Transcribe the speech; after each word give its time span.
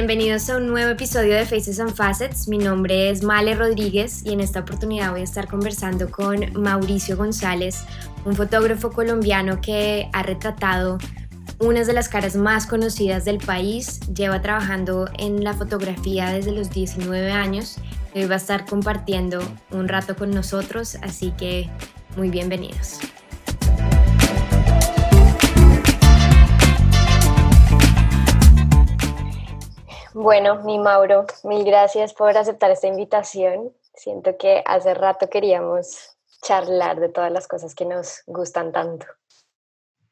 bienvenidos 0.00 0.48
a 0.48 0.56
un 0.56 0.68
nuevo 0.68 0.92
episodio 0.92 1.34
de 1.34 1.44
Faces 1.44 1.78
and 1.78 1.94
Facets. 1.94 2.48
Mi 2.48 2.56
nombre 2.56 3.10
es 3.10 3.22
Male 3.22 3.54
Rodríguez 3.54 4.22
y 4.24 4.32
en 4.32 4.40
esta 4.40 4.60
oportunidad 4.60 5.10
voy 5.10 5.20
a 5.20 5.24
estar 5.24 5.46
conversando 5.46 6.10
con 6.10 6.40
Mauricio 6.54 7.18
González, 7.18 7.84
un 8.24 8.34
fotógrafo 8.34 8.90
colombiano 8.92 9.60
que 9.60 10.08
ha 10.14 10.22
retratado 10.22 10.96
unas 11.58 11.86
de 11.86 11.92
las 11.92 12.08
caras 12.08 12.34
más 12.34 12.66
conocidas 12.66 13.26
del 13.26 13.36
país. 13.36 14.00
Lleva 14.14 14.40
trabajando 14.40 15.06
en 15.18 15.44
la 15.44 15.52
fotografía 15.52 16.30
desde 16.30 16.52
los 16.52 16.70
19 16.70 17.30
años 17.30 17.76
y 18.14 18.24
va 18.24 18.36
a 18.36 18.38
estar 18.38 18.64
compartiendo 18.64 19.42
un 19.70 19.86
rato 19.86 20.16
con 20.16 20.30
nosotros, 20.30 20.96
así 21.02 21.32
que 21.32 21.68
muy 22.16 22.30
bienvenidos. 22.30 23.00
Bueno, 30.22 30.56
mi 30.64 30.78
Mauro, 30.78 31.24
mil 31.44 31.64
gracias 31.64 32.12
por 32.12 32.36
aceptar 32.36 32.70
esta 32.70 32.86
invitación. 32.86 33.72
Siento 33.94 34.36
que 34.36 34.62
hace 34.66 34.92
rato 34.92 35.30
queríamos 35.30 36.14
charlar 36.42 37.00
de 37.00 37.08
todas 37.08 37.32
las 37.32 37.48
cosas 37.48 37.74
que 37.74 37.86
nos 37.86 38.22
gustan 38.26 38.70
tanto. 38.70 39.06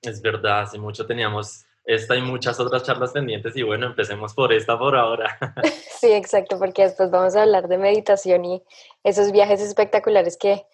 Es 0.01 0.23
verdad, 0.23 0.63
hace 0.63 0.79
mucho 0.79 1.07
teníamos 1.07 1.66
esta 1.85 2.16
y 2.16 2.23
muchas 2.23 2.59
otras 2.59 2.85
charlas 2.85 3.13
pendientes 3.13 3.55
y 3.55 3.63
bueno, 3.63 3.85
empecemos 3.85 4.33
por 4.33 4.51
esta 4.51 4.79
por 4.79 4.97
ahora. 4.97 5.39
Sí, 6.01 6.11
exacto, 6.11 6.59
porque 6.59 6.85
después 6.85 7.11
vamos 7.11 7.37
a 7.37 7.43
hablar 7.43 7.69
de 7.69 7.77
meditación 7.77 8.47
y 8.47 8.63
esos 9.05 9.30
viajes 9.30 9.60
espectaculares 9.60 10.38
que 10.38 10.65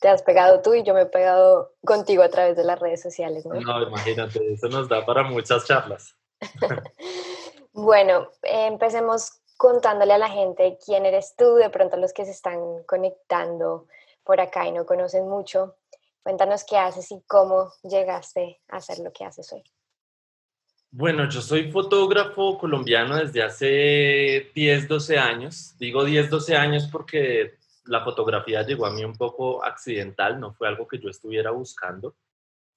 te 0.00 0.06
has 0.06 0.22
pegado 0.22 0.60
tú 0.60 0.74
y 0.74 0.84
yo 0.84 0.94
me 0.94 1.02
he 1.02 1.06
pegado 1.06 1.72
contigo 1.84 2.22
a 2.22 2.28
través 2.28 2.56
de 2.56 2.62
las 2.62 2.78
redes 2.78 3.02
sociales. 3.02 3.44
No, 3.46 3.54
no 3.54 3.82
imagínate, 3.82 4.52
eso 4.52 4.68
nos 4.68 4.88
da 4.88 5.04
para 5.04 5.24
muchas 5.24 5.64
charlas. 5.66 6.14
Bueno, 7.72 8.28
empecemos 8.42 9.40
contándole 9.56 10.14
a 10.14 10.18
la 10.18 10.28
gente 10.28 10.78
quién 10.84 11.06
eres 11.06 11.34
tú, 11.36 11.54
de 11.54 11.70
pronto 11.70 11.96
los 11.96 12.12
que 12.12 12.24
se 12.24 12.30
están 12.30 12.82
conectando 12.84 13.86
por 14.24 14.40
acá 14.40 14.66
y 14.66 14.72
no 14.72 14.86
conocen 14.86 15.28
mucho. 15.28 15.76
Cuéntanos 16.22 16.64
qué 16.64 16.76
haces 16.76 17.10
y 17.12 17.22
cómo 17.26 17.72
llegaste 17.82 18.60
a 18.68 18.78
hacer 18.78 18.98
lo 18.98 19.12
que 19.12 19.24
haces 19.24 19.52
hoy. 19.52 19.62
Bueno, 20.92 21.28
yo 21.28 21.40
soy 21.40 21.70
fotógrafo 21.70 22.58
colombiano 22.58 23.16
desde 23.16 23.42
hace 23.42 24.50
10, 24.54 24.88
12 24.88 25.18
años. 25.18 25.76
Digo 25.78 26.04
10, 26.04 26.30
12 26.30 26.56
años 26.56 26.88
porque 26.90 27.54
la 27.84 28.02
fotografía 28.02 28.62
llegó 28.62 28.86
a 28.86 28.90
mí 28.90 29.04
un 29.04 29.16
poco 29.16 29.64
accidental, 29.64 30.40
no 30.40 30.52
fue 30.52 30.68
algo 30.68 30.88
que 30.88 30.98
yo 30.98 31.08
estuviera 31.08 31.50
buscando 31.50 32.14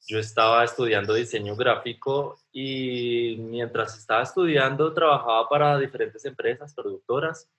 yo 0.06 0.20
estaba 0.20 0.64
estudiando 0.64 1.14
diseño 1.14 1.56
gráfico 1.56 2.38
y 2.52 3.38
mientras 3.40 3.98
estaba 3.98 4.24
estudiando 4.24 4.94
trabajaba 4.94 5.48
para 5.48 5.78
diferentes 5.78 6.26
empresas, 6.26 6.74
productoras, 6.74 7.50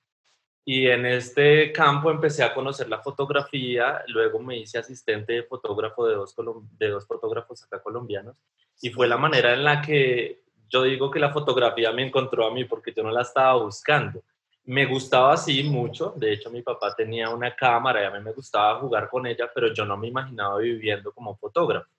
y 0.67 0.87
en 0.87 1.05
este 1.05 1.73
campo 1.73 2.11
empecé 2.11 2.43
a 2.43 2.55
conocer 2.55 2.89
la 2.89 3.01
fotografía, 3.01 4.03
luego 4.09 4.39
me 4.39 4.57
hice 4.57 4.79
asistente 4.79 5.35
de 5.35 5.43
fotógrafo 5.43 6.07
de 6.07 6.15
dos, 6.15 6.35
de 6.79 6.89
dos 6.89 7.07
fotógrafos 7.07 7.63
acá 7.63 7.83
colombianos, 7.83 8.37
y 8.81 8.91
fue 8.91 9.07
la 9.07 9.19
manera 9.19 9.53
en 9.53 9.65
la 9.65 9.83
que 9.83 10.43
yo 10.69 10.83
digo 10.83 11.11
que 11.11 11.21
la 11.21 11.33
fotografía 11.33 11.93
me 11.93 12.07
encontró 12.07 12.47
a 12.47 12.51
mí 12.51 12.65
porque 12.65 12.93
yo 12.95 13.03
no 13.03 13.11
la 13.11 13.23
estaba 13.23 13.63
buscando. 13.63 14.23
Me 14.65 14.87
gustaba 14.87 15.35
así 15.35 15.63
mucho, 15.63 16.15
de 16.17 16.33
hecho 16.33 16.51
mi 16.51 16.63
papá 16.63 16.95
tenía 16.95 17.29
una 17.29 17.55
cámara 17.55 18.03
y 18.03 18.07
a 18.07 18.11
mí 18.11 18.21
me 18.21 18.33
gustaba 18.33 18.81
jugar 18.81 19.11
con 19.11 19.27
ella, 19.27 19.51
pero 19.55 19.73
yo 19.73 19.85
no 19.85 19.97
me 19.99 20.09
imaginaba 20.09 20.59
viviendo 20.59 21.13
como 21.13 21.37
fotógrafo. 21.37 21.91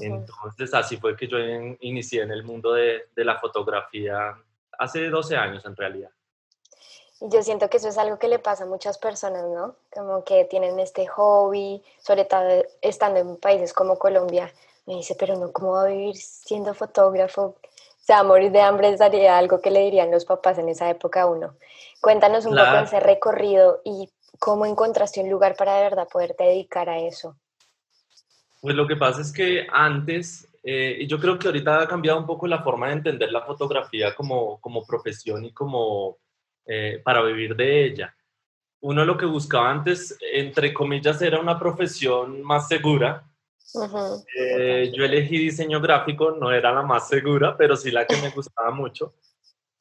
Entonces 0.00 0.72
así 0.72 0.96
fue 0.98 1.16
que 1.16 1.26
yo 1.26 1.38
inicié 1.80 2.22
en 2.22 2.30
el 2.30 2.44
mundo 2.44 2.72
de, 2.72 3.08
de, 3.14 3.24
la 3.24 3.38
fotografía 3.40 4.36
hace 4.78 5.10
12 5.10 5.36
años 5.36 5.64
en 5.64 5.74
realidad. 5.74 6.10
Yo 7.20 7.42
siento 7.42 7.68
que 7.68 7.78
eso 7.78 7.88
es 7.88 7.98
algo 7.98 8.18
que 8.18 8.28
le 8.28 8.38
pasa 8.38 8.64
a 8.64 8.66
muchas 8.66 8.98
personas, 8.98 9.44
¿no? 9.44 9.74
Como 9.92 10.24
que 10.24 10.44
tienen 10.44 10.78
este 10.78 11.06
hobby, 11.08 11.82
sobre 11.98 12.24
todo 12.24 12.64
estando 12.80 13.20
en 13.20 13.36
países 13.36 13.74
como 13.74 13.98
Colombia. 13.98 14.52
Me 14.86 14.94
dice, 14.94 15.16
pero 15.18 15.36
no, 15.36 15.52
¿cómo 15.52 15.72
va 15.72 15.82
a 15.82 15.88
vivir 15.88 16.16
siendo 16.16 16.72
fotógrafo? 16.72 17.42
O 17.42 17.56
sea, 18.02 18.22
morir 18.22 18.50
de 18.52 18.60
hambre 18.60 18.96
sería 18.96 19.36
algo 19.36 19.60
que 19.60 19.70
le 19.70 19.80
dirían 19.80 20.10
los 20.10 20.24
papás 20.24 20.56
en 20.58 20.68
esa 20.68 20.88
época 20.88 21.22
a 21.22 21.26
uno. 21.26 21.54
Cuéntanos 22.00 22.46
un 22.46 22.56
poco 22.56 22.76
ese 22.76 23.00
recorrido 23.00 23.82
y 23.84 24.08
cómo 24.38 24.64
encontraste 24.64 25.20
un 25.20 25.30
lugar 25.30 25.56
para 25.56 25.76
de 25.76 25.82
verdad 25.82 26.08
poderte 26.10 26.44
dedicar 26.44 26.88
a 26.88 26.98
eso. 27.00 27.36
Pues 28.60 28.76
lo 28.76 28.86
que 28.86 28.96
pasa 28.96 29.22
es 29.22 29.32
que 29.32 29.66
antes, 29.72 30.46
eh, 30.62 31.06
yo 31.08 31.18
creo 31.18 31.38
que 31.38 31.48
ahorita 31.48 31.82
ha 31.82 31.88
cambiado 31.88 32.18
un 32.18 32.26
poco 32.26 32.46
la 32.46 32.62
forma 32.62 32.88
de 32.88 32.94
entender 32.94 33.32
la 33.32 33.42
fotografía 33.42 34.14
como, 34.14 34.60
como 34.60 34.86
profesión 34.86 35.44
y 35.44 35.52
como 35.52 36.18
eh, 36.66 37.00
para 37.02 37.22
vivir 37.22 37.56
de 37.56 37.84
ella. 37.86 38.14
Uno 38.82 39.04
lo 39.04 39.16
que 39.16 39.26
buscaba 39.26 39.70
antes, 39.70 40.16
entre 40.32 40.74
comillas, 40.74 41.20
era 41.22 41.40
una 41.40 41.58
profesión 41.58 42.42
más 42.42 42.68
segura. 42.68 43.24
Eh, 44.36 44.92
yo 44.94 45.04
elegí 45.04 45.38
diseño 45.38 45.80
gráfico, 45.80 46.32
no 46.32 46.50
era 46.50 46.72
la 46.72 46.82
más 46.82 47.08
segura, 47.08 47.56
pero 47.56 47.76
sí 47.76 47.90
la 47.90 48.06
que 48.06 48.16
me 48.20 48.30
gustaba 48.30 48.70
mucho. 48.70 49.14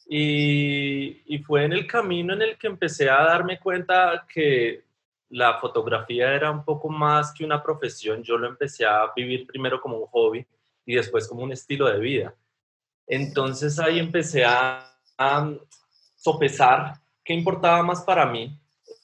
Y, 0.08 1.22
y 1.26 1.40
fue 1.40 1.66
en 1.66 1.74
el 1.74 1.86
camino 1.86 2.34
en 2.34 2.42
el 2.42 2.58
que 2.58 2.68
empecé 2.68 3.10
a 3.10 3.24
darme 3.24 3.60
cuenta 3.60 4.26
que 4.32 4.84
la 5.30 5.60
fotografía 5.60 6.34
era 6.34 6.52
un 6.52 6.64
poco 6.64 6.90
más 6.90 7.34
que 7.34 7.46
una 7.46 7.62
profesión. 7.62 8.24
Yo 8.24 8.38
lo 8.38 8.48
empecé 8.48 8.86
a 8.86 9.12
vivir 9.16 9.46
primero 9.46 9.80
como 9.80 9.98
un 9.98 10.08
hobby 10.08 10.46
y 10.86 10.96
después 10.96 11.28
como 11.28 11.44
un 11.44 11.52
estilo 11.52 11.88
de 11.88 12.00
vida. 12.00 12.36
Entonces 13.08 13.80
ahí 13.80 14.00
empecé 14.00 14.46
a, 14.46 14.86
sopesar 16.16 16.96
qué 17.24 17.34
importaba 17.34 17.82
más 17.82 18.02
para 18.04 18.26
mí, 18.26 18.58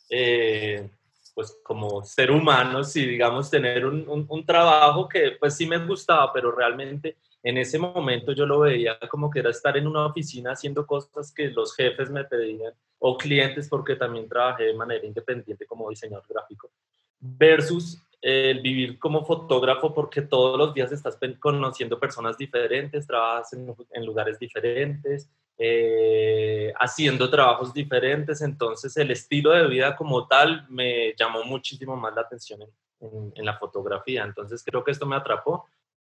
eh, 0.09 0.90
pues 1.34 1.58
como 1.64 2.03
ser 2.03 2.31
humano, 2.31 2.84
si 2.84 3.06
digamos 3.06 3.50
tener 3.50 3.85
un, 3.85 4.25
un, 4.30 4.46
trabajo 4.46 5.08
que 5.09 5.31
pues 5.40 5.56
sí 5.56 5.66
me 5.66 5.78
gustaba, 5.78 6.31
pero 6.31 6.52
realmente 6.52 7.18
en 7.44 7.58
ese 7.58 7.78
momento 7.80 8.31
yo 8.31 8.46
lo 8.46 8.59
veía 8.62 8.97
como 9.09 9.30
que 9.30 9.40
era 9.40 9.50
estar 9.50 9.78
en 9.78 9.88
una 9.88 10.06
oficina 10.06 10.53
haciendo 10.53 10.85
cosas 10.85 11.34
que 11.34 11.50
los 11.50 11.75
jefes 11.75 12.09
me 12.09 12.24
pedían 12.24 12.74
o 13.00 13.18
clientes 13.18 13.68
porque 13.70 13.96
también 13.96 14.28
trabajé 14.28 14.66
de 14.66 14.74
manera 14.74 15.06
independiente 15.06 15.66
como 15.66 15.90
diseñador 15.90 16.26
gráfico 16.28 16.72
versus 17.20 18.02
el 18.22 18.62
vivir 18.62 18.98
como 18.98 19.24
fotógrafo 19.24 19.94
porque 19.94 20.22
todos 20.22 20.58
los 20.58 20.74
días 20.74 20.92
estás 20.92 21.18
conociendo 21.40 22.00
personas 22.00 22.38
diferentes, 22.38 23.06
trabajas 23.06 23.54
en, 23.54 24.06
lugares 24.06 24.40
diferentes, 24.40 25.30
eh, 25.58 26.74
haciendo 26.80 27.30
trabajos 27.30 27.74
diferentes, 27.74 28.42
entonces 28.42 28.98
el 28.98 29.12
estilo 29.12 29.52
de 29.52 29.68
vida 29.68 29.96
como 29.96 30.28
tal 30.28 30.66
me 30.70 31.14
llamó 31.16 31.44
muchísimo 31.44 31.96
más 31.96 32.16
la 32.16 32.22
atención 32.22 32.62
en 33.00 33.46
la 33.46 33.58
fotografía, 33.58 34.24
entonces 34.24 34.64
creo 34.66 34.84
que 34.84 34.92
esto 34.92 35.06
me 35.06 35.16
atrapó 35.16 35.68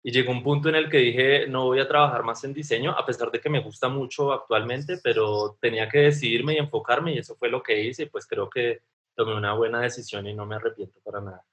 y 0.07 0.11
llegó 0.11 0.31
un 0.31 0.43
punto 0.43 0.69
en 0.69 0.75
el 0.75 0.88
que 0.88 0.97
dije, 0.97 1.47
no 1.47 1.66
voy 1.66 1.79
a 1.79 1.88
trabajar 1.88 2.21
más 2.21 2.43
en 2.43 2.53
diseño, 2.53 2.91
a 2.91 3.03
pesar 3.03 3.31
de 3.31 3.41
que 3.41 3.49
me 3.49 3.59
gusta 3.59 3.89
mucho 3.89 4.31
actualmente, 4.31 4.99
pero 5.03 5.57
tenía 5.59 5.89
que 5.89 5.97
decidirme 5.97 6.53
y 6.53 6.57
enfocarme 6.57 7.16
y 7.16 7.17
eso 7.17 7.35
fue 7.35 7.49
lo 7.49 7.63
que 7.63 7.81
hice 7.81 8.03
y 8.03 8.05
pues 8.05 8.27
creo 8.27 8.47
que 8.47 8.81
tomé 9.16 9.35
una 9.35 9.55
buena 9.55 9.81
decisión 9.81 10.27
y 10.27 10.35
no 10.35 10.45
me 10.45 10.57
arrepiento 10.57 10.99
para 11.03 11.21
nada. 11.21 11.43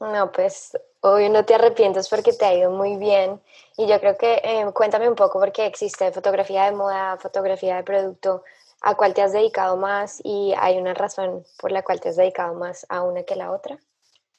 No, 0.00 0.32
pues 0.32 0.76
hoy 1.02 1.28
no 1.28 1.44
te 1.44 1.54
arrepientes 1.54 2.08
porque 2.08 2.32
te 2.32 2.44
ha 2.46 2.52
ido 2.52 2.72
muy 2.72 2.96
bien 2.96 3.40
y 3.76 3.86
yo 3.86 4.00
creo 4.00 4.18
que 4.18 4.40
eh, 4.42 4.66
cuéntame 4.74 5.08
un 5.08 5.14
poco 5.14 5.38
porque 5.38 5.64
existe 5.64 6.10
fotografía 6.10 6.64
de 6.64 6.72
moda, 6.72 7.16
fotografía 7.16 7.76
de 7.76 7.84
producto, 7.84 8.42
¿a 8.80 8.96
cuál 8.96 9.14
te 9.14 9.22
has 9.22 9.32
dedicado 9.32 9.76
más 9.76 10.20
y 10.24 10.52
hay 10.58 10.78
una 10.78 10.94
razón 10.94 11.44
por 11.60 11.70
la 11.70 11.84
cual 11.84 12.00
te 12.00 12.08
has 12.08 12.16
dedicado 12.16 12.54
más 12.54 12.84
a 12.88 13.02
una 13.04 13.22
que 13.22 13.36
la 13.36 13.52
otra? 13.52 13.78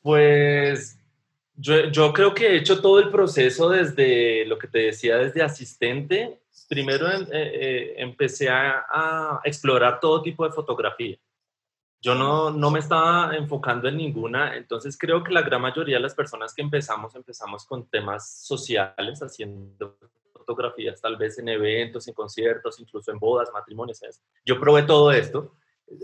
Pues 0.02 1.01
yo, 1.62 1.86
yo, 1.90 2.14
creo 2.14 2.34
que 2.34 2.48
he 2.48 2.58
hecho 2.58 2.82
todo 2.82 3.00
el 3.00 3.10
proceso 3.10 3.70
desde 3.70 4.46
lo 4.46 4.58
que 4.58 4.68
te 4.68 4.80
decía, 4.80 5.18
desde 5.18 5.44
asistente. 5.44 6.42
Primero 6.68 7.10
eh, 7.10 7.28
eh, 7.32 7.94
empecé 7.98 8.50
a, 8.50 8.86
a, 8.90 9.42
explorar 9.44 10.00
todo 10.00 10.22
tipo 10.22 10.46
de 10.46 10.52
fotografía. 10.52 11.18
Yo 12.02 12.16
no, 12.16 12.50
no 12.50 12.72
me 12.72 12.80
estaba 12.80 13.36
enfocando 13.36 13.88
en 13.88 13.98
ninguna, 13.98 14.58
entonces 14.58 14.98
creo 14.98 15.24
que 15.24 15.32
la 15.32 15.44
gran 15.44 15.62
mayoría 15.62 15.98
de 15.98 16.02
las 16.02 16.16
personas 16.16 16.54
que 16.54 16.64
empezamos, 16.64 17.14
empezamos 17.14 17.66
con 17.66 17.88
temas 17.88 18.44
sociales, 18.44 19.22
haciendo 19.22 19.98
fotografías 20.34 21.00
tal 21.00 21.18
vez 21.18 21.38
en 21.38 21.50
eventos, 21.50 22.08
en 22.08 22.16
conciertos, 22.16 22.80
incluso 22.80 23.12
en 23.12 23.20
bodas, 23.20 23.50
matrimonios. 23.54 24.02
Yo 24.44 24.60
probé 24.60 24.82
todo 24.84 25.12
esto 25.12 25.54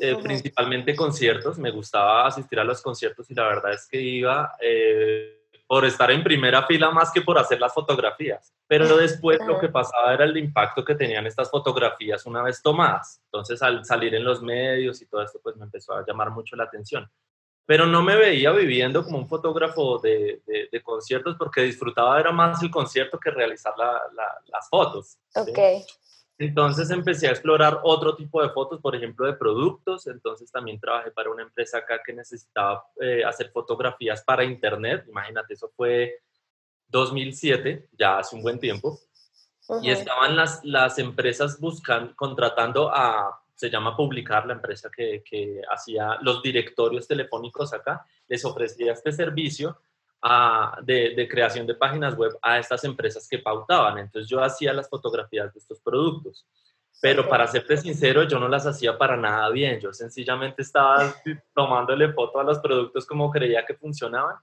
eh, 0.01 0.17
principalmente 0.21 0.95
conciertos, 0.95 1.57
me 1.57 1.71
gustaba 1.71 2.27
asistir 2.27 2.59
a 2.59 2.63
los 2.63 2.81
conciertos 2.81 3.31
y 3.31 3.33
la 3.33 3.47
verdad 3.47 3.73
es 3.73 3.87
que 3.87 4.01
iba 4.01 4.53
eh, 4.61 5.36
por 5.67 5.85
estar 5.85 6.09
en 6.11 6.23
primera 6.23 6.65
fila 6.65 6.91
más 6.91 7.11
que 7.11 7.21
por 7.21 7.37
hacer 7.37 7.59
las 7.59 7.73
fotografías. 7.73 8.53
Pero 8.67 8.97
después 8.97 9.39
lo 9.45 9.59
que 9.59 9.67
pasaba 9.67 10.13
era 10.13 10.23
el 10.23 10.37
impacto 10.37 10.83
que 10.83 10.95
tenían 10.95 11.27
estas 11.27 11.51
fotografías 11.51 12.25
una 12.25 12.41
vez 12.41 12.61
tomadas. 12.61 13.21
Entonces 13.25 13.61
al 13.61 13.83
salir 13.83 14.15
en 14.15 14.23
los 14.23 14.41
medios 14.41 15.01
y 15.01 15.07
todo 15.07 15.21
esto 15.21 15.39
pues 15.43 15.57
me 15.57 15.65
empezó 15.65 15.93
a 15.93 16.05
llamar 16.05 16.31
mucho 16.31 16.55
la 16.55 16.63
atención. 16.63 17.09
Pero 17.65 17.85
no 17.85 18.01
me 18.01 18.15
veía 18.15 18.51
viviendo 18.51 19.03
como 19.03 19.17
un 19.17 19.27
fotógrafo 19.27 19.99
de, 19.99 20.41
de, 20.45 20.81
conciertos 20.81 21.35
porque 21.37 21.63
disfrutaba 21.63 22.17
era 22.17 22.31
más 22.31 22.63
el 22.63 22.71
concierto 22.71 23.19
que 23.19 23.29
realizar 23.29 23.73
las 23.77 24.69
fotos. 24.69 25.17
Ok. 25.35 25.59
Entonces 26.39 26.91
empecé 26.91 27.27
a 27.27 27.31
explorar 27.31 27.79
otro 27.83 28.15
tipo 28.15 28.41
de 28.43 28.49
fotos, 28.49 28.79
por 28.79 28.95
ejemplo, 28.95 29.25
de 29.25 29.33
productos. 29.33 30.05
Entonces 30.07 30.51
también 30.51 30.79
trabajé 30.79 31.11
para 31.11 31.31
una 31.31 31.43
empresa 31.43 31.79
acá 31.79 32.01
que 32.05 32.13
necesitaba 32.13 32.85
eh, 33.01 33.23
hacer 33.25 33.49
fotografías 33.49 34.23
para 34.23 34.43
Internet. 34.43 35.05
Imagínate, 35.07 35.55
eso 35.55 35.71
fue 35.75 36.21
2007, 36.89 37.89
ya 37.97 38.19
hace 38.19 38.35
un 38.35 38.43
buen 38.43 38.59
tiempo. 38.59 38.99
Y 39.81 39.89
estaban 39.89 40.35
las, 40.35 40.63
las 40.63 40.97
empresas 40.97 41.59
buscando, 41.59 42.15
contratando 42.15 42.89
a, 42.89 43.41
se 43.53 43.69
llama 43.69 43.97
Publicar, 43.97 44.45
la 44.45 44.53
empresa 44.53 44.89
que, 44.95 45.23
que 45.29 45.61
hacía 45.69 46.17
los 46.21 46.41
directorios 46.41 47.05
telefónicos 47.05 47.73
acá, 47.73 48.05
les 48.27 48.45
ofrecía 48.45 48.93
este 48.93 49.11
servicio 49.11 49.81
de, 50.83 51.27
creación 51.29 51.67
de 51.67 51.75
páginas 51.75 52.15
web 52.15 52.37
a 52.41 52.59
estas 52.59 52.83
empresas 52.83 53.27
que 53.27 53.39
pautaban. 53.39 53.97
Entonces 53.97 54.29
yo 54.29 54.43
hacía 54.43 54.73
las 54.73 54.89
fotografías 54.89 55.53
de 55.53 55.59
estos 55.59 55.79
productos. 55.79 56.45
Pero 56.99 57.29
para 57.29 57.45
serte 57.45 57.77
sincero, 57.77 58.23
yo 58.23 58.39
no 58.39 58.47
las 58.47 58.65
hacía 58.65 58.97
para 58.97 59.15
nada 59.15 59.49
bien. 59.49 59.79
Yo 59.79 59.93
sencillamente 59.93 60.63
estaba 60.63 61.13
tomándole 61.53 62.11
foto 62.11 62.39
a 62.39 62.43
los 62.43 62.59
productos 62.59 63.05
como 63.05 63.29
creía 63.29 63.65
que 63.65 63.75
funcionaban. 63.75 64.35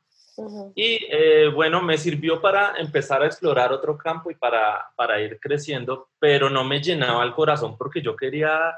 Y 0.75 1.07
eh, 1.11 1.49
bueno, 1.49 1.81
me 1.81 1.97
sirvió 1.97 2.41
para 2.41 2.77
empezar 2.79 3.23
a 3.23 3.27
explorar 3.27 3.73
otro 3.73 3.97
campo 3.97 4.31
y 4.31 4.35
para, 4.35 4.91
para 4.97 5.21
ir 5.21 5.39
creciendo, 5.41 6.09
pero 6.19 6.51
no 6.51 6.65
me 6.65 6.81
llenaba 6.81 7.23
el 7.23 7.35
corazón 7.35 7.77
porque 7.79 8.03
yo 8.03 8.17
quería 8.17 8.75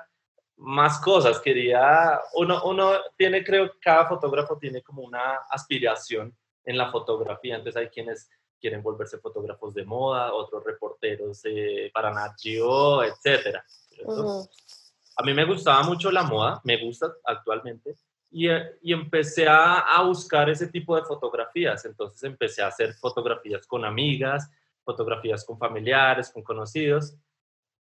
más 0.58 1.00
cosas, 1.00 1.40
quería, 1.40 2.20
uno, 2.34 2.62
uno 2.64 2.92
tiene, 3.16 3.42
creo 3.42 3.72
que 3.72 3.78
cada 3.80 4.06
fotógrafo 4.06 4.58
tiene 4.58 4.82
como 4.82 5.02
una 5.02 5.36
aspiración 5.50 6.34
en 6.66 6.76
la 6.76 6.90
fotografía. 6.90 7.56
Entonces 7.56 7.80
hay 7.80 7.88
quienes 7.88 8.28
quieren 8.60 8.82
volverse 8.82 9.18
fotógrafos 9.18 9.74
de 9.74 9.84
moda, 9.84 10.34
otros 10.34 10.64
reporteros 10.64 11.40
eh, 11.44 11.90
para 11.94 12.12
Nat 12.12 12.32
Geo, 12.38 13.02
etc. 13.02 13.58
A 15.16 15.22
mí 15.22 15.32
me 15.32 15.44
gustaba 15.44 15.82
mucho 15.82 16.10
la 16.10 16.24
moda, 16.24 16.60
me 16.64 16.76
gusta 16.84 17.12
actualmente, 17.24 17.96
y, 18.30 18.48
eh, 18.48 18.76
y 18.82 18.92
empecé 18.92 19.46
a, 19.46 19.78
a, 19.78 20.02
buscar 20.02 20.50
ese 20.50 20.66
tipo 20.66 20.96
de 20.96 21.04
fotografías. 21.04 21.84
Entonces 21.84 22.22
empecé 22.24 22.62
a 22.62 22.68
hacer 22.68 22.92
fotografías 22.94 23.66
con 23.66 23.84
amigas, 23.84 24.50
fotografías 24.84 25.44
con 25.44 25.58
familiares, 25.58 26.30
con 26.30 26.42
conocidos, 26.42 27.16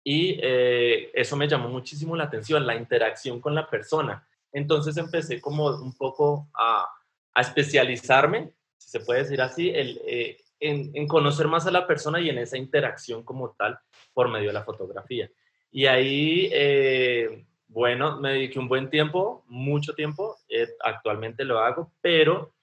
y 0.04 0.40
eh, 0.42 1.12
eso 1.14 1.38
me 1.38 1.48
llamó 1.48 1.70
muchísimo 1.70 2.16
la 2.16 2.24
atención, 2.24 2.66
la 2.66 2.76
interacción 2.76 3.40
con 3.40 3.54
la 3.54 3.70
persona. 3.70 4.28
Entonces 4.52 4.98
empecé 4.98 5.40
como 5.40 5.68
un 5.68 5.96
poco 5.96 6.50
a, 6.54 6.88
a 7.34 7.42
especializarme 7.42 8.54
si 8.82 8.90
se 8.90 9.00
puede 9.02 9.22
decir 9.22 9.40
así, 9.42 9.70
el, 9.70 10.02
eh, 10.08 10.38
en, 10.60 11.08
conocer 11.08 11.48
más 11.48 11.68
a 11.68 11.72
la 11.72 11.86
persona 11.86 12.20
y 12.20 12.30
en 12.30 12.40
esa 12.40 12.58
interacción 12.58 13.24
como 13.24 13.52
tal 13.52 13.78
por 14.12 14.28
medio 14.28 14.48
de 14.48 14.54
la 14.54 14.64
fotografía. 14.64 15.30
Y 15.72 15.86
ahí, 15.86 16.50
eh, 16.52 17.46
bueno, 17.68 18.20
me 18.20 18.34
dediqué 18.34 18.58
un 18.58 18.68
buen 18.68 18.90
tiempo, 18.90 19.46
mucho 19.48 19.94
tiempo, 19.94 20.40
eh, 20.50 20.68
actualmente 20.84 21.46
lo 21.46 21.60
hago, 21.60 21.92
pero 22.02 22.56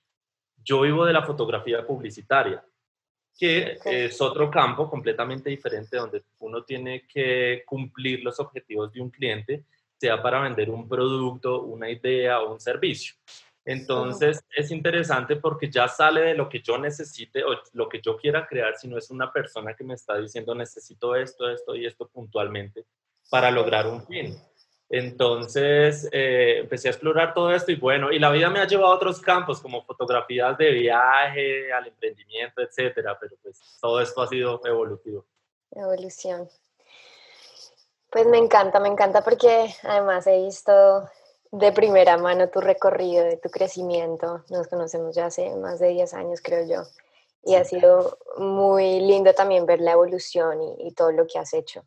yo 0.64 0.80
vivo 0.80 1.06
de 1.06 1.12
la 1.12 1.22
fotografía 1.24 1.86
publicitaria, 1.86 2.64
que 3.38 3.78
es 3.84 4.20
otro 4.20 4.50
campo 4.50 4.90
completamente 4.90 5.50
diferente 5.50 5.98
donde 5.98 6.24
uno 6.40 6.64
tiene 6.64 7.06
que 7.06 7.62
cumplir 7.64 8.24
los 8.24 8.40
objetivos 8.40 8.92
de 8.92 9.00
un 9.00 9.10
cliente, 9.10 9.66
sea 9.96 10.20
para 10.20 10.40
vender 10.40 10.68
un 10.68 10.88
producto, 10.88 11.62
una 11.62 11.88
idea 11.88 12.40
o 12.40 12.52
un 12.52 12.60
servicio. 12.60 13.14
Entonces 13.70 14.42
es 14.56 14.70
interesante 14.70 15.36
porque 15.36 15.70
ya 15.70 15.88
sale 15.88 16.22
de 16.22 16.34
lo 16.34 16.48
que 16.48 16.62
yo 16.62 16.78
necesite 16.78 17.44
o 17.44 17.50
lo 17.74 17.86
que 17.86 18.00
yo 18.00 18.16
quiera 18.16 18.46
crear, 18.46 18.78
si 18.78 18.88
no 18.88 18.96
es 18.96 19.10
una 19.10 19.30
persona 19.30 19.74
que 19.76 19.84
me 19.84 19.92
está 19.92 20.16
diciendo 20.16 20.54
necesito 20.54 21.14
esto, 21.14 21.50
esto 21.50 21.76
y 21.76 21.84
esto 21.84 22.08
puntualmente 22.08 22.86
para 23.28 23.50
lograr 23.50 23.86
un 23.86 24.06
fin. 24.06 24.34
Entonces 24.88 26.08
eh, 26.12 26.60
empecé 26.60 26.88
a 26.88 26.92
explorar 26.92 27.34
todo 27.34 27.54
esto 27.54 27.70
y 27.70 27.76
bueno, 27.76 28.10
y 28.10 28.18
la 28.18 28.30
vida 28.30 28.48
me 28.48 28.60
ha 28.60 28.66
llevado 28.66 28.90
a 28.90 28.96
otros 28.96 29.20
campos 29.20 29.60
como 29.60 29.84
fotografías 29.84 30.56
de 30.56 30.70
viaje, 30.70 31.70
al 31.70 31.88
emprendimiento, 31.88 32.62
etcétera, 32.62 33.18
pero 33.20 33.36
pues 33.42 33.60
todo 33.82 34.00
esto 34.00 34.22
ha 34.22 34.28
sido 34.28 34.62
evolutivo. 34.64 35.26
Evolución. 35.72 36.48
Pues 38.08 38.26
me 38.26 38.38
encanta, 38.38 38.80
me 38.80 38.88
encanta 38.88 39.22
porque 39.22 39.74
además 39.82 40.26
he 40.26 40.42
visto 40.42 41.06
de 41.50 41.72
primera 41.72 42.16
mano 42.16 42.48
tu 42.48 42.60
recorrido, 42.60 43.24
de 43.24 43.36
tu 43.36 43.50
crecimiento. 43.50 44.44
Nos 44.50 44.68
conocemos 44.68 45.14
ya 45.14 45.26
hace 45.26 45.54
más 45.56 45.78
de 45.78 45.88
10 45.88 46.14
años, 46.14 46.40
creo 46.42 46.66
yo. 46.66 46.82
Y 47.44 47.54
ha 47.54 47.64
sido 47.64 48.18
muy 48.36 49.00
lindo 49.00 49.32
también 49.32 49.64
ver 49.64 49.80
la 49.80 49.92
evolución 49.92 50.60
y, 50.78 50.92
todo 50.92 51.12
lo 51.12 51.26
que 51.26 51.38
has 51.38 51.54
hecho. 51.54 51.84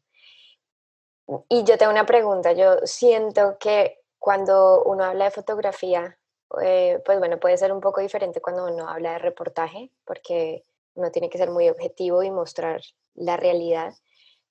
Y 1.50 1.64
yo 1.64 1.78
tengo 1.78 1.92
una 1.92 2.06
pregunta. 2.06 2.54
Yo 2.54 2.78
siento 2.84 3.58
que 3.60 4.00
cuando 4.18 4.84
uno 4.84 5.04
habla 5.04 5.26
de 5.26 5.32
fotografía, 5.32 6.18
eh, 6.62 7.02
pues 7.06 7.20
bueno, 7.20 7.40
puede 7.40 7.58
ser 7.58 7.72
un 7.72 7.82
poco 7.82 8.02
diferente 8.02 8.42
cuando 8.42 8.66
uno 8.66 8.90
habla 8.90 9.14
de 9.14 9.20
reportaje, 9.20 9.92
porque 10.06 10.64
uno 10.96 11.12
tiene 11.12 11.30
que 11.30 11.38
ser 11.38 11.52
muy 11.52 11.70
objetivo 11.70 12.24
y 12.24 12.32
mostrar 12.32 12.82
la 13.14 13.38
realidad 13.38 13.94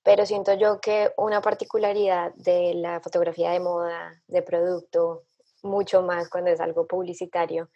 pero 0.03 0.25
siento 0.25 0.53
yo 0.53 0.81
que 0.81 1.11
una 1.17 1.41
particularidad 1.41 2.33
de 2.35 2.73
la 2.73 2.99
fotografía 2.99 3.51
de 3.51 3.59
moda, 3.59 4.21
de 4.27 4.41
producto, 4.41 5.23
mucho 5.63 6.01
más 6.01 6.29
cuando 6.29 6.49
es 6.49 6.59
algo 6.59 6.87
publicitario, 6.87 7.69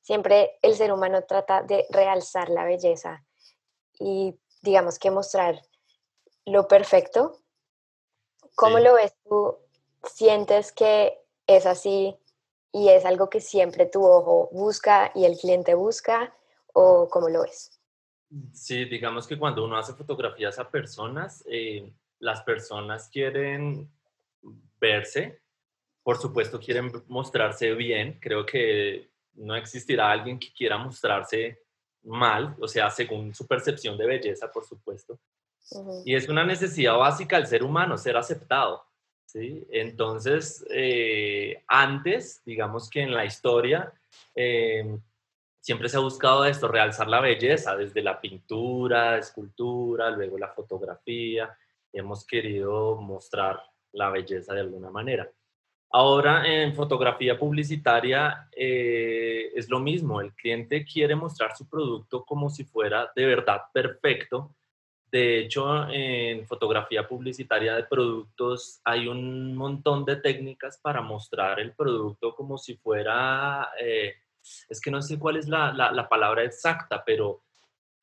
siempre 0.00 0.58
el 0.62 0.74
ser 0.74 0.92
humano 0.92 1.22
trata 1.22 1.62
de 1.62 1.86
realzar 1.90 2.48
la 2.48 2.64
belleza 2.64 3.24
y 3.98 4.38
digamos 4.62 4.98
que 4.98 5.10
mostrar 5.10 5.62
lo 6.44 6.66
perfecto. 6.66 7.38
¿Cómo 8.54 8.78
lo 8.80 8.94
ves 8.94 9.14
tú? 9.24 9.56
¿Sientes 10.02 10.72
que 10.72 11.20
es 11.46 11.66
así 11.66 12.18
y 12.72 12.88
es 12.88 13.04
algo 13.04 13.30
que 13.30 13.40
siempre 13.40 13.86
tu 13.86 14.04
ojo 14.04 14.48
busca 14.52 15.12
y 15.14 15.24
el 15.26 15.38
cliente 15.38 15.74
busca 15.74 16.34
o 16.72 17.08
cómo 17.08 17.28
lo 17.28 17.42
ves? 17.42 17.77
Sí, 18.52 18.84
digamos 18.84 19.26
que 19.26 19.38
cuando 19.38 19.64
uno 19.64 19.78
hace 19.78 19.94
fotografías 19.94 20.58
a 20.58 20.70
personas, 20.70 21.44
eh, 21.50 21.90
las 22.18 22.42
personas 22.42 23.08
quieren 23.08 23.90
verse, 24.80 25.40
por 26.02 26.18
supuesto 26.18 26.60
quieren 26.60 26.90
mostrarse 27.08 27.72
bien, 27.74 28.18
creo 28.20 28.44
que 28.44 29.10
no 29.34 29.54
existirá 29.56 30.10
alguien 30.10 30.38
que 30.38 30.52
quiera 30.52 30.76
mostrarse 30.76 31.62
mal, 32.02 32.56
o 32.60 32.68
sea, 32.68 32.90
según 32.90 33.34
su 33.34 33.46
percepción 33.46 33.96
de 33.96 34.06
belleza, 34.06 34.50
por 34.50 34.64
supuesto. 34.64 35.18
Y 36.04 36.14
es 36.14 36.28
una 36.28 36.44
necesidad 36.44 36.96
básica 36.96 37.36
del 37.36 37.46
ser 37.46 37.62
humano, 37.62 37.98
ser 37.98 38.16
aceptado. 38.16 38.82
¿sí? 39.26 39.66
Entonces, 39.70 40.64
eh, 40.70 41.62
antes, 41.68 42.42
digamos 42.44 42.88
que 42.88 43.02
en 43.02 43.12
la 43.12 43.24
historia, 43.26 43.92
eh, 44.34 44.98
siempre 45.60 45.88
se 45.88 45.96
ha 45.96 46.00
buscado 46.00 46.44
esto, 46.44 46.68
realzar 46.68 47.08
la 47.08 47.20
belleza, 47.20 47.76
desde 47.76 48.02
la 48.02 48.20
pintura, 48.20 49.18
escultura, 49.18 50.10
luego 50.10 50.38
la 50.38 50.48
fotografía. 50.48 51.56
Hemos 51.92 52.26
querido 52.26 52.96
mostrar 52.96 53.62
la 53.92 54.10
belleza 54.10 54.54
de 54.54 54.60
alguna 54.60 54.90
manera. 54.90 55.30
Ahora 55.90 56.46
en 56.46 56.74
fotografía 56.74 57.38
publicitaria 57.38 58.48
eh, 58.54 59.50
es 59.54 59.70
lo 59.70 59.80
mismo, 59.80 60.20
el 60.20 60.34
cliente 60.34 60.84
quiere 60.84 61.16
mostrar 61.16 61.56
su 61.56 61.66
producto 61.66 62.26
como 62.26 62.50
si 62.50 62.64
fuera 62.64 63.10
de 63.16 63.24
verdad 63.24 63.62
perfecto. 63.72 64.54
De 65.10 65.38
hecho, 65.38 65.88
en 65.88 66.46
fotografía 66.46 67.08
publicitaria 67.08 67.74
de 67.74 67.84
productos 67.84 68.82
hay 68.84 69.08
un 69.08 69.56
montón 69.56 70.04
de 70.04 70.16
técnicas 70.16 70.78
para 70.78 71.00
mostrar 71.00 71.58
el 71.60 71.72
producto 71.72 72.34
como 72.34 72.58
si 72.58 72.76
fuera 72.76 73.70
eh, 73.80 74.16
es 74.68 74.80
que 74.80 74.90
no 74.90 75.02
sé 75.02 75.18
cuál 75.18 75.36
es 75.36 75.48
la, 75.48 75.72
la, 75.72 76.08
palabra 76.08 76.44
exacta, 76.44 77.02
pero 77.04 77.42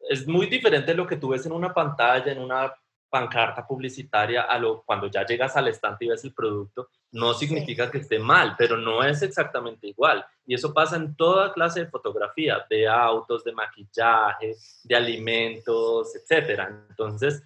es 0.09 0.27
muy 0.27 0.47
diferente 0.47 0.93
lo 0.93 1.07
que 1.07 1.17
tú 1.17 1.29
ves 1.29 1.45
en 1.45 1.51
una 1.51 1.73
pantalla, 1.73 2.31
en 2.31 2.39
una 2.39 2.73
pancarta 3.09 3.65
publicitaria, 3.65 4.43
a 4.43 4.59
lo 4.59 4.83
cuando 4.83 5.07
ya 5.07 5.25
llegas 5.25 5.55
al 5.55 5.69
estante 5.69 6.05
y 6.05 6.09
ves 6.09 6.23
el 6.25 6.33
producto, 6.33 6.89
no 7.11 7.33
significa 7.33 7.89
que 7.89 7.99
esté 7.99 8.19
mal, 8.19 8.55
pero 8.57 8.77
no 8.77 9.03
es 9.03 9.21
exactamente 9.21 9.87
igual. 9.87 10.25
Y 10.45 10.53
eso 10.53 10.73
pasa 10.73 10.97
en 10.97 11.15
toda 11.15 11.53
clase 11.53 11.81
de 11.81 11.89
fotografía, 11.89 12.65
de 12.69 12.87
autos, 12.87 13.43
de 13.43 13.53
maquillaje, 13.53 14.55
de 14.83 14.95
alimentos, 14.95 16.13
etc. 16.15 16.67
Entonces, 16.89 17.41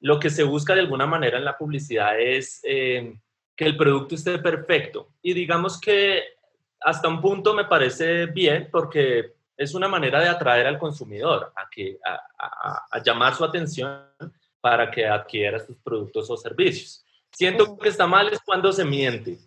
lo 0.00 0.18
que 0.18 0.30
se 0.30 0.42
busca 0.42 0.74
de 0.74 0.80
alguna 0.80 1.06
manera 1.06 1.38
en 1.38 1.44
la 1.44 1.56
publicidad 1.56 2.20
es 2.20 2.60
eh, 2.64 3.18
que 3.54 3.64
el 3.64 3.76
producto 3.76 4.14
esté 4.14 4.38
perfecto. 4.38 5.08
Y 5.22 5.32
digamos 5.32 5.80
que 5.80 6.35
hasta 6.80 7.08
un 7.08 7.20
punto 7.20 7.54
me 7.54 7.64
parece 7.64 8.26
bien 8.26 8.68
porque 8.70 9.36
es 9.56 9.74
una 9.74 9.88
manera 9.88 10.20
de 10.20 10.28
atraer 10.28 10.66
al 10.66 10.78
consumidor 10.78 11.52
a, 11.56 11.68
que, 11.70 11.98
a, 12.04 13.00
llamar 13.02 13.34
su 13.34 13.44
atención 13.44 14.06
para 14.60 14.90
que 14.90 15.06
adquiera 15.06 15.58
sus 15.58 15.76
productos 15.78 16.30
o 16.30 16.36
servicios. 16.36 17.04
Siento 17.30 17.76
que 17.78 17.88
está 17.88 18.06
mal 18.06 18.28
es 18.28 18.40
cuando 18.40 18.72
se 18.72 18.84
miente. 18.84 19.38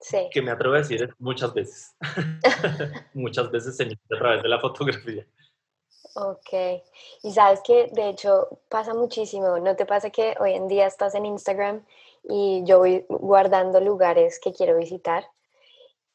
Sí. 0.00 0.28
Que 0.32 0.42
me 0.42 0.50
atrevo 0.50 0.74
a 0.74 0.78
decir 0.78 1.14
muchas 1.18 1.54
veces. 1.54 1.94
muchas 3.14 3.50
veces 3.50 3.76
se 3.76 3.84
miente 3.84 4.14
a 4.14 4.18
través 4.18 4.42
de 4.42 4.48
la 4.48 4.58
fotografía. 4.58 5.24
Ok, 6.14 6.82
y 7.22 7.32
sabes 7.32 7.60
que 7.64 7.88
de 7.92 8.10
hecho 8.10 8.60
pasa 8.68 8.92
muchísimo, 8.92 9.58
¿no 9.58 9.76
te 9.76 9.86
pasa 9.86 10.10
que 10.10 10.34
hoy 10.40 10.52
en 10.52 10.68
día 10.68 10.86
estás 10.86 11.14
en 11.14 11.24
Instagram 11.24 11.86
y 12.24 12.62
yo 12.66 12.80
voy 12.80 13.06
guardando 13.08 13.80
lugares 13.80 14.38
que 14.38 14.52
quiero 14.52 14.76
visitar? 14.76 15.24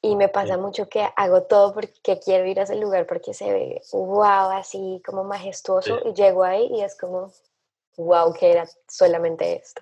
Y 0.01 0.15
me 0.15 0.29
pasa 0.29 0.57
mucho 0.57 0.87
que 0.87 1.07
hago 1.15 1.43
todo 1.43 1.73
porque 1.73 2.19
quiero 2.23 2.45
ir 2.45 2.59
a 2.59 2.63
ese 2.63 2.75
lugar 2.75 3.07
porque 3.07 3.33
se 3.33 3.51
ve 3.51 3.81
wow, 3.91 4.51
así 4.51 5.01
como 5.05 5.23
majestuoso. 5.23 5.99
Y 6.05 6.13
llego 6.13 6.43
ahí 6.43 6.69
y 6.71 6.81
es 6.81 6.95
como 6.97 7.33
wow, 7.97 8.33
que 8.33 8.51
era 8.51 8.67
solamente 8.87 9.55
esto. 9.55 9.81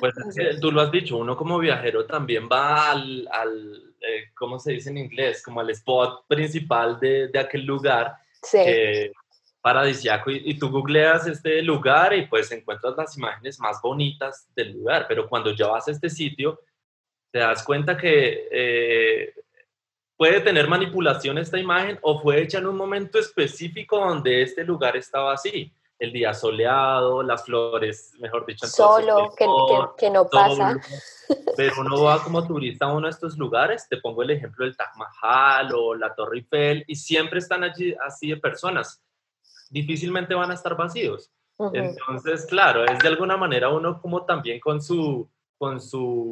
Pues 0.00 0.14
tú 0.60 0.72
lo 0.72 0.80
has 0.80 0.90
dicho, 0.90 1.16
uno 1.16 1.36
como 1.36 1.58
viajero 1.58 2.06
también 2.06 2.48
va 2.50 2.90
al, 2.90 3.28
al 3.30 3.94
eh, 4.00 4.32
¿cómo 4.34 4.58
se 4.58 4.72
dice 4.72 4.90
en 4.90 4.98
inglés? 4.98 5.42
Como 5.42 5.60
al 5.60 5.70
spot 5.70 6.26
principal 6.26 6.98
de, 7.00 7.28
de 7.28 7.38
aquel 7.38 7.64
lugar. 7.64 8.16
Sí. 8.42 8.58
paradisiaco 9.62 10.30
y, 10.30 10.42
y, 10.44 10.58
tú 10.58 10.68
googleas 10.68 11.26
este 11.26 11.62
lugar 11.62 12.12
y 12.12 12.26
pues 12.26 12.52
encuentras 12.52 12.94
las 12.94 13.16
imágenes 13.16 13.58
más 13.58 13.80
bonitas 13.80 14.46
del 14.54 14.72
lugar, 14.72 15.06
pero 15.08 15.26
cuando 15.26 15.54
ya 15.54 15.68
vas 15.68 15.88
a 15.88 15.92
este 15.92 16.10
sitio 16.10 16.60
te 17.34 17.40
das 17.40 17.64
cuenta 17.64 17.96
que 17.96 18.46
eh, 18.48 19.34
puede 20.16 20.40
tener 20.40 20.68
manipulación 20.68 21.36
esta 21.36 21.58
imagen 21.58 21.98
o 22.02 22.20
fue 22.20 22.40
hecha 22.40 22.58
en 22.58 22.66
un 22.68 22.76
momento 22.76 23.18
específico 23.18 23.98
donde 23.98 24.42
este 24.42 24.62
lugar 24.62 24.96
estaba 24.96 25.32
así. 25.32 25.74
El 25.98 26.12
día 26.12 26.32
soleado, 26.32 27.24
las 27.24 27.44
flores, 27.44 28.12
mejor 28.20 28.46
dicho. 28.46 28.68
Solo, 28.68 29.34
que, 29.36 29.46
que, 29.98 30.10
no 30.10 30.28
pasa. 30.28 30.76
pero 31.56 31.80
uno 31.80 32.04
va 32.04 32.22
como 32.22 32.46
turista 32.46 32.84
a 32.84 32.92
uno 32.92 33.08
de 33.08 33.10
estos 33.10 33.36
lugares, 33.36 33.88
te 33.88 33.96
pongo 33.96 34.22
el 34.22 34.30
ejemplo 34.30 34.64
del 34.64 34.76
Taj 34.76 34.94
Mahal 34.94 35.74
o 35.74 35.96
la 35.96 36.14
Torre 36.14 36.38
Eiffel, 36.38 36.84
y 36.86 36.94
siempre 36.94 37.40
están 37.40 37.64
allí 37.64 37.96
así 38.06 38.28
de 38.28 38.36
personas. 38.36 39.02
Difícilmente 39.70 40.36
van 40.36 40.52
a 40.52 40.54
estar 40.54 40.76
vacíos. 40.76 41.32
Entonces, 41.72 42.46
claro, 42.46 42.84
es 42.84 43.00
de 43.00 43.08
alguna 43.08 43.36
manera 43.36 43.70
uno 43.70 44.00
como 44.00 44.24
también 44.24 44.60
con 44.60 44.80
su, 44.80 45.28
con 45.58 45.80
su 45.80 46.30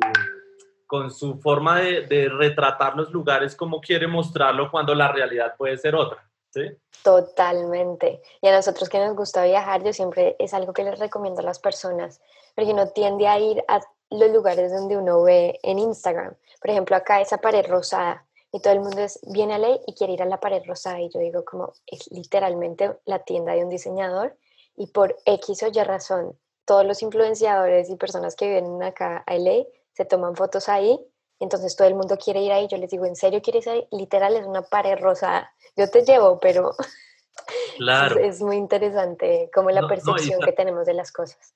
con 0.93 1.11
su 1.11 1.39
forma 1.39 1.81
de, 1.81 2.29
retratar 2.29 2.95
los 2.95 3.11
lugares 3.13 3.57
como 3.57 3.81
quiere 3.81 4.07
mostrarlo 4.07 4.71
cuando 4.71 4.95
la 4.95 5.11
realidad 5.11 5.55
puede 5.57 5.79
ser 5.79 5.95
otra. 5.95 6.23
¿sí? 6.51 6.65
Totalmente. 7.03 8.21
Y 8.43 8.49
a 8.49 8.53
nosotros 8.55 8.91
que 8.91 8.99
nos 8.99 9.17
gusta 9.17 9.43
viajar, 9.43 9.83
yo 9.83 9.95
siempre 9.95 10.37
es 10.39 10.53
algo 10.53 10.75
que 10.75 10.85
les 10.85 10.99
recomiendo 10.99 11.41
a 11.41 11.45
las 11.45 11.59
personas, 11.59 12.21
porque 12.55 12.73
uno 12.73 12.89
tiende 12.89 13.27
a 13.27 13.39
ir 13.39 13.65
a 13.69 13.81
los 14.11 14.31
lugares 14.33 14.71
donde 14.71 14.99
uno 14.99 15.23
ve 15.23 15.59
en 15.63 15.79
Instagram. 15.79 16.35
Por 16.61 16.71
ejemplo, 16.71 16.95
acá 16.95 17.23
esa 17.23 17.39
pared 17.39 17.65
rosada 17.67 18.27
y 18.53 18.61
todo 18.61 18.75
el 18.75 18.81
mundo 18.81 19.01
es, 19.01 19.19
viene 19.33 19.55
a 19.55 19.59
ley 19.59 19.81
y 19.87 19.95
quiere 19.95 20.13
ir 20.13 20.21
a 20.21 20.27
la 20.27 20.41
pared 20.41 20.61
rosada 20.67 21.01
y 21.01 21.09
yo 21.09 21.21
digo 21.21 21.43
como 21.43 21.73
es 21.87 22.13
literalmente 22.13 22.99
la 23.07 23.21
tienda 23.21 23.55
de 23.55 23.65
un 23.65 23.71
diseñador 23.71 24.37
y 24.77 24.89
por 24.89 25.17
X 25.25 25.63
o 25.63 25.69
Y 25.69 25.83
razón, 25.85 26.39
todos 26.67 26.85
los 26.85 27.01
influenciadores 27.01 27.89
y 27.89 27.97
personas 27.97 28.37
que 28.37 28.51
vienen 28.51 28.83
acá 28.83 29.25
a 29.27 29.39
LA 29.39 29.65
se 29.93 30.05
toman 30.05 30.37
fotos 30.37 30.69
ahí, 30.69 30.99
entonces 31.39 31.75
todo 31.77 31.89
el 31.89 31.95
mundo 31.95 32.17
quiere 32.17 32.41
ir 32.41 32.53
ahí, 32.53 32.69
yo 32.69 32.77
les 32.77 32.91
digo, 32.91 33.05
¿en 33.05 33.17
serio 33.17 33.43
quieres 33.43 33.67
ir 33.67 33.73
ahí? 33.73 33.89
Literal 33.91 34.37
es 34.37 34.47
una 34.47 34.63
pared 34.63 34.97
rosada, 35.01 35.53
yo 35.77 35.91
te 35.91 36.05
llevo, 36.05 36.39
pero 36.39 36.73
claro. 37.77 38.21
es, 38.21 38.41
muy 38.41 38.57
interesante 38.57 39.51
como 39.53 39.71
la 39.71 39.87
percepción 39.89 40.41
que 40.41 40.53
tenemos 40.53 40.87
de 40.87 40.95
las 40.95 41.11
cosas. 41.11 41.55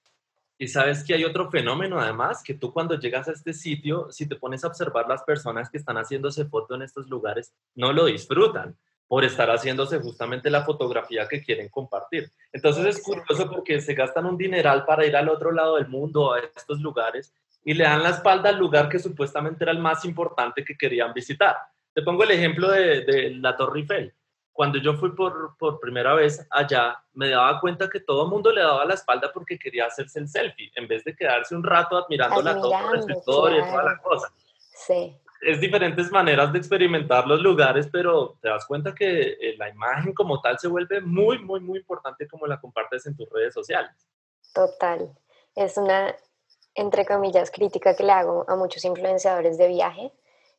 Y 0.58 0.68
sabes 0.68 1.04
que 1.04 1.14
hay 1.14 1.24
otro 1.24 1.50
fenómeno 1.50 2.00
además, 2.00 2.42
que 2.42 2.54
tú 2.54 2.72
cuando 2.72 2.98
llegas 2.98 3.28
a 3.28 3.32
este 3.32 3.52
sitio, 3.52 4.10
si 4.10 4.26
te 4.26 4.36
pones 4.36 4.64
a 4.64 4.68
observar 4.68 5.06
las 5.06 5.22
personas 5.22 5.68
que 5.68 5.76
están 5.76 5.96
haciéndose 5.96 6.46
foto 6.46 6.74
en 6.74 6.82
estos 6.82 7.08
lugares, 7.08 7.52
no 7.74 7.92
lo 7.92 8.06
disfrutan 8.06 8.76
por 9.06 9.22
estar 9.24 9.48
haciéndose 9.50 10.00
justamente 10.00 10.50
la 10.50 10.64
fotografía 10.64 11.28
que 11.28 11.42
quieren 11.42 11.68
compartir. 11.68 12.32
Entonces 12.52 12.86
es 12.86 13.02
curioso 13.02 13.48
porque 13.48 13.80
se 13.80 13.94
gastan 13.94 14.26
un 14.26 14.36
dineral 14.36 14.84
para 14.84 15.06
ir 15.06 15.14
al 15.14 15.28
otro 15.28 15.52
lado 15.52 15.76
del 15.76 15.88
mundo, 15.88 16.32
a 16.32 16.40
estos 16.40 16.80
lugares, 16.80 17.32
y 17.66 17.74
le 17.74 17.82
dan 17.82 18.00
la 18.00 18.10
espalda 18.10 18.50
al 18.50 18.58
lugar 18.58 18.88
que 18.88 19.00
supuestamente 19.00 19.64
era 19.64 19.72
el 19.72 19.80
más 19.80 20.04
importante 20.04 20.64
que 20.64 20.78
querían 20.78 21.12
visitar. 21.12 21.56
Te 21.92 22.00
pongo 22.00 22.22
el 22.22 22.30
ejemplo 22.30 22.70
de, 22.70 23.34
la 23.40 23.56
Torre 23.56 23.80
Eiffel. 23.80 24.14
Cuando 24.52 24.78
yo 24.78 24.94
fui 24.94 25.10
por, 25.16 25.56
por, 25.58 25.80
primera 25.80 26.14
vez 26.14 26.46
allá, 26.48 26.96
me 27.14 27.28
daba 27.28 27.58
cuenta 27.58 27.90
que 27.90 27.98
todo 27.98 28.22
el 28.22 28.30
mundo 28.30 28.52
le 28.52 28.60
daba 28.60 28.84
la 28.84 28.94
espalda 28.94 29.32
porque 29.34 29.58
quería 29.58 29.86
hacerse 29.86 30.20
el 30.20 30.28
selfie, 30.28 30.70
en 30.76 30.86
vez 30.86 31.02
de 31.02 31.16
quedarse 31.16 31.56
un 31.56 31.64
rato 31.64 31.96
admirando, 31.96 32.40
la 32.40 32.54
torre, 32.54 33.00
la 33.04 33.12
historia 33.12 33.58
y 33.58 33.70
toda 33.70 33.82
la 33.82 33.98
cosa. 33.98 34.32
Sí. 34.86 35.16
Es 35.40 35.60
diferentes 35.60 36.12
maneras 36.12 36.52
de 36.52 36.58
experimentar 36.58 37.26
los 37.26 37.42
lugares, 37.42 37.88
pero 37.90 38.38
te 38.40 38.48
das 38.48 38.64
cuenta 38.64 38.94
que 38.94 39.36
eh, 39.40 39.56
la 39.58 39.68
imagen 39.68 40.14
como 40.14 40.40
tal 40.40 40.56
se 40.60 40.68
vuelve 40.68 41.00
muy, 41.00 41.40
muy, 41.40 41.58
muy 41.58 41.80
importante 41.80 42.28
como 42.28 42.46
la 42.46 42.60
compartes 42.60 43.06
en 43.06 43.16
tus 43.16 43.28
redes 43.28 43.52
sociales. 43.52 43.90
Total. 44.54 45.10
Es 45.56 45.76
una 45.76 46.14
entre 46.76 47.06
comillas, 47.06 47.50
crítica 47.50 47.96
que 47.96 48.04
le 48.04 48.12
hago 48.12 48.44
a 48.46 48.54
muchos 48.54 48.84
influenciadores 48.84 49.58
de 49.58 49.68
viaje 49.68 50.12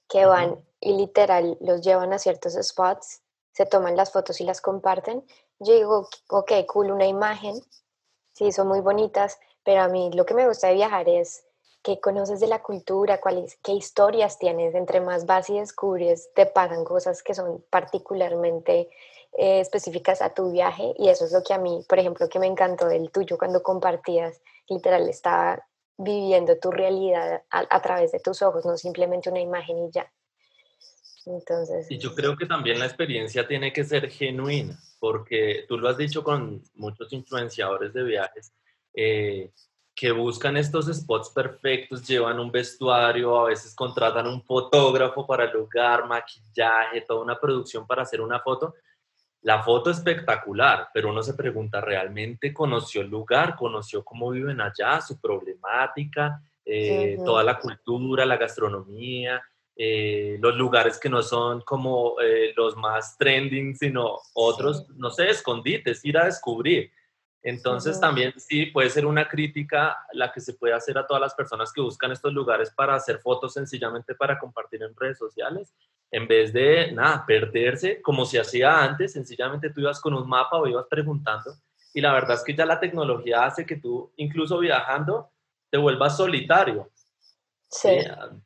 que 0.10 0.26
van 0.26 0.60
y 0.80 0.94
literal 0.94 1.58
los 1.62 1.82
llevan 1.82 2.12
a 2.12 2.20
ciertos 2.20 2.54
spots, 2.62 3.22
se 3.52 3.66
toman 3.66 3.96
las 3.96 4.12
fotos 4.12 4.42
y 4.42 4.44
las 4.44 4.60
comparten. 4.60 5.24
Yo 5.60 5.74
digo, 5.74 6.10
ok, 6.30 6.52
cool, 6.68 6.92
una 6.92 7.06
imagen, 7.06 7.56
sí, 8.34 8.52
son 8.52 8.68
muy 8.68 8.82
bonitas, 8.82 9.40
pero 9.64 9.82
a 9.82 9.88
mí 9.88 10.12
lo 10.14 10.26
que 10.26 10.34
me 10.34 10.48
gusta 10.48 10.68
de 10.68 10.76
viajar 10.76 11.08
es 11.08 11.44
que 11.84 12.00
conoces 12.00 12.40
de 12.40 12.48
la 12.48 12.64
cultura, 12.64 13.22
cuáles, 13.22 13.58
qué 13.64 13.74
historias 13.74 14.40
tienes. 14.40 14.76
Entre 14.76 15.02
más 15.02 15.26
vas 15.26 15.50
y 15.50 15.60
descubres, 15.60 16.30
te 16.34 16.46
pasan 16.46 16.84
cosas 16.84 17.22
que 17.22 17.34
son 17.34 17.64
particularmente 17.70 18.90
eh, 19.34 19.60
específicas 19.60 20.22
a 20.22 20.34
tu 20.34 20.52
viaje 20.52 20.94
y 20.98 21.10
eso 21.10 21.26
es 21.26 21.32
lo 21.32 21.44
que 21.44 21.54
a 21.54 21.60
mí, 21.60 21.86
por 21.88 22.00
ejemplo, 22.00 22.28
que 22.28 22.40
me 22.40 22.48
encantó 22.48 22.88
del 22.88 23.12
tuyo 23.12 23.38
cuando 23.38 23.62
compartías, 23.62 24.42
literal, 24.68 25.08
estaba 25.08 25.64
viviendo 25.98 26.58
tu 26.60 26.72
realidad 26.72 27.44
a, 27.50 27.82
través 27.82 28.12
de 28.12 28.20
tus 28.20 28.42
ojos, 28.42 28.66
no 28.66 28.77
simplemente 28.77 29.30
una 29.30 29.39
imagen 29.39 29.77
y 29.80 29.92
ya. 29.92 30.12
Entonces, 31.25 31.92
y 31.92 31.98
yo 31.98 32.16
creo 32.16 32.38
que 32.38 32.46
también 32.46 32.80
la 32.80 32.86
experiencia 32.86 33.48
tiene 33.48 33.74
que 33.74 33.84
ser 33.84 34.10
genuina, 34.10 34.80
porque 35.00 35.66
tú 35.68 35.77
lo 35.77 35.89
has 35.89 35.98
dicho 35.98 36.24
con 36.24 36.63
muchos 36.75 37.12
influenciadores 37.12 37.94
de 37.94 38.04
viajes, 38.04 38.54
eh, 38.94 39.51
que 39.94 40.12
buscan 40.12 40.56
estos 40.56 40.86
spots 40.86 41.32
perfectos, 41.32 42.08
llevan 42.08 42.39
un 42.39 42.51
vestuario, 42.51 43.38
a 43.39 43.48
veces 43.50 43.74
contratan 43.74 44.27
un 44.27 44.44
fotógrafo 44.44 45.25
para 45.25 45.46
el 45.46 45.54
lugar, 45.54 46.08
maquillaje, 46.08 47.01
toda 47.01 47.24
una 47.24 47.39
producción 47.39 47.86
para 47.86 48.04
hacer 48.04 48.22
una 48.22 48.39
foto, 48.39 48.75
la 49.48 49.63
foto 49.63 49.89
espectacular, 49.89 50.89
pero 50.94 51.10
uno 51.10 51.24
se 51.24 51.34
pregunta, 51.34 51.80
¿realmente 51.80 52.54
conoció 52.54 53.00
el 53.00 53.08
lugar? 53.08 53.56
¿Conoció 53.56 54.04
cómo 54.04 54.32
viven 54.32 54.60
allá? 54.60 55.00
¿Su 55.00 55.22
problemática? 55.22 56.42
Eh, 56.66 57.16
toda 57.24 57.46
la 57.46 57.58
cultura, 57.58 58.25
la 58.25 58.36
gastronomía, 58.36 59.42
eh, 59.74 60.36
los 60.42 60.54
lugares 60.58 61.00
que 61.00 61.08
no 61.08 61.22
son 61.22 61.62
como 61.62 62.20
eh, 62.20 62.51
los 62.58 62.75
más 62.75 63.18
trending, 63.18 63.74
sino 63.74 64.18
otros, 64.34 64.86
no 64.98 65.10
sé, 65.12 65.30
escondites, 65.30 66.04
ir 66.04 66.18
a 66.18 66.25
descubrir. 66.25 66.92
Entonces 67.44 68.00
también 68.00 68.34
sí 68.38 68.67
puede 68.67 68.89
ser 68.89 69.06
una 69.06 69.27
crítica 69.27 69.98
la 70.13 70.32
que 70.32 70.41
se 70.41 70.53
puede 70.53 70.74
hacer 70.74 70.98
a 70.98 71.06
todas 71.06 71.22
las 71.22 71.36
personas 71.36 71.72
que 71.72 71.82
buscan 71.82 72.12
estos 72.12 72.34
lugares 72.34 72.72
para 72.72 72.96
hacer 72.96 73.20
fotos 73.20 73.53
sencillamente 73.53 74.15
para 74.15 74.38
compartir 74.38 74.84
en 74.84 74.96
redes 74.96 75.17
sociales, 75.17 75.74
en 76.12 76.27
vez 76.27 76.51
de 76.51 76.91
nada, 76.91 77.25
perderse 77.25 78.01
como 78.01 78.25
se 78.25 78.39
hacía 78.39 78.84
antes, 78.84 79.13
sencillamente 79.13 79.70
tú 79.70 79.82
ibas 79.82 80.01
con 80.01 80.13
un 80.13 80.27
mapa 80.27 80.58
o 80.58 80.67
ibas 80.67 80.88
preguntando 80.89 81.51
y 81.98 82.01
la 82.01 82.13
verdad 82.13 82.36
es 82.36 82.44
que 82.44 82.53
ya 82.53 82.63
la 82.63 82.79
tecnología 82.79 83.44
hace 83.44 83.65
que 83.65 83.77
tú 83.77 84.13
incluso 84.17 84.60
viajando 84.60 85.32
te 85.72 85.79
vuelvas 85.79 86.15
solitario. 86.15 86.91
Sí. 87.70 87.90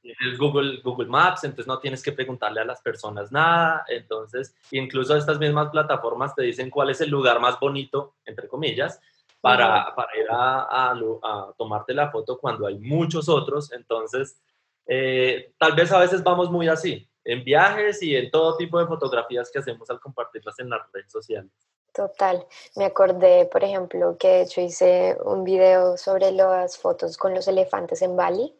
Es 0.04 0.38
Google, 0.38 0.82
Google 0.84 1.08
Maps, 1.08 1.44
entonces 1.44 1.68
no 1.68 1.80
tienes 1.80 2.02
que 2.02 2.12
preguntarle 2.12 2.62
a 2.62 2.66
las 2.66 2.82
personas 2.82 3.32
nada. 3.32 3.86
Entonces, 3.88 4.56
incluso 4.72 5.16
estas 5.16 5.38
mismas 5.38 5.70
plataformas 5.70 6.34
te 6.34 6.44
dicen 6.44 6.70
cuál 6.70 6.90
es 6.90 7.02
el 7.02 7.10
lugar 7.10 7.40
más 7.40 7.60
bonito, 7.60 8.16
entre 8.26 8.48
comillas, 8.48 9.00
para, 9.40 9.94
para 9.96 10.18
ir 10.18 10.26
a, 10.30 10.92
a, 10.92 11.54
tomarte 11.58 11.94
la 11.94 12.10
foto 12.10 12.40
cuando 12.40 12.66
hay 12.66 12.80
muchos 12.80 13.30
otros. 13.30 13.72
Entonces, 13.72 14.42
eh, 14.88 15.54
tal 15.60 15.74
vez 15.74 15.92
a 15.92 16.00
veces 16.00 16.24
vamos 16.24 16.50
muy 16.50 16.68
así, 16.68 17.08
en 17.24 17.44
viajes 17.44 18.02
y 18.02 18.16
en 18.16 18.32
todo 18.32 18.58
tipo 18.58 18.80
de 18.80 18.88
fotografías 18.88 19.52
que 19.52 19.60
hacemos 19.60 19.88
al 19.92 20.00
compartirlas 20.00 20.58
en 20.60 20.70
las 20.70 20.82
redes 20.92 21.12
sociales. 21.12 21.52
Total. 21.94 22.48
Me 22.76 22.86
acordé, 22.86 23.46
por 23.46 23.64
ejemplo, 23.64 24.18
que 24.18 24.28
de 24.28 24.42
hecho 24.44 24.62
hice 24.62 25.18
un 25.26 25.44
video 25.44 25.98
sobre 25.98 26.32
las 26.32 26.78
fotos 26.78 27.18
con 27.18 27.36
los 27.36 27.48
elefantes 27.48 28.02
en 28.02 28.16
Bali 28.16 28.56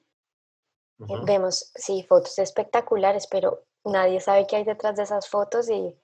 Vemos, 1.26 1.72
sí, 1.76 2.06
fotos 2.08 2.38
espectaculares, 2.40 3.28
pero 3.30 3.64
nadie 3.84 4.20
sabe 4.20 4.46
qué 4.48 4.58
hay 4.58 4.64
detrás 4.64 4.96
de 4.96 5.04
esas 5.04 5.28
fotos 5.28 5.70
y 5.70 5.96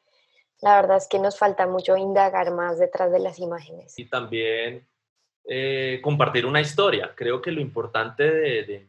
la 0.61 0.81
verdad 0.81 0.97
es 0.97 1.07
que 1.07 1.19
nos 1.19 1.37
falta 1.37 1.67
mucho 1.67 1.97
indagar 1.97 2.51
más 2.51 2.79
detrás 2.79 3.11
de 3.11 3.19
las 3.19 3.39
imágenes. 3.39 3.97
Y 3.97 4.05
también 4.09 4.87
eh, 5.45 5.99
compartir 6.03 6.45
una 6.45 6.61
historia. 6.61 7.13
Creo 7.15 7.41
que 7.41 7.51
lo 7.51 7.61
importante 7.61 8.23
de, 8.23 8.87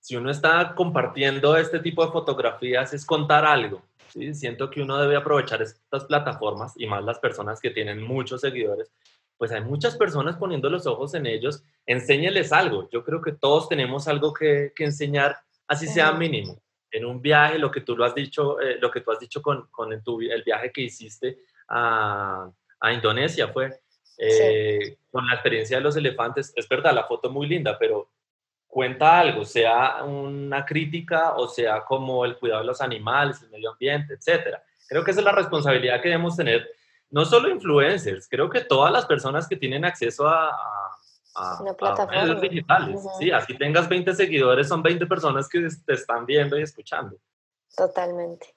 si 0.00 0.16
uno 0.16 0.30
está 0.30 0.74
compartiendo 0.74 1.56
este 1.56 1.78
tipo 1.78 2.04
de 2.04 2.12
fotografías 2.12 2.92
es 2.92 3.06
contar 3.06 3.44
algo. 3.44 3.82
¿sí? 4.08 4.34
Siento 4.34 4.68
que 4.68 4.82
uno 4.82 4.98
debe 4.98 5.16
aprovechar 5.16 5.62
estas 5.62 6.04
plataformas 6.04 6.74
y 6.76 6.86
más 6.86 7.02
las 7.02 7.18
personas 7.18 7.60
que 7.60 7.70
tienen 7.70 8.02
muchos 8.02 8.42
seguidores, 8.42 8.92
pues 9.38 9.52
hay 9.52 9.62
muchas 9.62 9.96
personas 9.96 10.36
poniendo 10.36 10.68
los 10.68 10.86
ojos 10.86 11.14
en 11.14 11.26
ellos, 11.26 11.64
enséñeles 11.86 12.52
algo. 12.52 12.88
Yo 12.90 13.04
creo 13.04 13.20
que 13.20 13.32
todos 13.32 13.68
tenemos 13.68 14.08
algo 14.08 14.32
que, 14.32 14.72
que 14.74 14.84
enseñar, 14.84 15.38
así 15.66 15.86
sea 15.86 16.12
mínimo. 16.12 16.60
En 16.90 17.06
un 17.06 17.22
viaje, 17.22 17.58
lo 17.58 17.70
que 17.70 17.80
tú 17.80 17.96
lo 17.96 18.04
has 18.04 18.14
dicho, 18.14 18.60
eh, 18.60 18.78
lo 18.80 18.90
que 18.90 19.00
tú 19.00 19.10
has 19.10 19.18
dicho 19.18 19.40
con, 19.40 19.68
con 19.70 19.92
el, 19.92 20.02
el, 20.30 20.42
viaje 20.42 20.70
que 20.70 20.82
hiciste 20.82 21.38
a, 21.68 22.50
a 22.80 22.92
Indonesia 22.92 23.48
fue 23.48 23.80
eh, 24.18 24.98
con 25.10 25.26
la 25.26 25.34
experiencia 25.34 25.78
de 25.78 25.82
los 25.82 25.96
elefantes. 25.96 26.52
Es 26.54 26.68
verdad, 26.68 26.94
la 26.94 27.04
foto 27.04 27.28
es 27.28 27.34
muy 27.34 27.46
linda, 27.46 27.78
pero 27.78 28.10
cuenta 28.72 29.20
algo, 29.20 29.44
sea 29.44 30.02
una 30.02 30.64
crítica 30.64 31.34
o 31.34 31.46
sea 31.46 31.84
como 31.84 32.24
el 32.24 32.38
cuidado 32.38 32.62
de 32.62 32.66
los 32.66 32.80
animales, 32.80 33.42
el 33.42 33.50
medio 33.50 33.72
ambiente, 33.72 34.14
etcétera. 34.14 34.62
Creo 34.88 35.04
que 35.04 35.10
esa 35.10 35.20
es 35.20 35.26
la 35.26 35.32
responsabilidad 35.32 36.00
que 36.00 36.08
debemos 36.08 36.36
tener, 36.36 36.70
no 37.10 37.26
solo 37.26 37.50
influencers, 37.50 38.26
creo 38.30 38.48
que 38.48 38.62
todas 38.62 38.90
las 38.90 39.04
personas 39.04 39.46
que 39.46 39.56
tienen 39.56 39.84
acceso 39.84 40.26
a, 40.26 40.48
a, 40.48 40.98
medios 42.10 42.40
digitales. 42.40 43.00
Sí, 43.18 43.30
así 43.30 43.56
tengas 43.56 43.88
20 43.88 44.14
seguidores, 44.14 44.68
son 44.68 44.82
20 44.82 45.06
personas 45.06 45.48
que 45.48 45.66
te 45.86 45.94
están 45.94 46.26
viendo 46.26 46.58
y 46.58 46.62
escuchando. 46.62 47.16
Totalmente. 47.76 48.54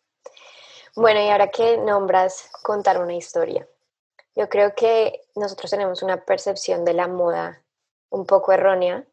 Bueno, 0.95 1.21
y 1.21 1.29
ahora 1.29 1.49
que 1.49 1.77
nombras 1.77 2.49
contar 2.63 3.01
una 3.01 3.13
historia, 3.13 3.67
yo 4.35 4.49
creo 4.49 4.73
que 4.75 5.21
nosotros 5.35 5.71
tenemos 5.71 6.03
una 6.03 6.23
percepción 6.23 6.85
de 6.85 6.93
la 6.93 7.07
moda 7.07 7.61
un 8.09 8.25
poco 8.25 8.51
errónea 8.51 9.05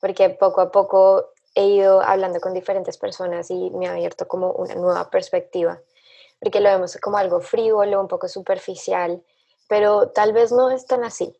porque 0.00 0.30
poco 0.30 0.60
a 0.60 0.70
poco 0.70 1.32
he 1.54 1.66
ido 1.66 2.00
hablando 2.02 2.40
con 2.40 2.54
diferentes 2.54 2.98
personas 2.98 3.50
y 3.50 3.70
me 3.70 3.88
ha 3.88 3.92
abierto 3.92 4.28
como 4.28 4.52
una 4.52 4.74
nueva 4.74 5.10
perspectiva, 5.10 5.80
porque 6.40 6.60
lo 6.60 6.68
vemos 6.68 6.96
como 6.98 7.18
algo 7.18 7.40
frívolo, 7.40 8.00
un 8.00 8.08
poco 8.08 8.28
superficial, 8.28 9.22
pero 9.68 10.10
tal 10.10 10.32
vez 10.32 10.52
no 10.52 10.70
es 10.70 10.86
tan 10.86 11.04
así. 11.04 11.36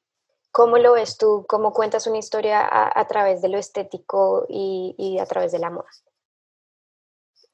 ¿Cómo 0.51 0.79
lo 0.79 0.95
ves 0.95 1.19
tú? 1.19 1.45
¿Cómo 1.49 1.73
cuentas 1.73 2.07
una 2.07 2.19
historia 2.19 2.67
a, 2.69 3.07
través 3.07 3.43
de 3.43 3.49
lo 3.49 3.59
estético 3.59 4.47
y, 4.49 5.19
a 5.21 5.27
través 5.27 5.53
de 5.53 5.59
la 5.59 5.71
moda? 5.71 5.89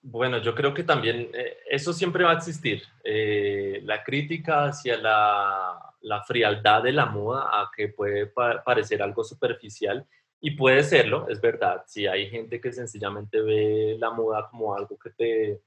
Bueno, 0.01 0.39
yo 0.39 0.55
creo 0.55 0.75
que 0.75 0.85
también 0.85 1.31
eh, 1.33 1.59
eso 1.69 1.93
siempre 1.93 2.25
va 2.25 2.33
a 2.33 2.37
existir. 2.37 2.83
Eh, 3.03 3.81
la 3.85 4.05
crítica 4.05 4.67
hacia 4.67 4.99
la, 4.99 5.95
la, 6.03 6.23
frialdad 6.25 6.83
de 6.83 6.93
la 6.93 7.07
moda, 7.07 7.49
a 7.51 7.71
que 7.75 7.89
puede 7.89 8.27
parecer 8.27 9.03
algo 9.03 9.25
superficial, 9.25 10.07
y 10.41 10.51
puede 10.51 10.83
serlo, 10.83 11.27
es 11.31 11.41
verdad, 11.41 11.85
si 11.87 12.07
hay 12.07 12.29
gente 12.29 12.61
que 12.61 12.71
sencillamente 12.71 13.41
ve 13.41 13.97
la 13.99 14.11
moda 14.11 14.47
como 14.51 14.75
algo 14.75 14.99
que 14.99 15.09
te, 15.09 15.63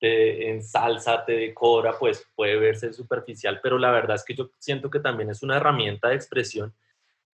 te 0.00 0.50
ensalza, 0.50 1.24
te 1.24 1.32
decora, 1.32 1.96
pues 1.98 2.26
puede 2.34 2.56
verse 2.56 2.92
superficial, 2.92 3.60
pero 3.62 3.78
la 3.78 3.90
verdad 3.90 4.16
es 4.16 4.24
que 4.24 4.34
yo 4.34 4.50
siento 4.58 4.90
que 4.90 4.98
también 4.98 5.30
es 5.30 5.42
una 5.42 5.58
herramienta 5.58 6.08
de 6.08 6.16
expresión, 6.16 6.74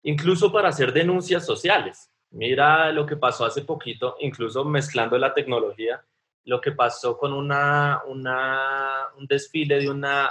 incluso 0.03 0.51
para 0.51 0.69
hacer 0.69 0.91
denuncias 0.91 1.45
sociales. 1.45 2.10
Mira 2.31 2.91
lo 2.91 3.05
que 3.05 3.15
pasó 3.15 3.45
hace 3.45 3.62
poquito, 3.62 4.17
incluso 4.19 4.65
mezclando 4.65 5.17
la 5.17 5.34
tecnología, 5.34 6.03
lo 6.43 6.60
que 6.60 6.72
pasó 6.72 7.17
con 7.17 7.31
una, 7.34 8.01
una 8.07 9.10
un 9.17 9.27
desfile 9.27 9.79
de 9.79 9.89
una 9.89 10.29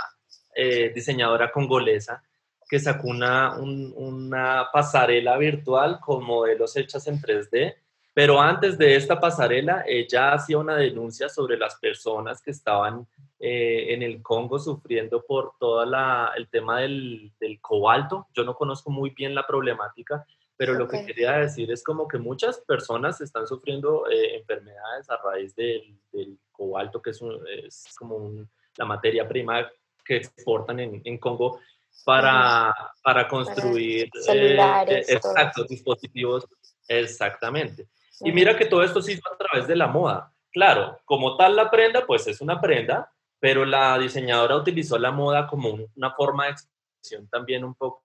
eh, 0.55 0.93
diseñadora 0.95 1.50
congolesa 1.50 2.23
que 2.69 2.81
sacó 2.81 3.09
una, 3.09 3.57
una 3.59 4.69
pasarela 4.73 5.37
virtual 5.37 6.00
con 6.00 6.25
modelos 6.25 6.76
hechas 6.76 7.07
en 7.07 7.21
3D, 7.21 7.76
pero 8.14 8.40
antes 8.40 8.78
de 8.78 8.94
esta 8.94 9.21
pasarela 9.21 9.85
ella 9.87 10.33
hacía 10.33 10.56
una 10.59 10.76
denuncia 10.76 11.28
sobre 11.28 11.59
las 11.59 11.75
personas 11.76 12.40
que 12.40 12.52
estaban 12.52 13.07
eh, 13.40 13.92
en 13.92 14.03
el 14.03 14.22
Congo 14.22 14.59
sufriendo 14.59 15.22
por 15.27 15.55
todo 15.59 15.83
el 15.83 16.48
tema 16.48 16.81
del, 16.81 17.33
del, 17.40 17.61
cobalto. 17.61 18.29
Yo 18.33 18.44
no 18.44 18.55
conozco 18.55 18.90
muy 18.90 19.11
bien 19.11 19.35
la 19.35 19.46
problemática, 19.46 20.24
pero 20.57 20.74
lo 20.74 20.87
que 20.87 21.05
quería 21.05 21.33
decir 21.33 21.70
es 21.72 21.83
como 21.83 22.07
que 22.07 22.18
muchas 22.18 22.59
personas 22.61 23.20
están 23.20 23.48
sufriendo 23.48 24.09
eh, 24.09 24.37
enfermedades 24.37 25.11
a 25.11 25.16
raíz 25.16 25.55
del, 25.57 25.98
del 26.12 26.38
cobalto, 26.53 27.03
que 27.03 27.11
es, 27.11 27.20
es 27.64 27.94
como 27.98 28.46
la 28.77 28.85
materia 28.85 29.29
prima 29.29 29.68
que 30.05 30.16
exportan 30.16 30.79
en, 30.79 31.03
en 31.05 31.18
Congo 31.18 31.59
para, 32.05 32.72
para 33.03 33.27
construir 33.27 34.09
eh, 34.29 34.57
dispositivos. 35.68 36.46
Exactamente. 36.87 37.88
Y 38.20 38.33
mira 38.33 38.57
que 38.57 38.66
todo 38.66 38.83
esto 38.83 39.03
se 39.03 39.12
hizo 39.12 39.22
a 39.33 39.37
través 39.37 39.66
de 39.66 39.77
la 39.77 39.87
moda. 39.87 40.33
Claro, 40.53 41.00
como 41.05 41.37
tal 41.37 41.57
la 41.57 41.70
prenda, 41.70 42.07
pues 42.07 42.27
es 42.27 42.40
una 42.40 42.61
prenda, 42.61 43.11
pero 43.40 43.64
la 43.64 43.98
diseñadora 43.98 44.57
utilizó 44.57 44.98
la 44.98 45.11
moda 45.11 45.46
como 45.46 45.77
una 45.96 46.12
forma 46.12 46.44
de 46.44 46.53
expresión 46.53 47.29
también 47.29 47.64
un 47.64 47.74
poco 47.74 48.03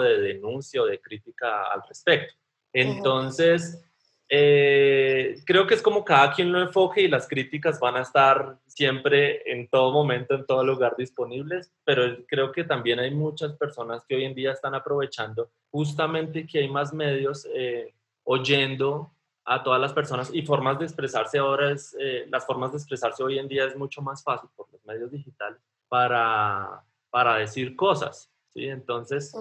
de 0.00 0.20
denuncia 0.20 0.82
o 0.82 0.86
de 0.86 1.00
crítica 1.00 1.72
al 1.72 1.82
respecto. 1.88 2.34
Entonces, 2.72 3.82
eh, 4.28 5.36
creo 5.44 5.66
que 5.66 5.74
es 5.74 5.82
como 5.82 6.04
cada 6.04 6.32
quien 6.32 6.52
lo 6.52 6.60
enfoque 6.60 7.02
y 7.02 7.08
las 7.08 7.28
críticas 7.28 7.78
van 7.78 7.96
a 7.96 8.02
estar 8.02 8.58
siempre 8.66 9.50
en 9.50 9.68
todo 9.68 9.92
momento, 9.92 10.34
en 10.34 10.44
todo 10.46 10.64
lugar 10.64 10.96
disponibles, 10.98 11.72
pero 11.84 12.02
creo 12.26 12.50
que 12.50 12.64
también 12.64 12.98
hay 12.98 13.12
muchas 13.12 13.52
personas 13.52 14.04
que 14.06 14.16
hoy 14.16 14.24
en 14.24 14.34
día 14.34 14.52
están 14.52 14.74
aprovechando 14.74 15.50
justamente 15.70 16.46
que 16.46 16.58
hay 16.58 16.68
más 16.68 16.92
medios 16.92 17.46
eh, 17.54 17.94
oyendo 18.24 19.15
a 19.46 19.62
todas 19.62 19.80
las 19.80 19.92
personas 19.92 20.30
y 20.32 20.42
formas 20.42 20.78
de 20.78 20.84
expresarse 20.84 21.38
ahora 21.38 21.70
es, 21.70 21.96
eh, 21.98 22.26
las 22.28 22.44
formas 22.44 22.72
de 22.72 22.78
expresarse 22.78 23.22
hoy 23.22 23.38
en 23.38 23.48
día 23.48 23.64
es 23.64 23.76
mucho 23.76 24.02
más 24.02 24.22
fácil 24.22 24.50
por 24.56 24.70
los 24.72 24.84
medios 24.84 25.10
digitales 25.10 25.60
para, 25.88 26.82
para 27.10 27.36
decir 27.36 27.76
cosas, 27.76 28.30
¿sí? 28.52 28.68
Entonces, 28.68 29.32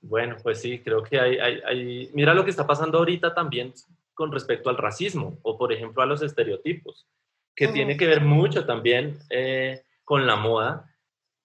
bueno, 0.00 0.36
pues 0.42 0.60
sí, 0.60 0.80
creo 0.82 1.02
que 1.02 1.18
hay, 1.18 1.38
hay, 1.38 2.10
Mira 2.12 2.34
lo 2.34 2.44
que 2.44 2.50
está 2.50 2.66
pasando 2.66 2.98
ahorita 2.98 3.34
también 3.34 3.72
con 4.14 4.32
respecto 4.32 4.70
al 4.70 4.76
racismo 4.76 5.38
o, 5.42 5.58
por 5.58 5.72
ejemplo, 5.72 6.02
a 6.02 6.06
los 6.06 6.22
estereotipos, 6.22 7.06
que 7.54 7.68
tiene 7.68 7.96
que 7.96 8.06
ver 8.06 8.20
mucho 8.20 8.66
también 8.66 9.18
eh, 9.30 9.82
con 10.04 10.26
la 10.26 10.36
moda 10.36 10.94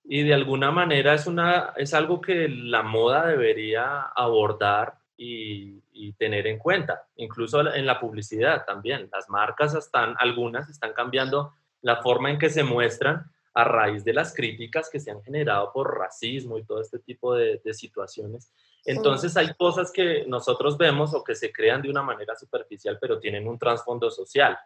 y 0.04 0.23
de 0.23 0.34
alguna 0.34 0.71
manera 0.71 1.13
es, 1.13 1.27
una, 1.27 1.73
es 1.75 1.93
algo 1.93 2.21
que 2.21 2.47
la 2.49 2.84
moda 2.84 3.27
debería 3.27 4.01
abordar 4.01 5.00
y, 5.23 5.84
y, 5.93 6.13
tener 6.13 6.47
en 6.47 6.57
cuenta, 6.57 7.05
incluso 7.15 7.71
en 7.71 7.86
la 7.86 7.99
publicidad 7.99 8.65
también. 8.65 9.07
Las 9.13 9.29
marcas 9.29 9.75
están, 9.75 10.15
algunas 10.17 10.67
están 10.67 10.93
cambiando 10.93 11.53
la 11.84 11.97
forma 11.97 12.31
en 12.31 12.39
que 12.39 12.49
se 12.49 12.63
muestran 12.63 13.31
a 13.53 13.63
raíz 13.63 14.03
de 14.03 14.13
las 14.13 14.34
críticas 14.34 14.89
que 14.89 14.99
se 14.99 15.12
han 15.12 15.21
generado 15.21 15.71
por 15.71 15.95
racismo 15.95 16.57
y 16.57 16.63
todo 16.63 16.81
este 16.81 16.97
tipo 16.97 17.36
de, 17.36 17.62
situaciones. 17.71 18.51
Entonces 18.84 19.38
hay 19.38 19.53
cosas 19.53 19.91
que 19.91 20.25
nosotros 20.25 20.75
vemos 20.75 21.13
o 21.13 21.23
que 21.23 21.36
se 21.36 21.53
crean 21.53 21.84
de 21.84 21.91
una 21.91 22.01
manera 22.01 22.36
superficial, 22.36 22.97
pero 22.99 23.19
tienen 23.19 23.47
un 23.47 23.60
trasfondo 23.60 24.10
social. 24.10 24.57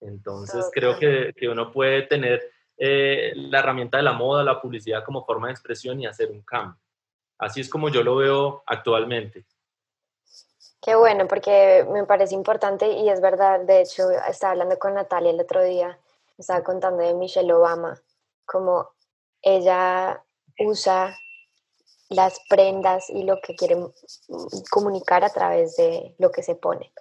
Entonces 0.00 0.70
creo 0.72 0.98
que, 0.98 1.34
que, 1.36 1.46
uno 1.46 1.70
puede 1.70 2.02
tener 2.02 2.42
eh, 2.78 3.32
la 3.36 3.58
herramienta 3.58 3.98
de 3.98 4.04
la 4.04 4.14
moda, 4.14 4.42
la 4.44 4.62
publicidad 4.62 5.04
como 5.04 5.26
forma 5.26 5.48
de 5.48 5.52
expresión 5.52 6.00
y 6.00 6.06
hacer 6.06 6.30
un 6.30 6.40
cambio. 6.40 6.80
Así 7.36 7.60
es 7.60 7.68
como 7.68 7.90
yo 7.90 8.02
lo 8.02 8.16
veo 8.16 8.62
actualmente. 8.66 9.44
Qué 10.82 10.94
bueno, 10.94 11.28
porque 11.28 11.86
me 11.90 12.06
parece 12.06 12.34
importante 12.34 12.88
y 12.88 13.10
es 13.10 13.20
verdad, 13.20 13.60
de 13.60 13.82
hecho, 13.82 14.10
estaba 14.10 14.52
hablando 14.52 14.78
con 14.78 14.94
Natalia 14.94 15.30
el 15.30 15.40
otro 15.40 15.62
día, 15.62 15.98
estaba 16.38 16.64
contando 16.64 17.02
de 17.02 17.12
Michelle 17.12 17.52
Obama 17.52 18.00
como 18.46 18.88
ella 19.42 20.24
usa 20.58 21.14
las 22.08 22.40
prendas 22.48 23.10
y 23.10 23.24
lo 23.24 23.40
que 23.40 23.54
quiere 23.54 23.76
comunicar 24.70 25.22
a 25.22 25.30
través 25.30 25.76
de 25.76 26.14
lo 26.18 26.30
que 26.30 26.42
se 26.42 26.54
pone. 26.54 26.92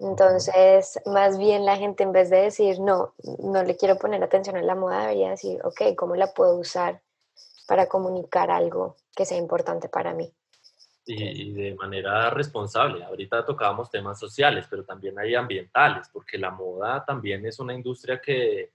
Entonces, 0.00 1.00
más 1.06 1.38
bien 1.38 1.64
la 1.64 1.76
gente 1.76 2.02
en 2.02 2.12
vez 2.12 2.30
de 2.30 2.42
decir, 2.42 2.80
no, 2.80 3.14
no 3.38 3.62
le 3.62 3.76
quiero 3.76 3.96
poner 3.96 4.22
atención 4.22 4.56
a 4.56 4.62
la 4.62 4.74
moda, 4.74 5.02
debería 5.02 5.30
decir, 5.30 5.60
ok, 5.64 5.94
¿cómo 5.96 6.16
la 6.16 6.34
puedo 6.34 6.56
usar 6.58 7.00
para 7.66 7.86
comunicar 7.86 8.50
algo 8.50 8.96
que 9.14 9.24
sea 9.24 9.38
importante 9.38 9.88
para 9.88 10.12
mí? 10.12 10.34
Y, 11.06 11.52
de 11.52 11.74
manera 11.74 12.30
responsable. 12.30 13.04
Ahorita 13.04 13.44
tocábamos 13.44 13.90
temas 13.90 14.18
sociales, 14.18 14.66
pero 14.70 14.84
también 14.84 15.18
hay 15.18 15.34
ambientales, 15.34 16.08
porque 16.10 16.38
la 16.38 16.50
moda 16.50 17.04
también 17.04 17.44
es 17.44 17.58
una 17.58 17.74
industria 17.74 18.20
que, 18.20 18.72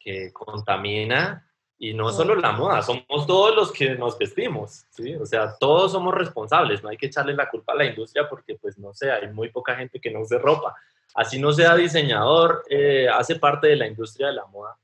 que 0.00 0.32
contamina 0.32 1.46
y 1.78 1.92
no 1.92 2.10
solo 2.10 2.34
la 2.34 2.52
moda, 2.52 2.80
somos 2.80 3.26
todos 3.26 3.54
los 3.54 3.70
que 3.70 3.96
nos 3.96 4.16
vestimos, 4.16 4.86
¿sí? 4.90 5.14
O 5.14 5.26
sea, 5.26 5.56
todos 5.58 5.92
somos 5.92 6.14
responsables, 6.14 6.82
no 6.82 6.88
hay 6.88 6.96
que 6.96 7.06
echarle 7.06 7.34
la 7.34 7.50
culpa 7.50 7.74
a 7.74 7.76
la 7.76 7.84
industria 7.84 8.26
porque, 8.28 8.54
pues, 8.54 8.78
no 8.78 8.94
sé, 8.94 9.10
hay 9.10 9.28
muy 9.28 9.50
poca 9.50 9.76
gente 9.76 10.00
que 10.00 10.10
no 10.10 10.20
use 10.20 10.38
ropa. 10.38 10.74
Así 11.14 11.38
no 11.38 11.52
sea 11.52 11.74
diseñador, 11.74 12.64
eh, 12.70 13.08
hace 13.08 13.36
parte 13.36 13.68
de 13.68 13.76
la 13.76 13.86
industria 13.86 14.28
de 14.28 14.34
la 14.34 14.46
moda. 14.46 14.78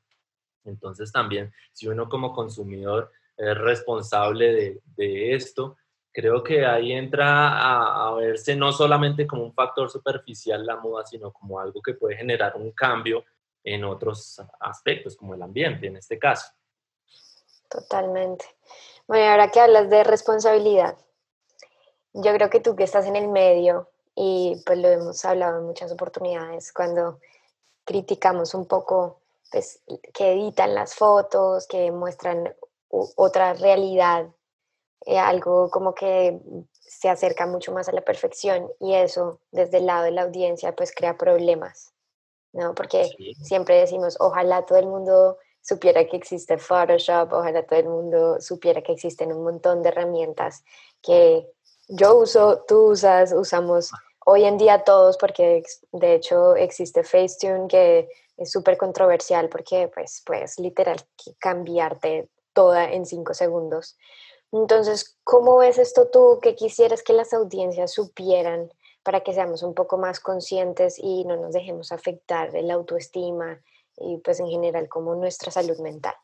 Entonces 0.65 1.11
también, 1.11 1.53
si 1.73 1.89
uno 1.89 2.09
como 2.09 2.33
consumidor 2.33 3.11
es 3.37 3.57
responsable 3.57 4.53
de, 4.53 4.81
de 4.97 5.35
esto, 5.35 5.77
creo 6.13 6.43
que 6.43 6.65
ahí 6.67 6.93
entra 6.93 7.49
a, 7.49 8.09
a, 8.09 8.15
verse 8.15 8.55
no 8.55 8.73
solamente 8.73 9.27
como 9.27 9.45
un 9.45 9.55
factor 9.55 9.91
superficial 9.91 10.65
la 10.65 10.77
moda, 10.77 11.07
sino 11.07 11.33
como 11.33 11.59
algo 11.59 11.81
que 11.81 11.95
puede 11.95 12.17
generar 12.17 12.57
un 12.57 12.73
cambio 12.73 13.25
en 13.65 13.85
otros 13.85 14.41
aspectos, 14.61 15.17
como 15.17 15.35
el 15.35 15.43
ambiente 15.43 15.87
en 15.87 15.97
este 15.97 16.19
caso. 16.19 16.53
Totalmente. 17.69 18.45
Bueno, 19.07 19.31
ahora 19.31 19.49
que 19.49 19.61
hablas 19.61 19.89
de 19.89 20.05
responsabilidad, 20.05 20.97
yo 22.13 22.33
creo 22.35 22.51
que 22.51 22.61
tú 22.61 22.77
que 22.77 22.85
estás 22.85 23.07
en 23.07 23.17
el 23.17 23.29
medio, 23.29 23.89
y 24.15 24.63
pues 24.67 24.79
lo 24.79 24.89
hemos 24.89 25.25
hablado 25.25 25.59
en 25.59 25.67
muchas 25.67 25.91
oportunidades, 25.93 26.73
cuando 26.73 27.19
criticamos 27.85 28.55
un 28.55 28.67
poco 28.67 29.23
pues, 29.51 29.81
que 30.13 30.33
editan 30.33 30.75
las 30.75 30.95
fotos, 30.95 31.67
que 31.67 31.91
muestran 31.91 32.55
otra 32.89 33.55
realidad, 33.55 34.27
eh, 35.07 35.19
algo 35.19 35.71
como 35.71 35.95
que 35.95 36.39
se 36.81 37.09
acerca 37.09 37.47
mucho 37.47 37.73
más 37.73 37.89
a 37.89 37.93
la 37.93 38.03
perfección 38.03 38.71
y 38.79 38.95
eso 38.95 39.41
desde 39.51 39.79
el 39.79 39.87
lado 39.87 40.05
de 40.05 40.13
la 40.13 40.23
audiencia 40.23 40.75
pues 40.75 40.95
crea 40.95 41.17
problemas, 41.17 41.93
¿no? 42.53 42.75
Porque 42.75 43.09
siempre 43.43 43.79
decimos, 43.79 44.17
ojalá 44.21 44.65
todo 44.67 44.79
el 44.79 44.87
mundo 44.87 45.39
supiera 45.61 46.05
que 46.07 46.17
existe 46.17 46.59
Photoshop, 46.59 47.33
ojalá 47.33 47.65
todo 47.65 47.79
el 47.79 47.89
mundo 47.89 48.41
supiera 48.41 48.83
que 48.83 48.93
existen 48.93 49.33
un 49.33 49.45
montón 49.45 49.83
de 49.83 49.89
herramientas 49.89 50.65
que 51.01 51.47
yo 51.89 52.17
uso, 52.17 52.65
tú 52.67 52.91
usas, 52.93 53.33
usamos 53.33 53.91
hoy 54.25 54.45
en 54.45 54.59
día 54.59 54.85
todos, 54.85 55.17
porque 55.17 55.63
de 55.93 56.15
hecho 56.15 56.57
existe 56.57 57.03
Facetune 57.03 57.69
que 57.69 58.09
es 58.37 58.51
súper 58.51 58.77
controversial 58.77 59.49
porque 59.49 59.91
pues 59.93 60.23
puedes 60.25 60.59
literal 60.59 61.01
cambiarte 61.39 62.29
toda 62.53 62.91
en 62.91 63.07
cinco 63.07 63.35
segundos. 63.35 63.97
Entonces, 64.53 65.19
¿cómo 65.25 65.57
ves 65.59 65.79
esto 65.79 66.09
tú? 66.13 66.39
¿Qué 66.43 66.55
quisieras 66.55 67.03
que 67.03 67.15
las 67.15 67.33
audiencias 67.33 67.93
supieran 67.93 68.71
para 69.03 69.21
que 69.21 69.33
seamos 69.33 69.63
un 69.63 69.75
poco 69.75 69.99
más 69.99 70.21
conscientes 70.21 70.99
y 70.99 71.25
no 71.25 71.37
nos 71.37 71.55
dejemos 71.55 71.91
afectar 71.91 72.55
el 72.55 72.71
autoestima 72.71 73.59
y 73.97 74.19
pues 74.19 74.41
en 74.41 74.49
general 74.49 74.89
como 74.89 75.15
nuestra 75.15 75.51
salud 75.51 75.79
mental? 75.81 76.15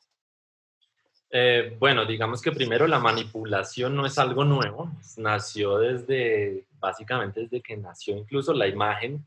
Eh, 1.31 1.77
bueno, 1.79 2.07
digamos 2.07 2.41
que 2.41 2.53
primero 2.53 2.87
la 2.87 2.99
manipulación 2.99 3.95
no 3.95 4.07
es 4.07 4.19
algo 4.19 4.45
nuevo, 4.45 4.91
nació 5.19 5.79
desde, 5.79 6.67
básicamente 6.79 7.41
desde 7.41 7.61
que 7.61 7.77
nació 7.77 8.17
incluso 8.17 8.55
la 8.55 8.67
imagen 8.67 9.27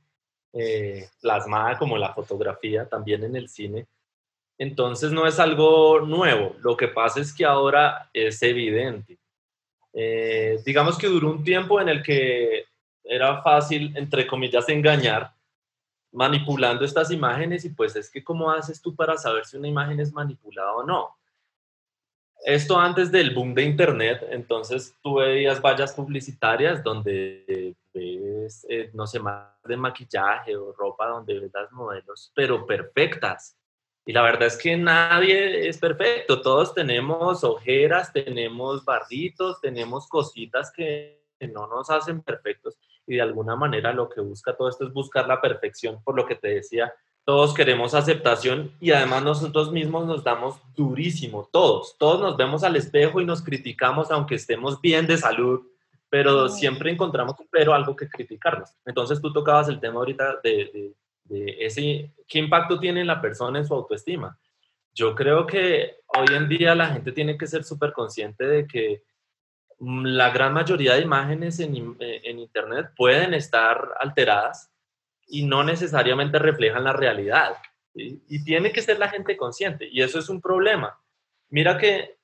eh, 0.53 1.09
plasmada 1.21 1.77
como 1.77 1.97
la 1.97 2.13
fotografía 2.13 2.87
también 2.87 3.23
en 3.23 3.35
el 3.35 3.49
cine. 3.49 3.87
Entonces 4.61 5.11
no 5.11 5.25
es 5.25 5.39
algo 5.39 6.01
nuevo, 6.01 6.55
lo 6.61 6.77
que 6.77 6.87
pasa 6.87 7.19
es 7.19 7.33
que 7.33 7.43
ahora 7.43 8.09
es 8.13 8.43
evidente. 8.43 9.17
Eh, 9.93 10.59
digamos 10.63 10.97
que 10.97 11.07
duró 11.07 11.31
un 11.31 11.43
tiempo 11.43 11.81
en 11.81 11.89
el 11.89 12.03
que 12.03 12.65
era 13.03 13.41
fácil, 13.41 13.91
entre 13.97 14.27
comillas, 14.27 14.69
engañar 14.69 15.33
manipulando 16.11 16.85
estas 16.85 17.09
imágenes 17.09 17.65
y 17.65 17.69
pues 17.69 17.95
es 17.95 18.11
que 18.11 18.23
cómo 18.23 18.51
haces 18.51 18.81
tú 18.81 18.95
para 18.95 19.17
saber 19.17 19.45
si 19.45 19.57
una 19.57 19.67
imagen 19.67 19.99
es 19.99 20.13
manipulada 20.13 20.73
o 20.73 20.83
no 20.83 21.15
esto 22.43 22.79
antes 22.79 23.11
del 23.11 23.33
boom 23.35 23.53
de 23.53 23.63
Internet, 23.63 24.25
entonces 24.29 24.97
tú 25.01 25.15
veías 25.15 25.61
vallas 25.61 25.93
publicitarias 25.93 26.83
donde 26.83 27.75
ves, 27.93 28.65
eh, 28.69 28.89
no 28.93 29.05
sé, 29.05 29.19
más 29.19 29.49
de 29.63 29.77
maquillaje 29.77 30.55
o 30.55 30.73
ropa 30.73 31.07
donde 31.07 31.39
ves 31.39 31.51
las 31.53 31.71
modelos, 31.71 32.31
pero 32.35 32.65
perfectas. 32.65 33.57
Y 34.05 34.13
la 34.13 34.23
verdad 34.23 34.47
es 34.47 34.57
que 34.57 34.75
nadie 34.77 35.67
es 35.67 35.77
perfecto, 35.77 36.41
todos 36.41 36.73
tenemos 36.73 37.43
ojeras, 37.43 38.11
tenemos 38.11 38.83
barritos, 38.83 39.61
tenemos 39.61 40.07
cositas 40.07 40.71
que 40.71 41.21
no 41.47 41.67
nos 41.67 41.89
hacen 41.89 42.21
perfectos 42.21 42.77
y 43.05 43.15
de 43.15 43.21
alguna 43.21 43.55
manera 43.55 43.93
lo 43.93 44.09
que 44.09 44.21
busca 44.21 44.55
todo 44.55 44.69
esto 44.69 44.85
es 44.85 44.93
buscar 44.93 45.27
la 45.27 45.41
perfección, 45.41 46.01
por 46.03 46.15
lo 46.15 46.25
que 46.25 46.35
te 46.35 46.49
decía, 46.49 46.93
todos 47.23 47.53
queremos 47.53 47.93
aceptación 47.93 48.75
y 48.79 48.91
además 48.91 49.23
nosotros 49.23 49.71
mismos 49.71 50.05
nos 50.05 50.23
damos 50.23 50.59
durísimo, 50.75 51.47
todos, 51.51 51.95
todos 51.97 52.21
nos 52.21 52.37
vemos 52.37 52.63
al 52.63 52.75
espejo 52.75 53.21
y 53.21 53.25
nos 53.25 53.43
criticamos 53.43 54.09
aunque 54.09 54.35
estemos 54.35 54.81
bien 54.81 55.05
de 55.05 55.17
salud, 55.17 55.61
pero 56.09 56.49
siempre 56.49 56.91
encontramos 56.91 57.35
pero 57.51 57.73
algo 57.73 57.95
que 57.95 58.09
criticarnos. 58.09 58.71
Entonces 58.85 59.21
tú 59.21 59.31
tocabas 59.31 59.69
el 59.69 59.79
tema 59.79 59.99
ahorita 59.99 60.39
de, 60.43 60.51
de, 60.73 60.93
ese, 61.31 62.13
qué 62.27 62.39
impacto 62.39 62.79
tiene 62.79 63.05
la 63.05 63.21
persona 63.21 63.59
en 63.59 63.65
su 63.65 63.73
autoestima. 63.73 64.37
Yo 64.93 65.15
creo 65.15 65.45
que 65.45 65.97
hoy 66.07 66.27
en 66.35 66.49
día 66.49 66.75
la 66.75 66.87
gente 66.87 67.11
tiene 67.11 67.37
que 67.37 67.47
ser 67.47 67.63
súper 67.63 67.93
consciente 67.93 68.45
de 68.45 68.67
que 68.67 69.03
mm, 69.79 70.05
la 70.05 70.29
gran 70.31 70.53
mayoría 70.53 70.95
de 70.95 71.01
imágenes 71.01 71.59
en, 71.59 71.95
eh, 71.99 72.21
en 72.23 72.39
Internet 72.39 72.91
pueden 72.95 73.33
estar 73.33 73.93
alteradas 73.99 74.71
y 75.27 75.45
no 75.45 75.63
necesariamente 75.63 76.39
reflejan 76.39 76.83
la 76.83 76.93
realidad. 76.93 77.55
Y 77.93 78.43
tiene 78.45 78.71
que 78.71 78.81
ser 78.81 78.99
la 78.99 79.09
gente 79.09 79.35
consciente, 79.35 79.85
y 79.91 80.01
eso 80.01 80.17
es 80.19 80.29
un 80.29 80.39
problema. 80.39 80.97
Mira 81.49 81.77
que 81.77 82.17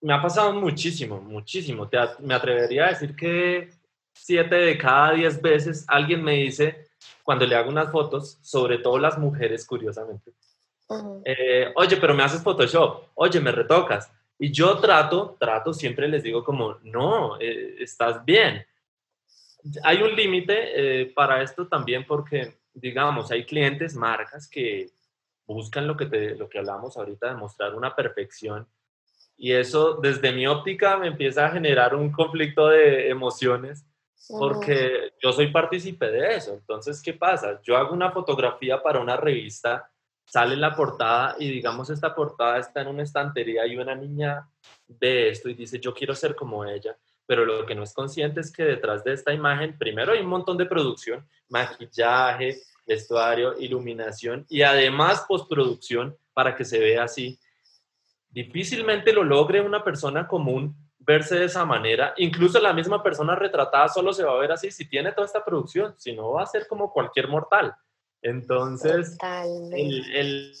me 0.00 0.14
ha 0.14 0.22
pasado 0.22 0.52
muchísimo, 0.54 1.20
muchísimo. 1.20 1.88
me 2.20 2.34
atrevería 2.34 2.86
a 2.86 2.88
decir 2.90 3.14
que 3.14 3.70
siete 4.12 4.56
de 4.56 4.78
cada 4.78 5.12
diez 5.12 5.40
veces 5.40 5.84
alguien 5.88 6.22
me 6.22 6.32
dice, 6.34 6.86
cuando 7.22 7.46
le 7.46 7.54
hago 7.54 7.70
unas 7.70 7.90
fotos, 7.90 8.38
sobre 8.42 8.78
todo 8.78 8.98
las 8.98 9.18
mujeres, 9.18 9.66
curiosamente, 9.66 10.32
eh, 11.24 11.72
oye, 11.76 11.96
pero 11.96 12.14
me 12.14 12.22
haces 12.22 12.42
Photoshop, 12.42 13.08
oye, 13.14 13.40
me 13.40 13.52
retocas. 13.52 14.12
Y 14.38 14.50
yo 14.50 14.78
trato, 14.78 15.36
trato, 15.38 15.72
siempre 15.72 16.08
les 16.08 16.22
digo 16.22 16.44
como, 16.44 16.76
no, 16.82 17.38
eh, 17.40 17.76
estás 17.78 18.24
bien 18.24 18.66
hay 19.82 20.02
un 20.02 20.14
límite 20.14 21.02
eh, 21.02 21.06
para 21.14 21.42
esto 21.42 21.66
también 21.66 22.04
porque, 22.06 22.58
digamos, 22.74 23.30
hay 23.30 23.44
clientes, 23.44 23.94
marcas 23.94 24.48
que 24.48 24.90
buscan 25.46 25.86
lo 25.86 25.96
que, 25.96 26.06
te, 26.06 26.34
lo 26.34 26.48
que 26.48 26.58
hablamos 26.58 26.96
ahorita 26.96 27.28
de 27.28 27.34
mostrar 27.36 27.74
una 27.74 27.94
perfección. 27.94 28.66
Y 29.36 29.52
eso 29.52 29.94
desde 29.94 30.32
mi 30.32 30.46
óptica 30.46 30.96
me 30.98 31.08
empieza 31.08 31.46
a 31.46 31.50
generar 31.50 31.94
un 31.94 32.12
conflicto 32.12 32.68
de 32.68 33.08
emociones 33.08 33.84
porque 34.28 35.12
yo 35.22 35.32
soy 35.32 35.48
partícipe 35.48 36.10
de 36.10 36.36
eso. 36.36 36.54
Entonces, 36.54 37.02
¿qué 37.02 37.14
pasa? 37.14 37.60
Yo 37.62 37.76
hago 37.76 37.94
una 37.94 38.10
fotografía 38.10 38.82
para 38.82 39.00
una 39.00 39.16
revista, 39.16 39.90
sale 40.24 40.56
la 40.56 40.74
portada 40.74 41.36
y 41.38 41.48
digamos 41.50 41.90
esta 41.90 42.14
portada 42.14 42.58
está 42.58 42.82
en 42.82 42.88
una 42.88 43.02
estantería 43.02 43.66
y 43.66 43.76
una 43.76 43.94
niña 43.94 44.48
ve 44.88 45.28
esto 45.30 45.48
y 45.48 45.54
dice, 45.54 45.78
yo 45.78 45.92
quiero 45.92 46.14
ser 46.14 46.34
como 46.34 46.64
ella 46.64 46.96
pero 47.26 47.44
lo 47.44 47.64
que 47.64 47.74
no 47.74 47.82
es 47.82 47.94
consciente 47.94 48.40
es 48.40 48.52
que 48.52 48.64
detrás 48.64 49.04
de 49.04 49.12
esta 49.14 49.32
imagen, 49.32 49.78
primero 49.78 50.12
hay 50.12 50.20
un 50.20 50.26
montón 50.26 50.56
de 50.58 50.66
producción, 50.66 51.26
maquillaje, 51.48 52.60
vestuario, 52.86 53.58
iluminación 53.58 54.44
y 54.48 54.62
además 54.62 55.24
postproducción 55.26 56.16
para 56.32 56.54
que 56.54 56.64
se 56.64 56.78
vea 56.78 57.04
así. 57.04 57.38
Difícilmente 58.28 59.12
lo 59.12 59.24
logre 59.24 59.60
una 59.60 59.84
persona 59.84 60.26
común 60.26 60.76
verse 61.04 61.38
de 61.38 61.46
esa 61.46 61.64
manera. 61.64 62.14
Incluso 62.16 62.60
la 62.60 62.72
misma 62.72 63.02
persona 63.02 63.34
retratada 63.34 63.88
solo 63.88 64.12
se 64.12 64.24
va 64.24 64.32
a 64.32 64.40
ver 64.40 64.52
así 64.52 64.70
si 64.70 64.88
tiene 64.88 65.12
toda 65.12 65.26
esta 65.26 65.44
producción, 65.44 65.94
si 65.98 66.12
no 66.12 66.32
va 66.32 66.42
a 66.42 66.46
ser 66.46 66.66
como 66.66 66.92
cualquier 66.92 67.28
mortal. 67.28 67.74
Entonces, 68.22 69.18
el, 69.72 70.04
el, 70.14 70.52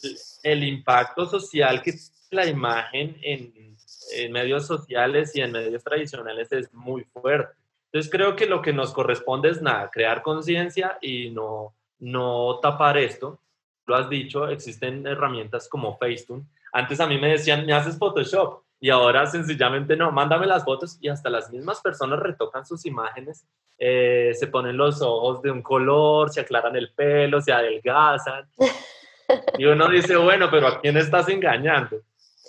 el, 0.42 0.64
impacto 0.64 1.26
social 1.26 1.80
que 1.80 1.94
la 2.32 2.46
imagen 2.46 3.16
en, 3.22 3.76
en 4.16 4.32
medios 4.32 4.66
sociales 4.66 5.36
y 5.36 5.42
en 5.42 5.52
medios 5.52 5.84
tradicionales 5.84 6.50
es 6.50 6.72
muy 6.74 7.04
fuerte. 7.04 7.54
Entonces 7.86 8.10
creo 8.10 8.34
que 8.34 8.46
lo 8.46 8.62
que 8.62 8.72
nos 8.72 8.92
corresponde 8.92 9.50
es 9.50 9.62
nada, 9.62 9.90
crear 9.92 10.22
conciencia 10.22 10.98
y 11.00 11.30
no, 11.30 11.74
no 11.98 12.58
tapar 12.60 12.98
esto. 12.98 13.38
Lo 13.86 13.94
has 13.94 14.08
dicho, 14.08 14.48
existen 14.48 15.06
herramientas 15.06 15.68
como 15.68 15.96
Facetune. 15.98 16.44
Antes 16.72 16.98
a 17.00 17.06
mí 17.06 17.18
me 17.18 17.28
decían, 17.28 17.66
me 17.66 17.74
haces 17.74 17.98
Photoshop 17.98 18.61
y 18.82 18.90
ahora 18.90 19.26
sencillamente 19.26 19.96
no, 19.96 20.10
mándame 20.10 20.44
las 20.44 20.64
fotos 20.64 20.98
y 21.00 21.08
hasta 21.08 21.30
las 21.30 21.52
mismas 21.52 21.80
personas 21.80 22.18
retocan 22.18 22.66
sus 22.66 22.84
imágenes, 22.84 23.46
eh, 23.78 24.32
se 24.34 24.48
ponen 24.48 24.76
los 24.76 25.00
ojos 25.00 25.40
de 25.40 25.52
un 25.52 25.62
color, 25.62 26.30
se 26.30 26.40
aclaran 26.40 26.74
el 26.74 26.92
pelo, 26.92 27.40
se 27.40 27.52
adelgazan. 27.52 28.50
Y 29.56 29.64
uno 29.64 29.88
dice, 29.88 30.14
bueno, 30.16 30.48
pero 30.50 30.66
¿a 30.66 30.80
quién 30.80 30.96
estás 30.98 31.26
engañando? 31.30 32.02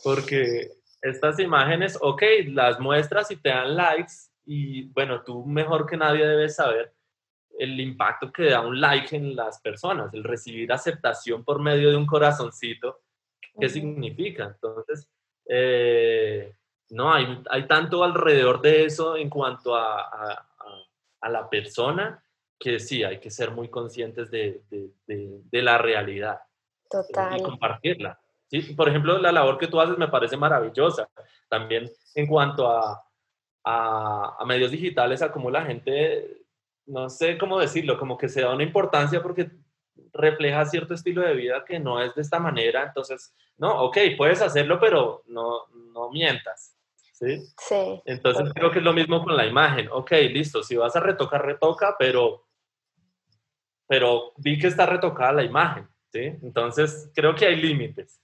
Porque 0.04 0.72
estas 1.02 1.40
imágenes, 1.40 1.98
ok, 2.02 2.22
las 2.48 2.78
muestras 2.78 3.32
y 3.32 3.38
te 3.38 3.50
dan 3.50 3.78
likes 3.78 4.14
y 4.44 4.90
bueno, 4.90 5.22
tú 5.22 5.46
mejor 5.46 5.86
que 5.86 5.96
nadie 5.96 6.26
debes 6.26 6.56
saber 6.56 6.92
el 7.58 7.80
impacto 7.80 8.34
que 8.34 8.50
da 8.50 8.60
un 8.60 8.82
like 8.82 9.16
en 9.16 9.34
las 9.34 9.62
personas, 9.62 10.14
el 10.14 10.26
recibir 10.26 10.74
aceptación 10.74 11.46
por 11.46 11.62
medio 11.62 11.90
de 11.90 11.96
un 11.96 12.08
corazoncito, 12.08 13.02
¿qué 13.58 13.70
significa? 13.70 14.46
Entonces, 14.46 15.08
eh, 15.48 16.56
no, 16.90 17.14
hay, 17.14 17.42
hay 17.50 17.68
tanto 17.68 18.04
alrededor 18.04 18.62
de 18.62 18.86
eso 18.86 19.18
en 19.18 19.30
cuanto 19.30 19.76
a, 19.76 20.02
a, 20.02 20.48
a, 21.22 21.30
la 21.30 21.50
persona 21.50 22.24
que 22.60 22.80
sí, 22.80 23.04
hay 23.04 23.20
que 23.20 23.32
ser 23.32 23.52
muy 23.52 23.70
conscientes 23.70 24.30
de, 24.30 24.62
de, 24.70 25.42
de, 25.52 25.62
la 25.62 25.78
realidad. 25.78 26.40
Total. 26.90 27.40
Y 27.40 27.44
compartirla. 27.44 28.20
Por 28.78 28.88
ejemplo, 28.88 29.18
la 29.18 29.32
labor 29.32 29.58
que 29.58 29.68
tú 29.68 29.82
haces 29.82 29.98
me 29.98 30.08
parece 30.08 30.38
maravillosa. 30.38 31.10
También 31.50 31.92
en 32.14 32.28
cuanto 32.28 32.70
a, 32.70 33.04
a, 33.64 34.44
medios 34.46 34.72
digitales, 34.72 35.22
a 35.22 35.32
cómo 35.32 35.50
la 35.50 35.64
gente, 35.64 36.46
no 36.86 37.10
sé 37.10 37.38
cómo 37.38 37.60
decirlo, 37.60 37.98
como 37.98 38.18
que 38.18 38.30
se 38.30 38.42
da 38.42 38.54
una 38.54 38.64
importancia 38.64 39.22
porque 39.22 39.50
refleja 40.14 40.66
cierto 40.66 40.94
estilo 40.94 41.22
de 41.22 41.34
vida 41.34 41.66
que 41.66 41.80
no 41.80 42.02
es 42.02 42.14
de 42.16 42.22
esta 42.22 42.40
manera, 42.40 42.84
entonces, 42.84 43.34
no, 43.58 43.84
ok, 43.86 43.98
puedes 44.18 44.42
hacerlo, 44.42 44.80
pero 44.80 45.24
no, 45.28 45.68
no 45.94 46.10
mientas. 46.12 46.76
¿Sí? 47.14 47.46
Sí. 47.58 48.02
Entonces 48.06 48.52
creo 48.54 48.72
que 48.72 48.80
es 48.80 48.84
lo 48.84 48.92
mismo 48.92 49.24
con 49.24 49.38
la 49.38 49.46
imagen. 49.46 49.88
Ok, 49.92 50.12
listo, 50.32 50.64
si 50.64 50.76
vas 50.76 50.96
a 50.96 51.00
retocar, 51.00 51.46
retoca, 51.46 51.96
pero, 51.98 52.48
pero 53.88 54.34
vi 54.38 54.60
que 54.60 54.68
está 54.68 54.86
retocada 54.86 55.34
la 55.34 55.44
imagen. 55.44 55.88
¿sí? 56.12 56.38
Entonces 56.42 57.10
creo 57.16 57.36
que 57.36 57.46
hay 57.46 57.56
límites. 57.56 58.20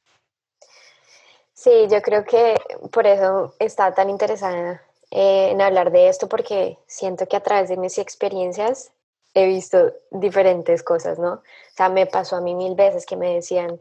Sí, 1.54 1.88
yo 1.90 2.02
creo 2.02 2.24
que 2.24 2.56
por 2.92 3.06
eso 3.06 3.54
está 3.60 3.94
tan 3.94 4.10
interesada 4.10 4.82
eh, 5.12 5.50
en 5.52 5.62
hablar 5.62 5.92
de 5.92 6.08
esto, 6.08 6.30
porque 6.30 6.78
siento 6.88 7.28
que 7.28 7.36
a 7.36 7.44
través 7.44 7.68
de 7.68 7.78
mis 7.78 7.98
experiencias 7.98 8.94
he 9.34 9.46
visto 9.46 9.94
diferentes 10.12 10.84
cosas, 10.84 11.20
¿no? 11.20 11.42
Sea, 11.80 11.88
me 11.88 12.08
pasó 12.08 12.36
a 12.36 12.42
mí 12.42 12.56
mil 12.56 12.76
veces 12.76 13.06
que 13.06 13.16
me 13.16 13.36
decían, 13.36 13.80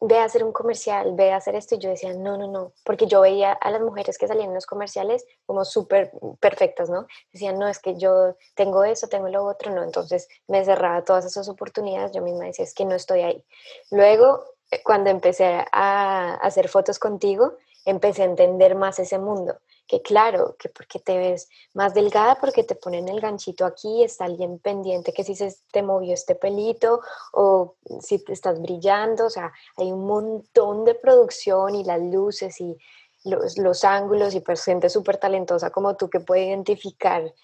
ve 0.00 0.18
a 0.20 0.24
hacer 0.24 0.44
un 0.44 0.52
comercial, 0.52 1.14
ve 1.16 1.32
a 1.32 1.36
hacer 1.38 1.56
esto, 1.56 1.74
y 1.74 1.78
yo 1.78 1.90
decía, 1.90 2.14
no, 2.14 2.36
no, 2.36 2.46
no, 2.46 2.72
porque 2.84 3.08
yo 3.08 3.22
veía 3.22 3.50
a 3.54 3.72
las 3.72 3.80
mujeres 3.80 4.18
que 4.18 4.28
salían 4.28 4.50
en 4.50 4.54
los 4.54 4.66
comerciales 4.66 5.26
como 5.46 5.64
súper 5.64 6.12
perfectas, 6.38 6.90
¿no? 6.90 7.08
Decían, 7.32 7.58
no, 7.58 7.66
es 7.66 7.80
que 7.80 7.96
yo 7.96 8.36
tengo 8.54 8.84
eso, 8.84 9.08
tengo 9.08 9.26
lo 9.26 9.44
otro, 9.44 9.74
no, 9.74 9.82
entonces 9.82 10.28
me 10.46 10.64
cerraba 10.64 11.02
todas 11.02 11.24
esas 11.24 11.48
oportunidades, 11.48 12.12
yo 12.12 12.22
misma 12.22 12.44
decía, 12.44 12.64
es 12.64 12.72
que 12.72 12.84
no 12.84 12.94
estoy 12.94 13.22
ahí. 13.22 13.44
Luego, 13.90 14.44
eh, 14.70 14.80
cuando 14.84 15.10
empecé 15.10 15.64
a 15.72 16.34
hacer 16.34 16.68
fotos 16.68 17.00
contigo, 17.00 17.54
empecé 17.84 18.22
a 18.22 18.26
entender 18.26 18.76
más 18.76 19.00
ese 19.00 19.18
mundo 19.18 19.58
que 19.90 20.02
claro, 20.02 20.54
que 20.56 20.68
porque 20.68 21.00
te 21.00 21.18
ves 21.18 21.48
más 21.74 21.94
delgada, 21.94 22.36
porque 22.36 22.62
te 22.62 22.76
ponen 22.76 23.08
el 23.08 23.20
ganchito 23.20 23.64
aquí, 23.64 24.04
está 24.04 24.26
alguien 24.26 24.60
pendiente 24.60 25.12
que 25.12 25.24
si 25.24 25.34
se 25.34 25.52
te 25.72 25.82
movió 25.82 26.14
este 26.14 26.36
pelito 26.36 27.00
o 27.32 27.74
si 28.00 28.22
te 28.22 28.32
estás 28.32 28.62
brillando, 28.62 29.26
o 29.26 29.30
sea, 29.30 29.52
hay 29.76 29.90
un 29.90 30.06
montón 30.06 30.84
de 30.84 30.94
producción 30.94 31.74
y 31.74 31.82
las 31.82 32.00
luces 32.00 32.60
y 32.60 32.78
los, 33.24 33.58
los 33.58 33.82
ángulos 33.82 34.36
y 34.36 34.40
pues 34.40 34.62
gente 34.62 34.88
súper 34.88 35.16
talentosa 35.16 35.70
como 35.70 35.96
tú 35.96 36.08
que 36.08 36.20
puede 36.20 36.44
identificar 36.44 37.34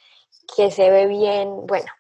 que 0.56 0.70
se 0.70 0.88
ve 0.88 1.06
bien, 1.06 1.66
bueno, 1.66 1.90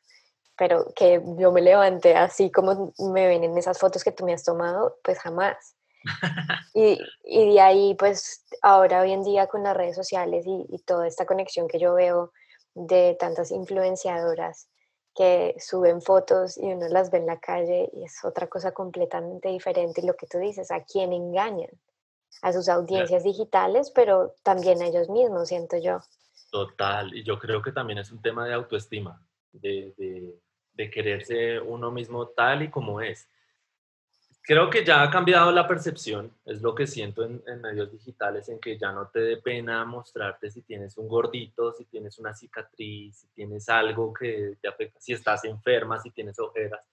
pero 0.56 0.92
que 0.94 1.20
yo 1.38 1.50
me 1.50 1.60
levante 1.60 2.14
así 2.14 2.52
como 2.52 2.94
me 2.98 3.26
ven 3.26 3.42
en 3.42 3.58
esas 3.58 3.80
fotos 3.80 4.04
que 4.04 4.12
tú 4.12 4.24
me 4.24 4.32
has 4.32 4.44
tomado, 4.44 4.96
pues 5.02 5.18
jamás. 5.18 5.75
Y, 6.74 7.00
y, 7.24 7.54
de 7.54 7.60
ahí, 7.60 7.94
pues 7.94 8.44
ahora 8.60 9.00
hoy 9.00 9.12
en 9.12 9.22
día 9.22 9.46
con 9.46 9.62
las 9.62 9.74
redes 9.74 9.96
sociales 9.96 10.44
y, 10.46 10.66
y, 10.68 10.78
toda 10.80 11.06
esta 11.06 11.24
conexión 11.24 11.68
que 11.68 11.78
yo 11.78 11.94
veo 11.94 12.32
de 12.74 13.16
tantas 13.18 13.50
influenciadoras 13.50 14.68
que 15.14 15.54
suben 15.58 16.02
fotos 16.02 16.58
y 16.58 16.66
uno 16.66 16.86
las 16.88 17.10
ve 17.10 17.18
en 17.18 17.26
la 17.26 17.40
calle 17.40 17.88
y 17.94 18.04
es 18.04 18.22
otra 18.22 18.46
cosa 18.46 18.72
completamente 18.72 19.48
diferente. 19.48 20.02
Y 20.02 20.06
lo 20.06 20.14
que 20.14 20.26
tú 20.26 20.38
dices, 20.38 20.70
¿a 20.70 20.84
quién 20.84 21.12
engañan? 21.14 21.70
A 22.42 22.52
sus 22.52 22.68
audiencias 22.68 23.24
digitales, 23.24 23.90
pero 23.94 24.34
también 24.42 24.82
a 24.82 24.86
ellos 24.86 25.08
mismos, 25.08 25.48
siento 25.48 25.78
yo. 25.78 26.00
Total, 26.50 27.14
y 27.14 27.24
yo 27.24 27.38
creo 27.38 27.62
que 27.62 27.72
también 27.72 27.98
es 27.98 28.12
un 28.12 28.20
tema 28.20 28.46
de 28.46 28.52
autoestima, 28.52 29.26
de, 29.52 29.94
de, 29.96 30.38
de 30.74 30.90
quererse 30.90 31.58
uno 31.60 31.90
mismo 31.90 32.28
tal 32.28 32.62
y 32.62 32.70
como 32.70 33.00
es 33.00 33.26
creo 34.46 34.70
que 34.70 34.84
ya 34.84 35.02
ha 35.02 35.10
cambiado 35.10 35.50
la 35.50 35.66
percepción, 35.66 36.32
es 36.44 36.62
lo 36.62 36.74
que 36.74 36.86
siento 36.86 37.24
en, 37.24 37.42
medios 37.60 37.90
digitales, 37.90 38.48
en 38.48 38.60
que 38.60 38.78
ya 38.78 38.92
no 38.92 39.08
te 39.08 39.20
dé 39.20 39.36
pena 39.38 39.84
mostrarte 39.84 40.50
si 40.50 40.62
tienes 40.62 40.96
un 40.96 41.08
gordito, 41.08 41.72
si 41.72 41.84
tienes 41.86 42.18
una 42.20 42.32
cicatriz, 42.32 43.16
si 43.16 43.26
tienes 43.28 43.68
algo 43.68 44.12
que 44.12 44.56
te 44.60 44.68
afecta, 44.68 45.00
si 45.00 45.12
estás 45.12 45.44
enferma, 45.44 45.98
si 45.98 46.12
tienes 46.12 46.38
ojeras. 46.38 46.88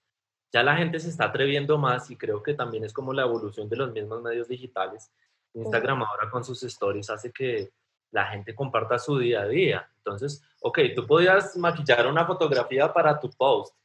Ya 0.52 0.64
la 0.64 0.76
gente 0.76 0.98
se 0.98 1.08
está 1.08 1.26
atreviendo 1.26 1.78
más 1.78 2.10
y 2.10 2.16
creo 2.16 2.42
que 2.42 2.54
también 2.54 2.84
es 2.84 2.92
como 2.92 3.12
la 3.12 3.22
evolución 3.22 3.68
de 3.68 3.76
los 3.76 3.92
mismos 3.92 4.20
medios 4.20 4.48
digitales. 4.48 5.12
Instagram 5.54 6.02
ahora 6.02 6.28
con 6.30 6.44
sus 6.44 6.60
stories 6.64 7.08
hace 7.10 7.30
que 7.30 7.70
la 8.10 8.26
gente 8.26 8.54
comparta 8.54 8.98
su 8.98 9.16
día 9.18 9.42
a 9.42 9.48
día. 9.48 9.88
Entonces, 9.98 10.42
ok, 10.60 10.80
tú 10.94 11.06
podías 11.06 11.56
maquillar 11.56 12.06
una 12.08 12.26
fotografía 12.26 12.92
para 12.92 13.18
tu 13.18 13.30
post, 13.30 13.76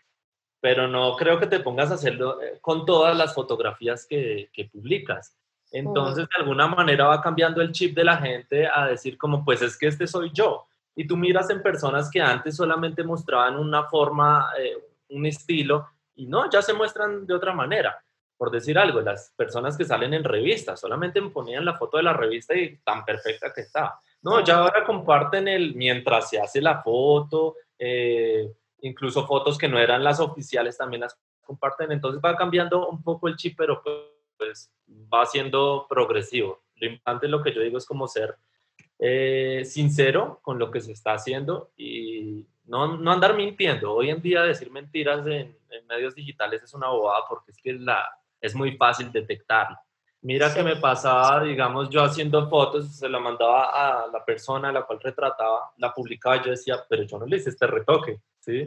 pero 0.61 0.87
no 0.87 1.15
creo 1.15 1.39
que 1.39 1.47
te 1.47 1.59
pongas 1.59 1.91
a 1.91 1.95
hacerlo 1.95 2.41
eh, 2.41 2.57
con 2.61 2.85
todas 2.85 3.15
las 3.15 3.33
fotografías 3.33 4.05
que, 4.05 4.49
que 4.53 4.65
publicas. 4.65 5.35
Entonces, 5.71 6.27
de 6.27 6.41
alguna 6.41 6.67
manera 6.67 7.05
va 7.05 7.21
cambiando 7.21 7.61
el 7.61 7.71
chip 7.71 7.95
de 7.95 8.03
la 8.03 8.17
gente 8.17 8.67
a 8.67 8.87
decir 8.87 9.17
como, 9.17 9.45
pues 9.45 9.61
es 9.61 9.77
que 9.77 9.87
este 9.87 10.07
soy 10.07 10.31
yo. 10.33 10.65
Y 10.95 11.05
tú 11.05 11.15
miras 11.15 11.49
en 11.49 11.61
personas 11.61 12.09
que 12.09 12.19
antes 12.19 12.55
solamente 12.55 13.03
mostraban 13.03 13.55
una 13.55 13.83
forma, 13.83 14.51
eh, 14.59 14.75
un 15.09 15.25
estilo, 15.25 15.87
y 16.15 16.25
no, 16.25 16.49
ya 16.49 16.61
se 16.61 16.73
muestran 16.73 17.25
de 17.25 17.33
otra 17.33 17.53
manera. 17.53 18.01
Por 18.35 18.51
decir 18.51 18.77
algo, 18.79 19.01
las 19.01 19.33
personas 19.35 19.77
que 19.77 19.85
salen 19.85 20.13
en 20.13 20.23
revistas 20.23 20.79
solamente 20.79 21.21
ponían 21.21 21.65
la 21.65 21.77
foto 21.77 21.97
de 21.97 22.03
la 22.03 22.13
revista 22.13 22.55
y 22.55 22.77
tan 22.77 23.05
perfecta 23.05 23.53
que 23.53 23.61
estaba. 23.61 23.99
No, 24.21 24.43
ya 24.43 24.57
ahora 24.57 24.83
comparten 24.85 25.47
el 25.47 25.75
mientras 25.75 26.29
se 26.29 26.39
hace 26.39 26.61
la 26.61 26.81
foto, 26.81 27.55
eh, 27.77 28.51
incluso 28.81 29.25
fotos 29.27 29.57
que 29.57 29.67
no 29.67 29.79
eran 29.79 30.03
las 30.03 30.19
oficiales 30.19 30.77
también 30.77 31.01
las 31.01 31.17
comparten, 31.41 31.91
entonces 31.91 32.21
va 32.23 32.35
cambiando 32.35 32.87
un 32.87 33.01
poco 33.01 33.27
el 33.27 33.35
chip, 33.35 33.55
pero 33.57 33.81
pues 34.37 34.71
va 35.13 35.25
siendo 35.25 35.85
progresivo. 35.89 36.63
Lo 36.75 36.87
importante, 36.87 37.27
lo 37.27 37.43
que 37.43 37.53
yo 37.53 37.61
digo, 37.61 37.77
es 37.77 37.85
como 37.85 38.07
ser 38.07 38.37
eh, 38.97 39.63
sincero 39.65 40.39
con 40.41 40.59
lo 40.59 40.71
que 40.71 40.81
se 40.81 40.91
está 40.91 41.13
haciendo 41.13 41.71
y 41.77 42.45
no, 42.65 42.97
no, 42.97 43.11
andar 43.11 43.35
mintiendo. 43.35 43.93
Hoy 43.93 44.09
en 44.09 44.21
día 44.21 44.43
decir 44.43 44.71
mentiras 44.71 45.25
en, 45.25 45.57
en, 45.69 45.87
medios 45.87 46.15
digitales 46.15 46.63
es 46.63 46.73
una 46.73 46.89
bobada 46.89 47.23
porque 47.27 47.51
es 47.51 47.57
que 47.57 47.73
la, 47.73 48.05
es 48.39 48.55
muy 48.55 48.77
fácil 48.77 49.11
detectarlo. 49.11 49.77
Mira 50.21 50.53
que 50.53 50.63
me 50.63 50.75
pasaba, 50.75 51.41
digamos, 51.43 51.89
yo 51.89 52.03
haciendo 52.03 52.49
fotos, 52.49 52.97
se 52.97 53.07
la 53.07 53.19
mandaba 53.19 54.03
a 54.03 54.07
la 54.07 54.25
persona 54.25 54.67
a 54.67 54.73
la 54.73 54.83
cual 54.83 54.99
retrataba, 55.01 55.71
la 55.77 55.93
publicaba 55.93 56.43
yo 56.43 56.51
decía, 56.51 56.75
pero 56.89 57.03
yo 57.03 57.17
no 57.17 57.25
le 57.25 57.37
hice 57.37 57.51
este 57.51 57.65
retoque, 57.65 58.19
¿sí? 58.39 58.65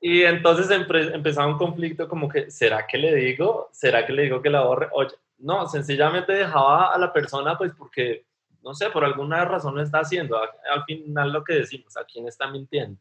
y 0.00 0.22
entonces 0.22 0.70
empezaba 0.70 1.46
un 1.46 1.58
conflicto 1.58 2.08
como 2.08 2.28
que, 2.28 2.50
¿será 2.50 2.86
que 2.86 2.98
le 2.98 3.14
digo? 3.14 3.68
¿Será 3.72 4.06
que 4.06 4.12
le 4.12 4.22
digo 4.22 4.42
que 4.42 4.50
la 4.50 4.62
borre? 4.62 4.88
Oye, 4.92 5.14
no, 5.38 5.66
sencillamente 5.68 6.32
dejaba 6.32 6.92
a 6.92 6.98
la 6.98 7.12
persona 7.12 7.56
pues 7.58 7.72
porque, 7.76 8.26
no 8.62 8.74
sé, 8.74 8.90
por 8.90 9.04
alguna 9.04 9.44
razón 9.44 9.74
lo 9.74 9.82
está 9.82 10.00
haciendo. 10.00 10.36
Al 10.38 10.84
final 10.84 11.32
lo 11.32 11.44
que 11.44 11.54
decimos, 11.54 11.96
¿a 11.96 12.04
quién 12.04 12.28
está 12.28 12.46
mintiendo? 12.48 13.00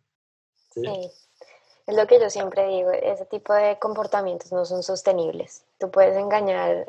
sí. 0.69 0.83
Es 1.87 1.97
lo 1.97 2.05
que 2.05 2.19
yo 2.19 2.29
siempre 2.29 2.67
digo, 2.67 2.91
ese 2.91 3.25
tipo 3.25 3.53
de 3.53 3.79
comportamientos 3.79 4.51
no 4.51 4.65
son 4.65 4.83
sostenibles. 4.83 5.65
Tú 5.79 5.89
puedes 5.89 6.15
engañar 6.15 6.85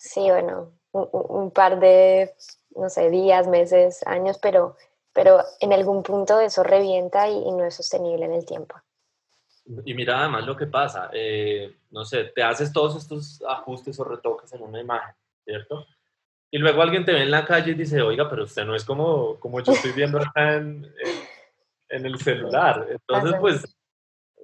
Sí, 0.00 0.22
bueno, 0.30 0.72
un, 0.92 1.50
par 1.50 1.78
de, 1.78 2.34
no 2.74 2.88
sé, 2.88 3.10
días, 3.10 3.46
meses, 3.46 4.00
años, 4.06 4.38
pero, 4.38 4.74
pero 5.12 5.42
en 5.60 5.72
algún 5.72 6.02
punto 6.02 6.40
eso 6.40 6.62
revienta 6.62 7.28
y, 7.28 7.50
no 7.50 7.64
es 7.64 7.74
sostenible 7.74 8.24
en 8.24 8.32
el 8.32 8.44
tiempo. 8.44 8.76
Y 9.84 9.94
mira 9.94 10.20
además 10.20 10.46
lo 10.46 10.56
que 10.56 10.66
pasa, 10.66 11.10
eh, 11.12 11.76
no 11.90 12.04
sé, 12.04 12.24
te 12.24 12.42
haces 12.42 12.72
todos 12.72 12.96
estos 12.96 13.42
ajustes 13.48 13.98
o 14.00 14.04
retoques 14.04 14.52
en 14.52 14.62
una 14.62 14.80
imagen, 14.80 15.14
¿cierto? 15.44 15.86
Y 16.50 16.58
luego 16.58 16.82
alguien 16.82 17.04
te 17.04 17.12
ve 17.12 17.22
en 17.22 17.30
la 17.30 17.44
calle 17.44 17.72
y 17.72 17.74
dice, 17.74 18.02
oiga, 18.02 18.28
pero 18.28 18.44
usted 18.44 18.64
no 18.64 18.74
es 18.74 18.84
como, 18.84 19.38
como 19.38 19.60
yo 19.60 19.72
estoy 19.72 19.92
viendo 19.92 20.18
acá 20.18 20.56
en, 20.56 20.92
en, 21.88 22.06
el 22.06 22.18
celular. 22.18 22.88
Entonces, 22.90 23.34
pues, 23.38 23.76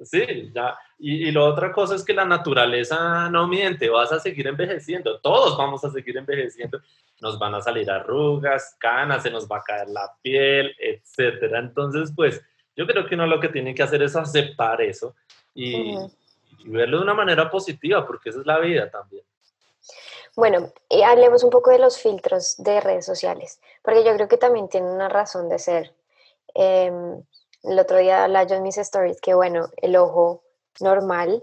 sí, 0.03 0.51
ya, 0.55 0.79
y, 0.99 1.29
y 1.29 1.33
la 1.33 1.45
otra 1.45 1.73
cosa 1.73 1.95
es 1.95 2.05
que 2.05 2.15
la 2.15 2.25
naturaleza 2.25 3.29
no 3.31 3.47
miente, 3.47 3.89
vas 3.89 4.13
a 4.13 4.21
seguir 4.21 4.47
envejeciendo, 4.47 5.21
todos 5.21 5.57
vamos 5.57 5.85
a 5.85 5.91
seguir 5.91 6.17
envejeciendo, 6.17 6.81
nos 7.21 7.39
van 7.39 7.55
a 7.55 7.63
salir 7.63 7.91
arrugas, 7.91 8.77
canas, 8.79 9.23
se 9.23 9.31
nos 9.31 9.49
va 9.49 9.59
a 9.59 9.63
caer 9.63 9.89
la 9.89 10.13
piel, 10.23 10.75
etcétera. 10.79 11.59
Entonces, 11.59 12.13
pues 12.15 12.43
yo 12.77 12.87
creo 12.87 13.07
que 13.07 13.15
uno 13.15 13.27
lo 13.27 13.41
que 13.41 13.49
tiene 13.49 13.75
que 13.75 13.83
hacer 13.83 14.03
es 14.03 14.15
aceptar 14.15 14.81
eso 14.83 15.15
y, 15.55 15.97
verlo 16.67 16.99
de 16.99 17.05
una 17.05 17.15
manera 17.15 17.51
positiva, 17.51 18.07
porque 18.07 18.31
esa 18.31 18.41
es 18.41 18.47
la 18.47 18.59
vida 18.59 18.91
también. 18.91 19.25
Bueno, 20.35 20.73
y 20.91 21.03
hablemos 21.03 21.45
un 21.45 21.51
poco 21.51 21.71
de 21.71 21.79
los 21.79 21.99
filtros 21.99 22.57
de 22.59 22.81
redes 22.81 23.07
sociales, 23.07 23.61
porque 23.83 24.05
yo 24.05 24.15
creo 24.15 24.29
que 24.29 24.37
también 24.37 24.69
tienen 24.69 24.91
una 24.91 25.09
razón 25.09 25.49
de 25.49 25.59
ser. 25.59 25.95
Em, 26.55 27.23
el 27.63 27.79
otro 27.79 27.99
día 27.99 28.25
hablaba 28.25 28.47
yo 28.47 28.57
en 28.57 28.63
mis 28.63 28.79
stories 28.79 29.21
que, 29.21 29.35
bueno, 29.35 29.69
el 29.77 29.97
ojo 29.97 30.43
normal, 30.81 31.43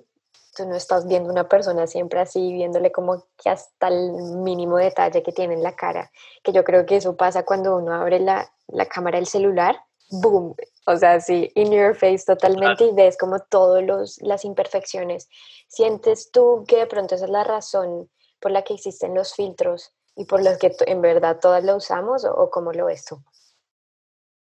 tú 0.56 0.66
no 0.66 0.76
estás 0.76 1.08
viendo 1.08 1.32
una 1.32 1.48
persona 1.48 1.88
siempre 1.88 2.20
así, 2.20 2.54
viéndole 2.54 2.92
como 2.92 3.26
que 3.42 3.50
hasta 3.50 3.88
el 3.88 4.12
mínimo 4.12 4.78
detalle 4.78 5.24
que 5.24 5.32
tiene 5.32 5.56
en 5.56 5.64
la 5.64 5.76
cara, 5.76 6.12
que 6.44 6.52
yo 6.52 6.64
creo 6.64 6.86
que 6.86 6.98
eso 6.98 7.16
pasa 7.16 7.44
cuando 7.44 7.76
uno 7.76 7.94
abre 7.94 8.20
la, 8.20 8.52
la 8.68 8.86
cámara 8.86 9.18
del 9.18 9.28
celular, 9.28 9.80
boom, 10.10 10.56
o 10.86 10.98
sea, 10.98 11.20
sí, 11.20 11.52
in 11.56 11.72
your 11.72 11.96
face 11.96 12.26
totalmente 12.26 12.86
y 12.86 12.94
ves 12.94 13.18
como 13.18 13.40
todas 13.40 14.18
las 14.22 14.46
imperfecciones. 14.46 15.30
¿Sientes 15.68 16.32
tú 16.32 16.66
que 16.68 16.78
de 16.78 16.88
pronto 16.88 17.16
esa 17.16 17.26
es 17.26 17.32
la 17.32 17.44
razón 17.44 18.10
por 18.40 18.52
la 18.52 18.64
que 18.64 18.74
existen 18.74 19.16
los 19.16 19.34
filtros 19.34 19.94
y 20.16 20.26
por 20.26 20.44
los 20.44 20.58
que 20.58 20.76
en 20.86 21.02
verdad 21.02 21.40
todas 21.42 21.64
lo 21.64 21.78
usamos 21.78 22.26
o, 22.26 22.34
o 22.34 22.50
cómo 22.50 22.74
lo 22.74 22.86
ves 22.86 23.06
tú? 23.06 23.24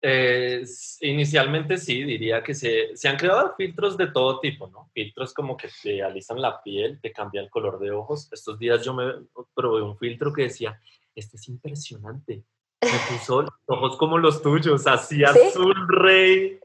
Eh, 0.05 0.65
inicialmente 1.03 1.79
sí, 1.79 2.03
diría 2.03 2.43
que 2.43 2.55
se, 2.55 2.97
se, 2.97 3.09
han 3.09 3.17
creado 3.17 3.55
filtros 3.57 3.97
de 3.97 4.09
todo 4.09 4.41
tipo, 4.41 4.67
¿no? 4.67 4.91
Filtros 4.93 5.33
como 5.33 5.57
que 5.57 5.69
te 5.81 6.03
alisan 6.03 6.43
la 6.43 6.61
piel, 6.61 7.01
te 7.01 7.13
cambia 7.13 7.41
el 7.41 7.49
color 7.49 7.79
de 7.79 7.93
ojos. 7.93 8.29
Estos 8.33 8.59
días 8.59 8.85
yo 8.85 8.95
me 8.95 9.13
probé 9.55 9.81
un 9.81 9.97
filtro 9.97 10.33
que 10.33 10.43
decía, 10.43 10.81
este 11.15 11.37
es 11.37 11.49
impresionante. 11.49 12.43
Me 12.81 13.17
puso 13.17 13.43
los 13.43 13.53
ojos 13.67 13.97
como 13.97 14.19
los 14.19 14.43
tuyos, 14.43 14.89
así 14.89 15.23
azul 15.23 15.87
rey. 15.89 16.59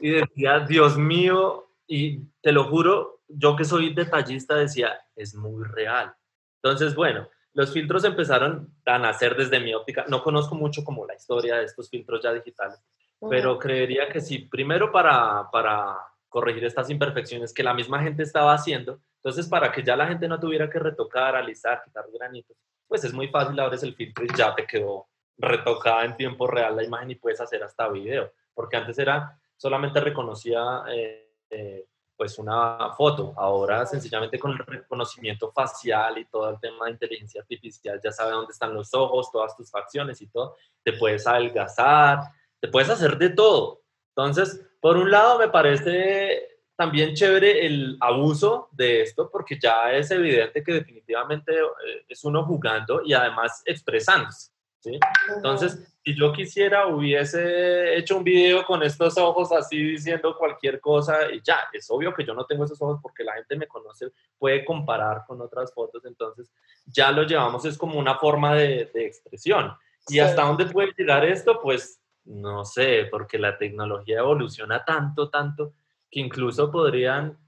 Y 0.00 0.10
decía, 0.10 0.60
Dios 0.60 0.96
mío, 0.96 1.68
y 1.88 2.20
te 2.40 2.52
lo 2.52 2.64
juro, 2.64 3.22
yo 3.26 3.56
que 3.56 3.64
soy 3.64 3.92
detallista 3.92 4.54
decía, 4.54 5.00
es 5.16 5.34
muy 5.34 5.64
real. 5.64 6.14
Entonces, 6.62 6.94
bueno, 6.94 7.28
los 7.54 7.72
filtros 7.72 8.04
empezaron 8.04 8.74
a 8.86 8.98
nacer 8.98 9.36
desde 9.36 9.60
mi 9.60 9.74
óptica. 9.74 10.04
No 10.08 10.22
conozco 10.22 10.54
mucho 10.54 10.84
como 10.84 11.06
la 11.06 11.14
historia 11.14 11.56
de 11.56 11.64
estos 11.64 11.90
filtros 11.90 12.22
ya 12.22 12.32
digitales, 12.32 12.82
pero 13.28 13.58
creería 13.58 14.08
que 14.08 14.20
sí, 14.20 14.38
primero 14.38 14.90
para, 14.90 15.48
para 15.50 15.96
corregir 16.28 16.64
estas 16.64 16.90
imperfecciones 16.90 17.52
que 17.52 17.62
la 17.62 17.74
misma 17.74 18.02
gente 18.02 18.22
estaba 18.22 18.54
haciendo, 18.54 19.00
entonces 19.16 19.46
para 19.48 19.70
que 19.70 19.82
ya 19.82 19.94
la 19.96 20.08
gente 20.08 20.26
no 20.26 20.40
tuviera 20.40 20.68
que 20.68 20.78
retocar, 20.78 21.36
alisar, 21.36 21.82
quitar 21.84 22.06
granitos, 22.12 22.56
pues 22.88 23.04
es 23.04 23.12
muy 23.12 23.28
fácil, 23.28 23.60
abres 23.60 23.82
el 23.82 23.94
filtro 23.94 24.24
y 24.24 24.28
ya 24.36 24.54
te 24.54 24.66
quedó 24.66 25.08
retocada 25.38 26.04
en 26.04 26.16
tiempo 26.16 26.46
real 26.46 26.76
la 26.76 26.84
imagen 26.84 27.10
y 27.10 27.14
puedes 27.16 27.40
hacer 27.40 27.62
hasta 27.62 27.88
video, 27.88 28.32
porque 28.54 28.76
antes 28.76 28.98
era 28.98 29.38
solamente 29.56 30.00
reconocía 30.00 30.82
eh, 30.90 31.30
eh, 31.50 31.86
pues 32.22 32.38
una 32.38 32.92
foto. 32.96 33.34
Ahora 33.36 33.84
sencillamente 33.84 34.38
con 34.38 34.52
el 34.52 34.58
reconocimiento 34.58 35.50
facial 35.50 36.18
y 36.18 36.26
todo 36.26 36.50
el 36.50 36.60
tema 36.60 36.84
de 36.84 36.92
inteligencia 36.92 37.40
artificial 37.40 38.00
ya 38.00 38.12
sabe 38.12 38.30
dónde 38.30 38.52
están 38.52 38.72
los 38.72 38.94
ojos, 38.94 39.32
todas 39.32 39.56
tus 39.56 39.68
facciones 39.68 40.22
y 40.22 40.28
todo. 40.28 40.54
Te 40.84 40.92
puedes 40.92 41.26
adelgazar, 41.26 42.20
te 42.60 42.68
puedes 42.68 42.88
hacer 42.90 43.18
de 43.18 43.30
todo. 43.30 43.82
Entonces, 44.14 44.64
por 44.80 44.98
un 44.98 45.10
lado 45.10 45.36
me 45.36 45.48
parece 45.48 46.60
también 46.76 47.12
chévere 47.12 47.66
el 47.66 47.96
abuso 47.98 48.68
de 48.70 49.02
esto 49.02 49.28
porque 49.28 49.58
ya 49.60 49.92
es 49.92 50.08
evidente 50.12 50.62
que 50.62 50.74
definitivamente 50.74 51.52
eh, 51.52 52.04
es 52.08 52.22
uno 52.22 52.44
jugando 52.44 53.02
y 53.04 53.14
además 53.14 53.64
expresándose. 53.66 54.51
¿Sí? 54.82 54.98
Entonces, 55.34 55.94
si 56.04 56.14
yo 56.14 56.32
quisiera, 56.32 56.88
hubiese 56.88 57.96
hecho 57.96 58.16
un 58.16 58.24
video 58.24 58.64
con 58.66 58.82
estos 58.82 59.16
ojos 59.16 59.52
así 59.52 59.76
diciendo 59.76 60.36
cualquier 60.36 60.80
cosa 60.80 61.30
y 61.32 61.40
ya, 61.42 61.60
es 61.72 61.88
obvio 61.90 62.12
que 62.12 62.24
yo 62.24 62.34
no 62.34 62.44
tengo 62.44 62.64
esos 62.64 62.80
ojos 62.82 62.98
porque 63.00 63.22
la 63.22 63.34
gente 63.34 63.56
me 63.56 63.68
conoce, 63.68 64.10
puede 64.36 64.64
comparar 64.64 65.24
con 65.26 65.40
otras 65.40 65.72
fotos, 65.72 66.04
entonces 66.04 66.50
ya 66.86 67.12
lo 67.12 67.22
llevamos, 67.22 67.64
es 67.64 67.78
como 67.78 67.98
una 67.98 68.18
forma 68.18 68.54
de, 68.54 68.90
expresión. 68.94 69.72
¿Y 70.08 70.18
hasta 70.18 70.42
dónde 70.42 70.66
puede 70.66 70.92
llegar 70.98 71.24
esto? 71.24 71.60
Pues 71.62 72.00
no 72.24 72.64
sé, 72.64 73.06
porque 73.08 73.38
la 73.38 73.56
tecnología 73.56 74.18
evoluciona 74.18 74.84
tanto, 74.84 75.30
tanto, 75.30 75.74
que 76.10 76.18
incluso 76.18 76.72
podrían 76.72 77.38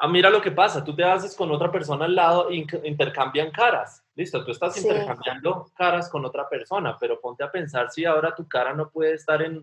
ah, 0.00 0.08
mira 0.08 0.30
lo 0.30 0.40
que 0.40 0.50
pasa, 0.50 0.82
tú 0.82 0.94
te 0.94 1.04
haces 1.04 1.36
con 1.36 1.50
otra 1.52 1.70
persona 1.70 2.06
al 2.06 2.16
lado 2.16 2.50
e 2.50 2.66
intercambian 2.84 3.52
caras. 3.52 4.02
Listo, 4.20 4.44
tú 4.44 4.50
estás 4.50 4.76
intercambiando 4.76 5.70
caras 5.74 6.10
con 6.10 6.22
otra 6.26 6.46
persona, 6.46 6.94
pero 7.00 7.18
ponte 7.18 7.42
a 7.42 7.50
pensar 7.50 7.90
si 7.90 8.04
ahora 8.04 8.34
tu 8.34 8.46
cara 8.46 8.74
no 8.74 8.90
puede 8.90 9.14
estar 9.14 9.40
en 9.40 9.62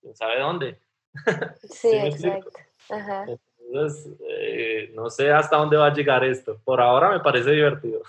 quién 0.00 0.16
sabe 0.16 0.40
dónde. 0.40 0.80
Sí, 1.70 1.90
exacto. 1.94 2.50
Entonces, 3.58 4.10
eh, 4.26 4.90
no 4.94 5.10
sé 5.10 5.30
hasta 5.30 5.58
dónde 5.58 5.76
va 5.76 5.88
a 5.88 5.92
llegar 5.92 6.24
esto. 6.24 6.58
Por 6.64 6.80
ahora 6.80 7.10
me 7.10 7.20
parece 7.20 7.50
divertido. 7.50 8.00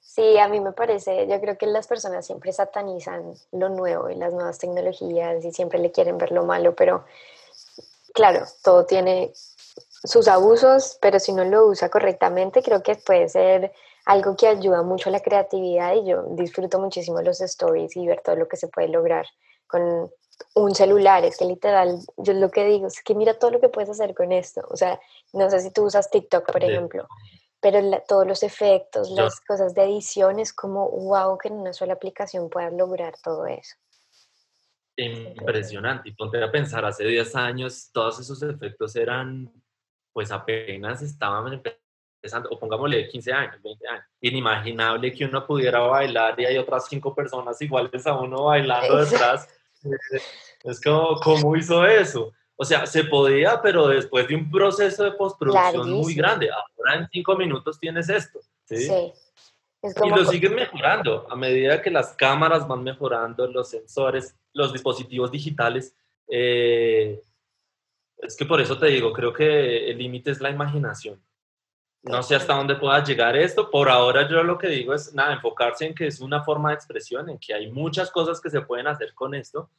Sí, 0.00 0.36
a 0.38 0.48
mí 0.48 0.58
me 0.58 0.72
parece, 0.72 1.28
yo 1.28 1.40
creo 1.40 1.56
que 1.56 1.66
las 1.66 1.86
personas 1.86 2.26
siempre 2.26 2.52
satanizan 2.52 3.34
lo 3.52 3.68
nuevo 3.68 4.10
y 4.10 4.16
las 4.16 4.32
nuevas 4.32 4.58
tecnologías 4.58 5.44
y 5.44 5.52
siempre 5.52 5.78
le 5.78 5.92
quieren 5.92 6.18
ver 6.18 6.32
lo 6.32 6.44
malo, 6.44 6.74
pero 6.74 7.04
claro, 8.12 8.44
todo 8.64 8.84
tiene 8.84 9.30
sus 10.02 10.26
abusos, 10.26 10.98
pero 11.00 11.20
si 11.20 11.32
no 11.32 11.44
lo 11.44 11.66
usa 11.66 11.88
correctamente, 11.88 12.64
creo 12.64 12.82
que 12.82 12.96
puede 12.96 13.28
ser 13.28 13.72
algo 14.10 14.36
que 14.36 14.48
ayuda 14.48 14.82
mucho 14.82 15.08
a 15.08 15.12
la 15.12 15.20
creatividad 15.20 15.94
y 15.94 16.08
yo 16.08 16.24
disfruto 16.30 16.80
muchísimo 16.80 17.22
los 17.22 17.40
stories 17.40 17.96
y 17.96 18.06
ver 18.08 18.20
todo 18.22 18.34
lo 18.34 18.48
que 18.48 18.56
se 18.56 18.66
puede 18.66 18.88
lograr 18.88 19.24
con 19.68 20.10
un 20.56 20.74
celular. 20.74 21.24
Es 21.24 21.36
que 21.36 21.44
literal, 21.44 21.96
yo 22.16 22.32
lo 22.32 22.50
que 22.50 22.64
digo 22.64 22.88
es 22.88 23.02
que 23.04 23.14
mira 23.14 23.38
todo 23.38 23.52
lo 23.52 23.60
que 23.60 23.68
puedes 23.68 23.88
hacer 23.88 24.12
con 24.12 24.32
esto. 24.32 24.62
O 24.68 24.76
sea, 24.76 24.98
no 25.32 25.48
sé 25.48 25.60
si 25.60 25.70
tú 25.70 25.84
usas 25.84 26.10
TikTok, 26.10 26.50
por 26.50 26.64
ejemplo, 26.64 27.06
pero 27.60 27.78
todos 28.08 28.26
los 28.26 28.42
efectos, 28.42 29.10
las 29.10 29.40
cosas 29.42 29.74
de 29.74 29.84
edición, 29.84 30.40
es 30.40 30.52
como 30.52 30.88
wow 30.88 31.38
que 31.38 31.46
en 31.46 31.54
una 31.54 31.72
sola 31.72 31.92
aplicación 31.92 32.50
puedas 32.50 32.72
lograr 32.72 33.14
todo 33.22 33.46
eso. 33.46 33.76
Impresionante. 34.96 36.08
Y 36.08 36.12
ponte 36.14 36.42
a 36.42 36.50
pensar, 36.50 36.84
hace 36.84 37.04
10 37.04 37.36
años 37.36 37.90
todos 37.92 38.18
esos 38.18 38.42
efectos 38.42 38.96
eran 38.96 39.52
pues 40.12 40.32
apenas 40.32 41.00
estaban 41.02 41.62
o 42.50 42.58
pongámosle 42.58 43.08
15 43.08 43.32
años, 43.32 43.62
20 43.62 43.88
años. 43.88 44.04
Inimaginable 44.20 45.12
que 45.12 45.24
uno 45.24 45.46
pudiera 45.46 45.80
bailar 45.80 46.38
y 46.38 46.44
hay 46.44 46.58
otras 46.58 46.86
cinco 46.88 47.14
personas 47.14 47.60
iguales 47.62 48.06
a 48.06 48.18
uno 48.18 48.44
bailando 48.44 48.96
detrás. 49.04 49.48
Es 50.64 50.80
como, 50.80 51.16
¿cómo 51.20 51.56
hizo 51.56 51.86
eso? 51.86 52.32
O 52.56 52.64
sea, 52.64 52.86
se 52.86 53.04
podía, 53.04 53.62
pero 53.62 53.88
después 53.88 54.28
de 54.28 54.36
un 54.36 54.50
proceso 54.50 55.04
de 55.04 55.12
postproducción 55.12 55.90
muy 55.90 56.14
grande. 56.14 56.50
Ahora 56.50 57.00
en 57.00 57.08
cinco 57.10 57.34
minutos 57.34 57.78
tienes 57.78 58.08
esto. 58.10 58.40
Sí. 58.66 58.90
Y 59.82 60.10
lo 60.10 60.24
siguen 60.26 60.54
mejorando 60.54 61.26
a 61.30 61.36
medida 61.36 61.80
que 61.80 61.90
las 61.90 62.12
cámaras 62.12 62.68
van 62.68 62.82
mejorando, 62.82 63.46
los 63.46 63.70
sensores, 63.70 64.36
los 64.52 64.74
dispositivos 64.74 65.32
digitales. 65.32 65.96
Eh, 66.28 67.18
es 68.18 68.36
que 68.36 68.44
por 68.44 68.60
eso 68.60 68.78
te 68.78 68.86
digo, 68.88 69.12
creo 69.12 69.32
que 69.32 69.90
el 69.90 69.96
límite 69.96 70.30
es 70.30 70.40
la 70.42 70.50
imaginación. 70.50 71.18
No 72.02 72.22
sé 72.22 72.34
hasta 72.34 72.54
dónde 72.54 72.76
pueda 72.76 73.04
llegar 73.04 73.36
esto. 73.36 73.70
Por 73.70 73.90
ahora 73.90 74.28
yo 74.28 74.42
lo 74.42 74.56
que 74.56 74.68
digo 74.68 74.94
es, 74.94 75.12
nada, 75.14 75.34
enfocarse 75.34 75.86
en 75.86 75.94
que 75.94 76.06
es 76.06 76.20
una 76.20 76.42
forma 76.42 76.70
de 76.70 76.76
expresión, 76.76 77.28
en 77.28 77.38
que 77.38 77.52
hay 77.52 77.70
muchas 77.70 78.10
cosas 78.10 78.40
que 78.40 78.48
se 78.48 78.62
pueden 78.62 78.86
hacer 78.86 79.12
con 79.14 79.34
esto. 79.34 79.70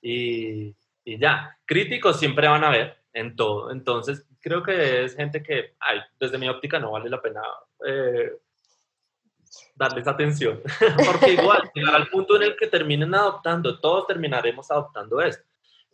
Y, 0.00 0.74
y 1.04 1.18
ya, 1.18 1.58
críticos 1.64 2.18
siempre 2.18 2.46
van 2.46 2.62
a 2.62 2.68
haber 2.68 2.98
en 3.12 3.34
todo. 3.34 3.72
Entonces, 3.72 4.26
creo 4.40 4.62
que 4.62 5.04
es 5.04 5.16
gente 5.16 5.42
que, 5.42 5.74
ay, 5.80 6.00
desde 6.20 6.38
mi 6.38 6.48
óptica 6.48 6.78
no 6.78 6.92
vale 6.92 7.10
la 7.10 7.20
pena 7.20 7.40
eh, 7.86 8.32
darles 9.74 10.06
atención. 10.06 10.60
Porque 11.06 11.32
igual, 11.32 11.70
llegar 11.74 11.94
al 11.94 12.08
punto 12.08 12.36
en 12.36 12.44
el 12.44 12.56
que 12.56 12.66
terminen 12.66 13.14
adoptando, 13.14 13.80
todos 13.80 14.06
terminaremos 14.06 14.70
adoptando 14.70 15.20
esto. 15.20 15.44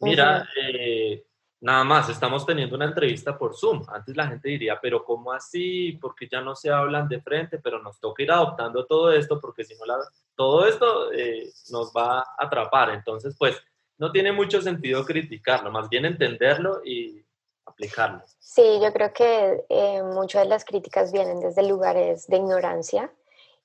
Mira, 0.01 0.49
eh, 0.57 1.25
Nada 1.63 1.85
más, 1.85 2.09
estamos 2.09 2.47
teniendo 2.47 2.75
una 2.75 2.87
entrevista 2.87 3.37
por 3.37 3.55
Zoom. 3.55 3.83
Antes 3.89 4.17
la 4.17 4.27
gente 4.27 4.49
diría, 4.49 4.79
pero 4.81 5.05
¿cómo 5.05 5.31
así? 5.31 5.93
Porque 6.01 6.27
ya 6.27 6.41
no 6.41 6.57
se 6.57 6.71
hablan 6.71 7.07
de 7.07 7.21
frente, 7.21 7.59
pero 7.59 7.83
nos 7.83 8.01
toca 8.01 8.23
ir 8.23 8.33
adoptando 8.33 8.87
todo 8.87 9.13
esto 9.13 9.39
porque 9.39 9.65
si 9.65 9.75
no, 9.77 9.85
la, 9.85 9.99
todo 10.35 10.67
esto 10.67 11.13
eh, 11.13 11.51
nos 11.71 11.93
va 11.93 12.21
a 12.21 12.25
atrapar. 12.39 12.91
Entonces, 12.91 13.37
pues, 13.39 13.57
no 13.99 14.11
tiene 14.11 14.33
mucho 14.33 14.63
sentido 14.63 15.05
criticarlo, 15.05 15.71
más 15.71 15.91
bien 15.91 16.07
entenderlo 16.07 16.81
y 16.83 17.23
aplicarlo. 17.67 18.23
Sí, 18.39 18.81
yo 18.83 18.91
creo 18.95 19.13
que 19.13 19.67
eh, 19.69 20.03
muchas 20.03 20.45
de 20.45 20.49
las 20.49 20.65
críticas 20.65 21.13
vienen 21.13 21.41
desde 21.41 21.69
lugares 21.69 22.27
de 22.27 22.39
ignorancia 22.39 23.13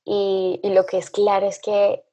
y, 0.04 0.60
y 0.62 0.74
lo 0.74 0.86
que 0.86 0.98
es 0.98 1.10
claro 1.10 1.48
es 1.48 1.62
que 1.62 2.04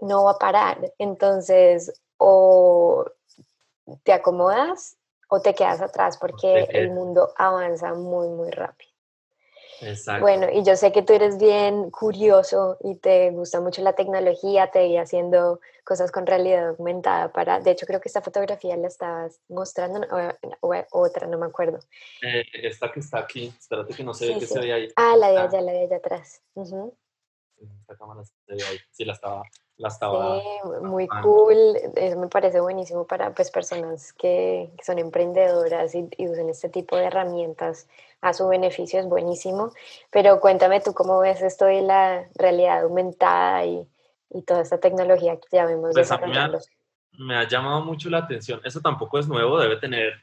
no 0.00 0.24
va 0.24 0.32
a 0.32 0.38
parar. 0.38 0.92
Entonces, 0.98 1.98
o 2.18 3.06
te 4.02 4.12
acomodas 4.12 4.98
o 5.28 5.40
te 5.40 5.54
quedas 5.54 5.80
atrás 5.80 6.16
porque 6.18 6.68
el 6.70 6.90
mundo 6.90 7.32
avanza 7.36 7.94
muy, 7.94 8.28
muy 8.28 8.50
rápido. 8.50 8.94
Exacto. 9.80 10.22
Bueno, 10.22 10.46
y 10.52 10.62
yo 10.62 10.76
sé 10.76 10.92
que 10.92 11.02
tú 11.02 11.12
eres 11.12 11.38
bien 11.38 11.90
curioso 11.90 12.78
y 12.80 12.94
te 12.96 13.30
gusta 13.30 13.60
mucho 13.60 13.82
la 13.82 13.94
tecnología, 13.94 14.70
te 14.70 14.86
vi 14.86 14.96
haciendo 14.96 15.60
cosas 15.84 16.10
con 16.10 16.26
realidad 16.26 16.70
aumentada 16.70 17.32
para, 17.32 17.60
de 17.60 17.72
hecho 17.72 17.86
creo 17.86 18.00
que 18.00 18.08
esta 18.08 18.22
fotografía 18.22 18.76
la 18.76 18.88
estabas 18.88 19.40
mostrando, 19.48 20.00
o, 20.60 20.74
otra, 20.92 21.26
no 21.26 21.38
me 21.38 21.46
acuerdo. 21.46 21.80
Eh, 22.22 22.44
esta 22.54 22.90
que 22.90 23.00
está 23.00 23.18
aquí, 23.18 23.52
espérate 23.58 23.94
que 23.94 24.04
no 24.04 24.14
se 24.14 24.28
ve 24.28 24.38
que 24.38 24.46
se 24.46 24.60
ve 24.60 24.72
ahí. 24.72 24.88
Ah, 24.96 25.16
la 25.16 25.30
de 25.30 25.38
allá, 25.38 25.60
la 25.60 25.72
de 25.72 25.84
allá 25.84 25.96
atrás. 25.96 26.42
Esta 26.56 27.96
cámara 27.96 28.24
se 28.24 28.32
ve 28.46 28.62
ahí, 28.62 28.78
sí, 28.90 29.04
la 29.04 29.12
estaba 29.12 29.42
sí, 29.76 30.82
muy 30.82 31.08
cool. 31.08 31.56
Eso 31.96 32.18
me 32.18 32.28
parece 32.28 32.60
buenísimo 32.60 33.06
para 33.06 33.34
pues, 33.34 33.50
personas 33.50 34.12
que, 34.12 34.70
son 34.82 34.98
emprendedoras 34.98 35.94
y, 35.94 36.08
usan 36.18 36.48
este 36.48 36.68
tipo 36.68 36.96
de 36.96 37.06
herramientas 37.06 37.88
a 38.20 38.32
su 38.32 38.48
beneficio, 38.48 39.00
es 39.00 39.06
buenísimo. 39.06 39.72
Pero 40.10 40.40
cuéntame 40.40 40.80
tú 40.80 40.94
cómo 40.94 41.18
ves 41.18 41.42
esto 41.42 41.64
de 41.64 41.82
la 41.82 42.28
realidad 42.34 42.82
aumentada 42.82 43.64
y, 43.66 43.86
toda 44.46 44.62
esta 44.62 44.78
tecnología 44.78 45.36
que 45.36 45.46
ya 45.52 45.64
vemos 45.64 45.92
pues 45.92 46.08
desarrollando. 46.08 46.58
Me 47.12 47.36
ha, 47.36 47.46
llamado 47.46 47.84
mucho 47.84 48.10
la 48.10 48.18
atención. 48.18 48.60
Eso 48.64 48.80
tampoco 48.80 49.20
es 49.20 49.28
nuevo, 49.28 49.60
debe 49.60 49.76
tener, 49.76 50.14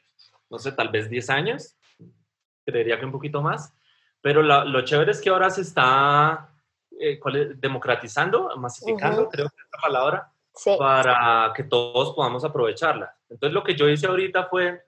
no 0.49 0.59
sé, 0.59 0.73
tal 0.73 0.89
vez 0.89 1.09
10 1.09 1.29
años. 1.29 1.77
Creería 2.65 2.99
que 2.99 3.05
un 3.05 3.13
poquito 3.13 3.41
más. 3.41 3.73
Pero 4.19 4.43
lo 4.43 4.81
chévere 4.81 5.11
es 5.11 5.21
que 5.21 5.29
ahora 5.29 5.49
se 5.49 5.61
está 5.61 6.50
eh, 7.01 7.19
¿cuál 7.19 7.35
es? 7.35 7.59
democratizando, 7.59 8.55
masificando, 8.57 9.27
creo 9.27 9.49
que 9.49 9.55
es 9.55 9.69
la 9.73 9.81
palabra, 9.81 10.31
para 10.77 11.51
que 11.55 11.63
todos 11.63 12.13
podamos 12.13 12.45
aprovecharla. 12.45 13.15
Entonces 13.27 13.53
lo 13.53 13.63
que 13.63 13.75
yo 13.75 13.89
hice 13.89 14.05
ahorita 14.05 14.45
fue, 14.45 14.83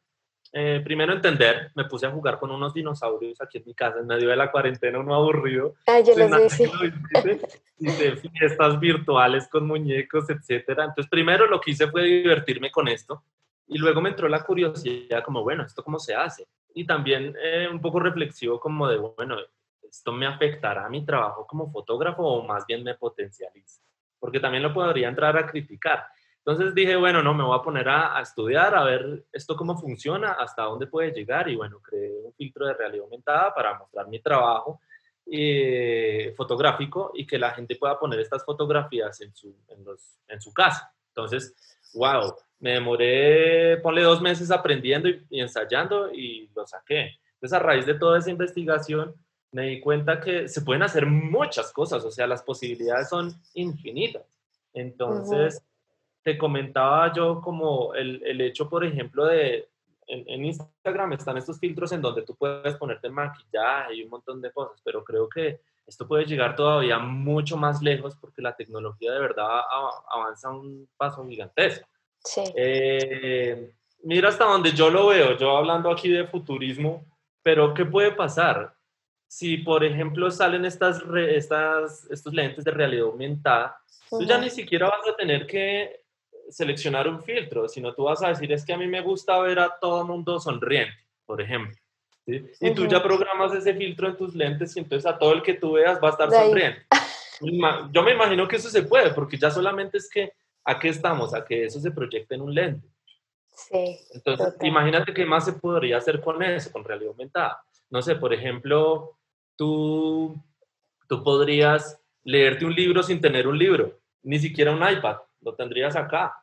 eh, 0.52 0.82
primero 0.84 1.12
entender, 1.12 1.72
me 1.74 1.86
puse 1.86 2.06
a 2.06 2.12
jugar 2.12 2.38
con 2.38 2.52
unos 2.52 2.74
dinosaurios 2.74 3.42
aquí 3.42 3.58
en 3.58 3.64
mi 3.66 3.74
casa, 3.74 4.00
en 4.00 4.06
medio 4.06 4.30
de 4.30 4.36
la 4.36 4.52
cuarentena, 4.52 5.00
uno 5.00 5.16
aburrido. 5.16 5.74
Ah, 5.88 6.02
yo 6.02 6.14
los 6.16 6.58
vi, 6.58 7.42
Hice 7.80 8.16
fiestas 8.18 8.80
virtuales 8.80 9.48
con 9.48 9.66
muñecos, 9.66 10.30
etcétera. 10.30 10.86
Entonces 10.86 11.10
primero 11.10 11.48
lo 11.48 11.60
que 11.60 11.72
hice 11.72 11.88
fue 11.88 12.04
divertirme 12.04 12.70
con 12.70 12.88
esto 12.88 13.24
y 13.68 13.80
luego 13.80 14.02
me 14.02 14.10
entró 14.10 14.30
la 14.30 14.44
curiosidad 14.44 15.24
como, 15.24 15.42
bueno, 15.42 15.64
¿esto 15.64 15.84
cómo 15.84 15.98
se 15.98 16.14
hace? 16.14 16.48
Y 16.76 16.86
también 16.86 17.36
eh, 17.42 17.68
un 17.72 17.82
poco 17.82 18.00
reflexivo 18.00 18.60
como 18.60 18.88
de, 18.88 18.98
bueno, 18.98 19.38
¿esto 19.94 20.12
me 20.12 20.26
afectará 20.26 20.88
a 20.88 20.90
mi 20.90 21.06
trabajo 21.06 21.46
como 21.46 21.72
fotógrafo 21.72 22.24
o 22.24 22.48
más 22.48 22.66
bien 22.66 22.84
me 22.84 22.96
potencializa? 22.96 23.80
Porque 24.20 24.40
también 24.40 24.64
lo 24.64 24.74
podría 24.74 25.08
entrar 25.08 25.38
a 25.38 25.46
criticar. 25.46 26.08
Entonces 26.40 26.74
dije, 26.74 26.96
bueno, 26.96 27.22
no, 27.22 27.36
me 27.36 27.44
voy 27.44 27.58
a 27.58 27.62
poner 27.62 27.88
a, 27.88 28.20
estudiar, 28.20 28.76
a 28.76 28.84
ver 28.84 29.26
esto 29.32 29.56
cómo 29.56 29.78
funciona, 29.78 30.32
hasta 30.32 30.64
dónde 30.64 30.88
puede 30.88 31.12
llegar 31.12 31.48
y 31.48 31.56
bueno, 31.56 31.80
creé 31.80 32.12
un 32.24 32.34
filtro 32.34 32.66
de 32.66 32.74
realidad 32.74 33.04
aumentada 33.04 33.54
para 33.54 33.78
mostrar 33.78 34.08
mi 34.08 34.20
trabajo 34.20 34.82
eh, 35.28 36.34
fotográfico 36.36 37.12
y 37.14 37.28
que 37.28 37.38
la 37.38 37.52
gente 37.52 37.76
pueda 37.76 37.98
poner 38.00 38.20
estas 38.20 38.44
fotografías 38.44 39.22
en 39.22 39.34
su, 39.36 39.56
en, 39.70 39.86
los, 39.86 40.18
en 40.28 40.42
su 40.42 40.52
casa. 40.52 40.92
Entonces, 41.10 41.56
wow, 41.94 42.34
me 42.60 42.72
demoré, 42.72 43.78
ponle 43.78 44.02
dos 44.02 44.22
meses 44.22 44.50
aprendiendo 44.50 45.08
y, 45.08 45.24
y 45.30 45.40
ensayando 45.40 46.12
y 46.12 46.50
lo 46.56 46.66
saqué. 46.66 47.20
Entonces, 47.36 47.54
a 47.54 47.60
raíz 47.60 47.86
de 47.86 47.94
toda 47.94 48.18
esa 48.18 48.32
investigación, 48.32 49.16
me 49.54 49.68
di 49.68 49.80
cuenta 49.80 50.20
que 50.20 50.48
se 50.48 50.62
pueden 50.62 50.84
hacer 50.84 51.06
muchas 51.06 51.72
cosas, 51.72 52.04
o 52.04 52.12
sea, 52.12 52.28
las 52.28 52.44
posibilidades 52.44 53.10
son 53.10 53.34
infinitas. 53.54 54.26
Entonces, 54.74 55.64
te 56.24 56.38
comentaba 56.38 57.14
yo 57.14 57.40
como 57.40 57.94
el, 57.94 58.22
el 58.26 58.42
hecho, 58.42 58.70
por 58.70 58.84
ejemplo, 58.84 59.26
de, 59.26 59.70
en, 60.08 60.46
Instagram 60.46 61.14
están 61.14 61.38
estos 61.38 61.60
filtros 61.60 61.92
en 61.92 62.02
donde 62.02 62.24
tú 62.24 62.36
puedes 62.36 62.76
ponerte 62.76 63.10
maquillaje 63.10 63.96
y 63.96 64.04
un 64.04 64.10
montón 64.10 64.42
de 64.42 64.52
cosas, 64.52 64.82
pero 64.84 65.04
creo 65.04 65.30
que 65.30 65.60
esto 65.86 66.08
puede 66.08 66.26
llegar 66.26 66.56
todavía 66.56 66.98
mucho 67.00 67.58
más 67.58 67.82
lejos 67.82 68.16
porque 68.16 68.42
la 68.42 68.56
tecnología 68.56 69.12
de 69.12 69.20
verdad 69.20 69.62
avanza 70.10 70.50
un 70.50 70.88
paso 70.98 71.26
gigantesco. 71.28 71.88
Sí. 72.24 72.44
Eh, 72.56 73.74
mira 74.04 74.30
hasta 74.30 74.46
donde 74.46 74.72
yo 74.72 74.90
lo 74.90 75.08
veo, 75.08 75.38
yo 75.38 75.58
hablando 75.58 75.92
aquí 75.92 76.10
de 76.10 76.26
futurismo, 76.26 77.06
pero 77.42 77.74
¿qué 77.74 77.86
puede 77.86 78.12
pasar? 78.12 78.74
Si, 79.34 79.58
por 79.58 79.84
ejemplo, 79.84 80.30
salen 80.30 80.64
estas, 80.64 81.02
estas, 81.28 82.06
estos 82.12 82.32
lentes 82.32 82.64
de 82.64 82.70
realidad 82.70 83.08
aumentada, 83.08 83.76
tú 84.08 84.24
ya 84.26 84.38
ni 84.38 84.52
siquiera 84.52 84.88
vas 84.88 85.08
a 85.08 85.16
tener 85.16 85.48
que 85.48 86.04
seleccionar 86.50 87.08
un 87.08 87.20
filtro, 87.20 87.68
sino 87.68 87.96
tú 87.96 88.04
vas 88.04 88.22
a 88.22 88.28
decir, 88.28 88.52
es 88.52 88.64
que 88.64 88.74
a 88.74 88.78
mí 88.78 88.86
me 88.86 89.02
gusta 89.02 89.40
ver 89.40 89.58
a 89.58 89.76
todo 89.82 90.02
el 90.02 90.08
mundo 90.08 90.40
sonriente, 90.40 90.94
por 91.26 91.42
ejemplo. 91.42 91.76
Y 92.28 92.76
tú 92.76 92.86
ya 92.86 93.02
programas 93.02 93.52
ese 93.56 93.74
filtro 93.74 94.08
en 94.08 94.18
tus 94.18 94.36
lentes 94.36 94.78
y 94.78 94.82
entonces 94.82 95.12
a 95.12 95.18
todo 95.18 95.34
el 95.34 95.42
que 95.42 95.56
tú 95.56 95.72
veas 95.74 96.00
va 96.00 96.10
a 96.10 96.12
estar 96.12 96.30
sonriente. 96.30 96.86
Yo 97.92 98.04
me 98.04 98.12
imagino 98.12 98.48
que 98.48 98.58
eso 98.58 98.70
se 98.70 98.84
puede, 98.84 99.16
porque 99.16 99.40
ya 99.40 99.50
solamente 99.50 99.98
es 99.98 100.12
que, 100.12 100.32
¿a 100.64 100.78
qué 100.78 100.90
estamos? 100.90 101.34
A 101.34 101.44
que 101.44 101.66
eso 101.66 101.80
se 101.80 101.90
proyecte 101.90 102.36
en 102.36 102.42
un 102.42 102.54
lente. 102.54 102.88
Sí. 103.48 103.98
Entonces, 104.14 104.58
imagínate 104.62 105.12
qué 105.12 105.26
más 105.26 105.46
se 105.46 105.54
podría 105.54 105.98
hacer 105.98 106.22
con 106.22 106.44
eso, 106.44 106.72
con 106.72 106.84
realidad 106.84 107.14
aumentada. 107.14 107.64
No 107.90 108.02
sé, 108.04 108.16
por 108.16 108.32
ejemplo, 108.32 109.18
tú, 109.56 110.36
tú 111.08 111.24
podrías 111.24 112.00
leerte 112.24 112.66
un 112.66 112.74
libro 112.74 113.04
sin 113.04 113.22
tener 113.22 113.48
un 113.48 113.58
libro, 113.58 114.00
ni 114.24 114.40
siquiera 114.40 114.72
un 114.72 114.88
iPad, 114.88 115.18
lo 115.42 115.56
tendrías 115.56 115.96
acá. 115.96 116.36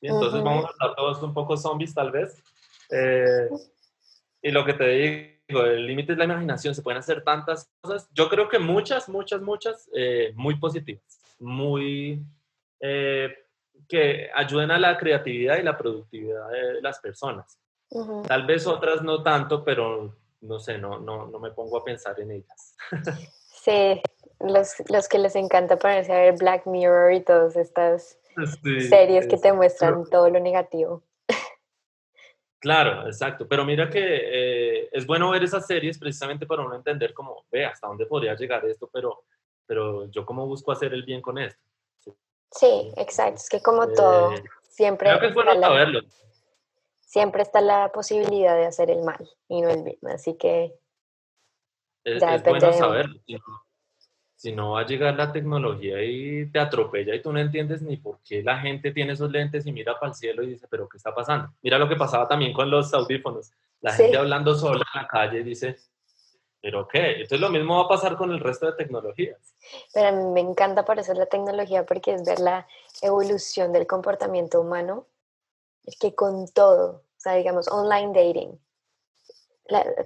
Entonces 0.00 0.42
vamos 0.42 0.66
a 0.66 0.70
estar 0.70 0.94
todos 0.94 1.22
un 1.22 1.32
poco 1.32 1.56
zombies 1.56 1.94
tal 1.94 2.10
vez. 2.10 2.42
Eh, 2.90 3.48
y 4.42 4.50
lo 4.50 4.64
que 4.64 4.74
te 4.74 4.88
digo, 5.48 5.64
el 5.64 5.86
límite 5.86 6.12
es 6.12 6.18
la 6.18 6.24
imaginación, 6.24 6.74
se 6.74 6.82
pueden 6.82 6.98
hacer 6.98 7.22
tantas 7.22 7.70
cosas. 7.80 8.08
Yo 8.12 8.28
creo 8.28 8.48
que 8.48 8.58
muchas, 8.58 9.08
muchas, 9.08 9.40
muchas, 9.40 9.88
eh, 9.94 10.32
muy 10.34 10.56
positivas, 10.56 11.20
muy... 11.38 12.22
Eh, 12.80 13.32
que 13.88 14.30
ayuden 14.34 14.70
a 14.70 14.78
la 14.78 14.96
creatividad 14.96 15.58
y 15.58 15.62
la 15.62 15.76
productividad 15.76 16.48
de 16.50 16.80
las 16.80 16.98
personas. 17.00 17.58
Tal 18.26 18.46
vez 18.46 18.66
otras 18.66 19.02
no 19.02 19.22
tanto, 19.22 19.64
pero 19.64 20.16
no 20.42 20.58
sé, 20.58 20.76
no, 20.78 20.98
no, 20.98 21.26
no 21.26 21.38
me 21.38 21.50
pongo 21.52 21.78
a 21.78 21.84
pensar 21.84 22.18
en 22.20 22.32
ellas. 22.32 22.76
Sí, 23.62 24.02
los, 24.40 24.74
los 24.90 25.08
que 25.08 25.18
les 25.20 25.36
encanta 25.36 25.78
ponerse 25.78 26.12
a 26.12 26.16
ver 26.16 26.34
Black 26.36 26.66
Mirror 26.66 27.12
y 27.12 27.20
todas 27.20 27.54
estas 27.54 28.18
series 28.88 29.28
que 29.28 29.36
te 29.36 29.52
muestran 29.52 30.04
todo 30.10 30.28
lo 30.30 30.40
negativo. 30.40 31.04
Claro, 32.58 33.06
exacto. 33.06 33.46
Pero 33.46 33.64
mira 33.64 33.88
que 33.88 34.00
eh, 34.02 34.88
es 34.90 35.06
bueno 35.06 35.30
ver 35.30 35.44
esas 35.44 35.64
series 35.64 35.96
precisamente 35.96 36.44
para 36.44 36.62
uno 36.62 36.74
entender 36.74 37.14
cómo, 37.14 37.44
ve, 37.52 37.64
hasta 37.64 37.86
dónde 37.86 38.06
podría 38.06 38.34
llegar 38.34 38.64
esto, 38.66 38.90
pero, 38.92 39.22
pero 39.64 40.10
yo 40.10 40.26
cómo 40.26 40.44
busco 40.44 40.72
hacer 40.72 40.92
el 40.92 41.04
bien 41.04 41.22
con 41.22 41.38
esto. 41.38 41.62
Sí, 42.50 42.92
exacto. 42.96 43.36
Es 43.36 43.48
que 43.48 43.62
como 43.62 43.86
todo, 43.92 44.32
eh, 44.32 44.42
siempre... 44.68 45.08
Creo 45.08 45.20
que 45.20 45.26
es 45.28 45.34
bueno 45.34 45.60
saberlo 45.60 46.00
siempre 47.12 47.42
está 47.42 47.60
la 47.60 47.92
posibilidad 47.92 48.56
de 48.56 48.64
hacer 48.64 48.90
el 48.90 49.02
mal 49.02 49.28
y 49.46 49.60
no 49.60 49.68
el 49.68 49.82
bien. 49.82 49.98
Así 50.14 50.34
que... 50.34 50.74
Es, 52.04 52.22
bueno 52.42 52.72
saberlo. 52.72 53.20
Si 54.34 54.50
no, 54.50 54.72
va 54.72 54.80
a 54.80 54.86
llegar 54.86 55.14
la 55.14 55.30
tecnología 55.30 56.02
y 56.02 56.50
te 56.50 56.58
atropella 56.58 57.14
y 57.14 57.20
tú 57.20 57.30
no 57.30 57.38
entiendes 57.38 57.82
ni 57.82 57.98
por 57.98 58.18
qué 58.24 58.42
la 58.42 58.58
gente 58.58 58.92
tiene 58.92 59.12
esos 59.12 59.30
lentes 59.30 59.66
y 59.66 59.72
mira 59.72 60.00
para 60.00 60.10
el 60.10 60.16
cielo 60.16 60.42
y 60.42 60.48
dice, 60.48 60.66
pero 60.70 60.88
¿qué 60.88 60.96
está 60.96 61.14
pasando? 61.14 61.52
Mira 61.60 61.78
lo 61.78 61.86
que 61.86 61.96
pasaba 61.96 62.26
también 62.26 62.54
con 62.54 62.70
los 62.70 62.94
audífonos. 62.94 63.52
La 63.82 63.92
gente 63.92 64.16
hablando 64.16 64.54
sola 64.54 64.82
en 64.94 65.02
la 65.02 65.06
calle 65.06 65.44
dice, 65.44 65.76
¿pero 66.62 66.88
qué? 66.88 67.12
Entonces 67.12 67.40
lo 67.40 67.50
mismo 67.50 67.76
va 67.76 67.84
a 67.84 67.88
pasar 67.88 68.16
con 68.16 68.32
el 68.32 68.40
resto 68.40 68.66
de 68.66 68.72
tecnologías. 68.72 69.54
Pero 69.92 70.08
a 70.08 70.12
mí 70.12 70.24
me 70.32 70.40
encanta 70.40 70.86
por 70.86 70.98
eso 70.98 71.12
la 71.12 71.26
tecnología 71.26 71.84
porque 71.84 72.14
es 72.14 72.24
ver 72.24 72.40
la 72.40 72.66
evolución 73.02 73.70
del 73.72 73.86
comportamiento 73.86 74.62
humano 74.62 75.06
es 75.84 75.98
que 75.98 76.14
con 76.14 76.48
todo, 76.48 76.90
o 76.90 77.20
sea, 77.20 77.34
digamos, 77.34 77.68
online 77.68 78.12
dating, 78.12 78.58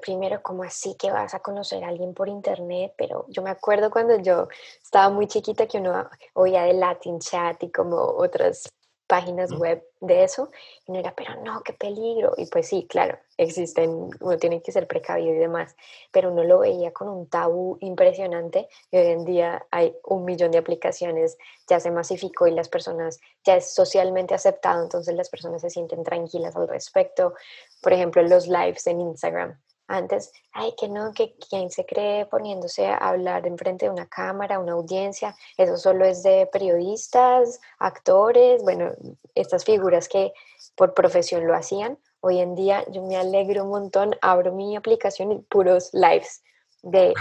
primero, 0.00 0.42
como 0.42 0.62
así 0.62 0.94
que 0.96 1.10
vas 1.10 1.34
a 1.34 1.40
conocer 1.40 1.82
a 1.84 1.88
alguien 1.88 2.14
por 2.14 2.28
internet? 2.28 2.94
Pero 2.96 3.26
yo 3.28 3.42
me 3.42 3.50
acuerdo 3.50 3.90
cuando 3.90 4.18
yo 4.18 4.48
estaba 4.82 5.08
muy 5.10 5.26
chiquita 5.26 5.66
que 5.66 5.78
uno 5.78 6.08
oía 6.34 6.62
de 6.62 6.74
Latin 6.74 7.18
Chat 7.18 7.62
y 7.62 7.70
como 7.70 7.96
otras 7.96 8.68
páginas 9.06 9.52
web 9.52 9.82
de 10.00 10.24
eso, 10.24 10.50
y 10.86 10.92
no 10.92 10.98
era, 10.98 11.14
pero 11.14 11.42
no, 11.42 11.62
qué 11.62 11.72
peligro. 11.72 12.34
Y 12.36 12.46
pues 12.46 12.68
sí, 12.68 12.86
claro, 12.88 13.18
existen, 13.36 14.10
uno 14.20 14.36
tiene 14.38 14.62
que 14.62 14.72
ser 14.72 14.86
precavido 14.86 15.34
y 15.34 15.38
demás, 15.38 15.76
pero 16.12 16.30
uno 16.30 16.44
lo 16.44 16.60
veía 16.60 16.92
con 16.92 17.08
un 17.08 17.28
tabú 17.28 17.78
impresionante 17.80 18.68
y 18.90 18.98
hoy 18.98 19.06
en 19.06 19.24
día 19.24 19.66
hay 19.70 19.94
un 20.04 20.24
millón 20.24 20.50
de 20.50 20.58
aplicaciones, 20.58 21.38
ya 21.68 21.80
se 21.80 21.90
masificó 21.90 22.46
y 22.46 22.52
las 22.52 22.68
personas, 22.68 23.20
ya 23.44 23.56
es 23.56 23.74
socialmente 23.74 24.34
aceptado, 24.34 24.82
entonces 24.82 25.14
las 25.14 25.28
personas 25.28 25.62
se 25.62 25.70
sienten 25.70 26.02
tranquilas 26.02 26.56
al 26.56 26.68
respecto. 26.68 27.34
Por 27.80 27.92
ejemplo, 27.92 28.22
los 28.22 28.48
lives 28.48 28.86
en 28.86 29.00
Instagram 29.00 29.58
antes, 29.88 30.32
ay, 30.52 30.74
que 30.78 30.88
no, 30.88 31.12
que 31.12 31.36
quien 31.36 31.70
se 31.70 31.86
cree 31.86 32.26
poniéndose 32.26 32.86
a 32.86 32.96
hablar 32.96 33.46
enfrente 33.46 33.86
de 33.86 33.90
una 33.90 34.08
cámara, 34.08 34.58
una 34.58 34.72
audiencia, 34.72 35.36
eso 35.56 35.76
solo 35.76 36.04
es 36.04 36.22
de 36.22 36.48
periodistas, 36.52 37.60
actores, 37.78 38.62
bueno, 38.62 38.92
estas 39.34 39.64
figuras 39.64 40.08
que 40.08 40.32
por 40.74 40.94
profesión 40.94 41.46
lo 41.46 41.54
hacían. 41.54 41.98
Hoy 42.20 42.40
en 42.40 42.54
día 42.54 42.84
yo 42.90 43.02
me 43.02 43.16
alegro 43.16 43.64
un 43.64 43.70
montón, 43.70 44.16
abro 44.22 44.52
mi 44.52 44.76
aplicación 44.76 45.32
y 45.32 45.38
puros 45.38 45.90
lives 45.92 46.42
de 46.82 47.14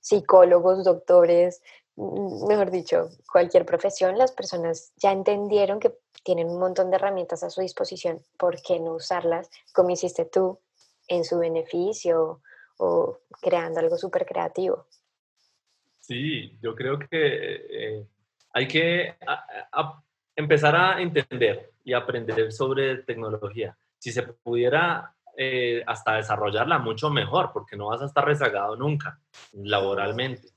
psicólogos, 0.00 0.84
doctores, 0.84 1.60
mm, 1.96 2.46
mejor 2.46 2.70
dicho, 2.70 3.10
cualquier 3.30 3.66
profesión, 3.66 4.16
las 4.16 4.32
personas 4.32 4.92
ya 4.96 5.12
entendieron 5.12 5.80
que 5.80 5.98
tienen 6.24 6.48
un 6.48 6.58
montón 6.58 6.90
de 6.90 6.96
herramientas 6.96 7.42
a 7.42 7.50
su 7.50 7.60
disposición, 7.60 8.22
¿por 8.36 8.60
qué 8.62 8.80
no 8.80 8.94
usarlas 8.94 9.50
como 9.72 9.90
hiciste 9.90 10.24
tú? 10.24 10.58
En 11.08 11.24
su 11.24 11.38
beneficio 11.38 12.40
o 12.78 13.20
creando 13.40 13.80
algo 13.80 13.96
súper 13.96 14.26
creativo. 14.26 14.86
Sí, 16.00 16.56
yo 16.62 16.74
creo 16.74 16.98
que 16.98 17.08
eh, 17.10 18.06
hay 18.52 18.68
que 18.68 19.16
empezar 20.36 20.76
a 20.76 21.00
entender 21.00 21.72
y 21.84 21.92
aprender 21.92 22.52
sobre 22.52 22.98
tecnología. 22.98 23.76
Si 23.98 24.12
se 24.12 24.22
pudiera 24.22 25.14
eh, 25.36 25.82
hasta 25.86 26.14
desarrollarla 26.14 26.78
mucho 26.78 27.10
mejor, 27.10 27.50
porque 27.52 27.76
no 27.76 27.88
vas 27.88 28.02
a 28.02 28.06
estar 28.06 28.24
rezagado 28.24 28.76
nunca 28.76 29.18
laboralmente. 29.52 30.48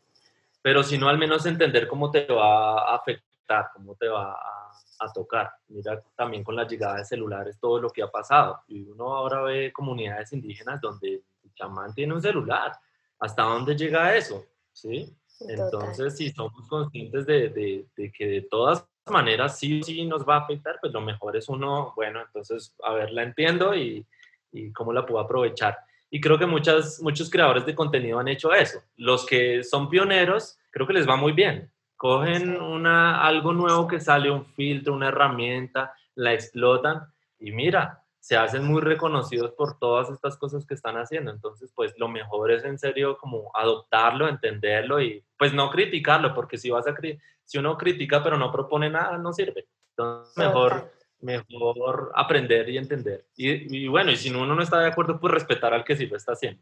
Pero 0.62 0.84
si 0.84 0.98
no, 0.98 1.10
al 1.10 1.18
menos 1.18 1.46
entender 1.46 1.88
cómo 1.88 2.12
te 2.12 2.28
va 2.28 2.92
a 2.92 2.96
afectar, 2.96 3.72
cómo 3.74 3.96
te 3.96 4.08
va 4.08 4.34
a 4.34 4.59
a 5.00 5.12
tocar. 5.12 5.52
Mira 5.68 6.02
también 6.16 6.44
con 6.44 6.56
la 6.56 6.68
llegada 6.68 6.98
de 6.98 7.06
celulares 7.06 7.60
todo 7.60 7.80
lo 7.80 7.90
que 7.90 8.04
ha 8.04 8.10
pasado. 8.10 8.60
Y 8.68 8.82
uno 8.82 9.16
ahora 9.16 9.42
ve 9.42 9.72
comunidades 9.72 10.34
indígenas 10.34 10.82
donde 10.82 11.24
el 11.44 11.54
chamán 11.56 11.94
tiene 11.94 12.14
un 12.14 12.22
celular. 12.22 12.74
¿Hasta 13.20 13.44
dónde 13.44 13.76
llega 13.76 14.16
eso? 14.16 14.46
¿Sí? 14.72 15.14
Entonces, 15.42 16.18
si 16.18 16.32
somos 16.32 16.68
conscientes 16.68 17.26
de, 17.26 17.50
de, 17.96 18.12
que 18.12 18.28
de 18.28 18.42
todas 18.42 18.86
maneras 19.08 19.58
sí 19.58 19.82
sí 19.84 20.06
nos 20.06 20.28
va 20.28 20.36
a 20.36 20.40
afectar, 20.42 20.78
pues 20.82 20.94
lo 20.94 21.02
mejor 21.02 21.36
es 21.38 21.48
uno, 21.50 21.94
bueno, 21.96 22.22
entonces, 22.22 22.76
a 22.84 22.94
ver, 22.94 23.12
la 23.12 23.24
entiendo 23.24 23.74
y, 23.74 24.06
y 24.52 24.72
cómo 24.72 24.94
la 24.94 25.06
puedo 25.06 25.20
aprovechar. 25.20 25.78
Y 26.10 26.20
creo 26.20 26.38
que 26.38 26.46
muchas, 26.46 27.02
muchos 27.02 27.30
creadores 27.30 27.66
de 27.66 27.76
contenido 27.76 28.20
han 28.20 28.28
hecho 28.28 28.52
eso. 28.54 28.80
Los 28.98 29.26
que 29.26 29.64
son 29.64 29.90
pioneros, 29.90 30.58
creo 30.72 30.88
que 30.88 30.94
les 30.94 31.08
va 31.08 31.16
muy 31.16 31.32
bien. 31.34 31.72
Cogen 32.00 32.62
una, 32.62 33.26
algo 33.26 33.52
nuevo 33.52 33.86
que 33.86 34.00
sale, 34.00 34.32
un 34.32 34.46
filtro, 34.46 34.94
una 34.94 35.10
herramienta, 35.10 35.94
la 36.16 36.32
explotan 36.34 37.02
y 37.38 37.52
mira, 37.52 38.06
se 38.22 38.38
hacen 38.38 38.64
muy 38.64 38.80
reconocidos 38.80 39.52
por 39.52 39.78
todas 39.78 40.10
estas 40.10 40.38
cosas 40.38 40.66
que 40.66 40.76
están 40.76 40.96
haciendo. 40.96 41.30
Entonces, 41.30 41.74
pues 41.76 41.94
lo 41.98 42.08
mejor 42.08 42.52
es 42.52 42.64
en 42.64 42.80
serio 42.80 43.18
como 43.18 43.52
adoptarlo, 43.54 44.30
entenderlo 44.30 45.02
y 45.02 45.26
pues 45.38 45.54
no 45.54 45.70
criticarlo, 45.70 46.34
porque 46.34 46.58
si 46.58 46.70
vas 46.70 46.88
a 46.88 46.96
si 47.44 47.58
uno 47.58 47.78
critica 47.78 48.24
pero 48.24 48.38
no 48.38 48.50
propone 48.50 48.90
nada, 48.90 49.18
no 49.18 49.34
sirve. 49.34 49.68
Entonces, 49.90 50.38
mejor 50.38 50.94
mejor 51.22 52.12
aprender 52.16 52.70
y 52.70 52.78
entender. 52.78 53.26
Y, 53.36 53.88
bueno, 53.88 54.12
y 54.12 54.18
si 54.18 54.30
uno 54.30 54.56
no 54.56 54.62
está 54.62 54.80
de 54.80 54.88
acuerdo, 54.88 55.20
pues 55.20 55.34
respetar 55.34 55.74
al 55.74 55.84
que 55.84 55.96
sí 55.96 56.06
lo 56.06 56.18
está 56.18 56.34
haciendo. 56.34 56.62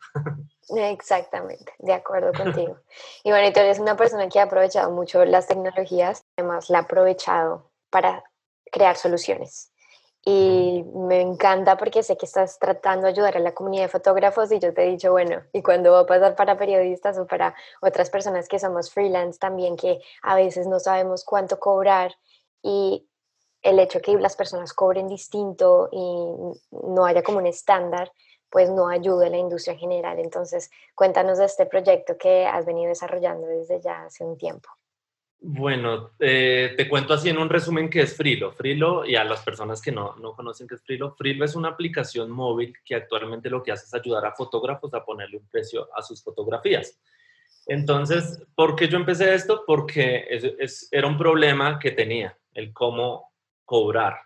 Exactamente, 0.76 1.74
de 1.80 1.94
acuerdo 1.94 2.32
contigo. 2.34 2.78
y 3.24 3.30
bueno, 3.30 3.48
y 3.48 3.54
tú 3.54 3.60
eres 3.60 3.80
una 3.80 3.96
persona 3.96 4.30
que 4.30 4.40
ha 4.40 4.44
aprovechado 4.44 4.92
mucho 4.92 5.24
las 5.26 5.48
tecnologías, 5.48 6.24
además 6.38 6.70
la 6.70 6.80
ha 6.80 6.82
aprovechado 6.82 7.72
para 7.90 8.24
crear 8.72 8.96
soluciones. 8.96 9.72
Y 10.30 10.84
me 10.94 11.22
encanta 11.22 11.78
porque 11.78 12.04
sé 12.04 12.18
que 12.18 12.26
estás 12.26 12.60
tratando 12.60 13.06
de 13.06 13.14
ayudar 13.14 13.38
a 13.38 13.40
la 13.40 13.54
comunidad 13.54 13.84
de 13.84 13.88
fotógrafos 13.88 14.52
y 14.52 14.60
yo 14.60 14.74
te 14.74 14.84
he 14.84 14.92
dicho, 14.92 15.12
bueno, 15.14 15.42
¿y 15.54 15.62
cuando 15.62 15.94
va 15.94 16.02
a 16.02 16.06
pasar 16.06 16.36
para 16.36 16.58
periodistas 16.58 17.18
o 17.18 17.26
para 17.26 17.56
otras 17.80 18.10
personas 18.10 18.50
que 18.50 18.60
somos 18.60 18.92
freelance 18.92 19.40
también, 19.40 19.78
que 19.78 20.02
a 20.24 20.36
veces 20.36 20.68
no 20.68 20.82
sabemos 20.82 21.24
cuánto 21.24 21.60
cobrar? 21.60 22.18
Y 22.62 23.08
el 23.62 23.80
hecho 23.80 24.00
de 24.00 24.04
que 24.04 24.18
las 24.18 24.36
personas 24.36 24.74
cobren 24.74 25.08
distinto 25.08 25.90
y 25.92 26.56
no 26.72 27.06
haya 27.06 27.24
como 27.24 27.40
un 27.40 27.48
estándar, 27.48 28.12
pues 28.50 28.70
no 28.70 28.88
ayuda 28.88 29.28
a 29.28 29.30
la 29.30 29.38
industria 29.38 29.74
en 29.74 29.80
general. 29.80 30.20
Entonces, 30.20 30.72
cuéntanos 30.96 31.38
de 31.38 31.46
este 31.46 31.66
proyecto 31.66 32.18
que 32.18 32.46
has 32.46 32.66
venido 32.66 32.90
desarrollando 32.90 33.48
desde 33.48 33.82
ya 33.82 34.06
hace 34.06 34.24
un 34.24 34.38
tiempo. 34.38 34.70
Bueno, 35.40 36.12
eh, 36.20 36.74
te 36.76 36.90
cuento 36.90 37.14
así 37.14 37.30
en 37.30 37.38
un 37.38 37.50
resumen 37.50 37.90
que 37.90 38.02
es 38.02 38.16
Frilo. 38.16 38.54
Frilo, 38.54 39.06
y 39.06 39.16
a 39.16 39.24
las 39.24 39.44
personas 39.44 39.82
que 39.82 39.92
no, 39.92 40.16
no 40.16 40.34
conocen 40.34 40.68
qué 40.68 40.76
es 40.76 40.84
Frilo, 40.84 41.14
Frilo 41.16 41.46
es 41.46 41.56
una 41.56 41.70
aplicación 41.70 42.32
móvil 42.32 42.74
que 42.84 42.96
actualmente 42.96 43.50
lo 43.50 43.62
que 43.62 43.72
hace 43.72 43.86
es 43.86 43.94
ayudar 43.94 44.26
a 44.26 44.34
fotógrafos 44.34 44.94
a 44.94 45.06
ponerle 45.06 45.38
un 45.38 45.48
precio 45.48 45.90
a 45.96 46.02
sus 46.02 46.24
fotografías. 46.24 47.00
Entonces, 47.68 48.42
¿por 48.56 48.76
qué 48.76 48.88
yo 48.88 48.98
empecé 48.98 49.36
esto? 49.36 49.64
Porque 49.68 50.26
era 50.90 51.08
un 51.08 51.18
problema 51.18 51.78
que 51.78 51.92
tenía, 51.92 52.36
el 52.54 52.74
cómo 52.74 53.34
cobrar. 53.68 54.22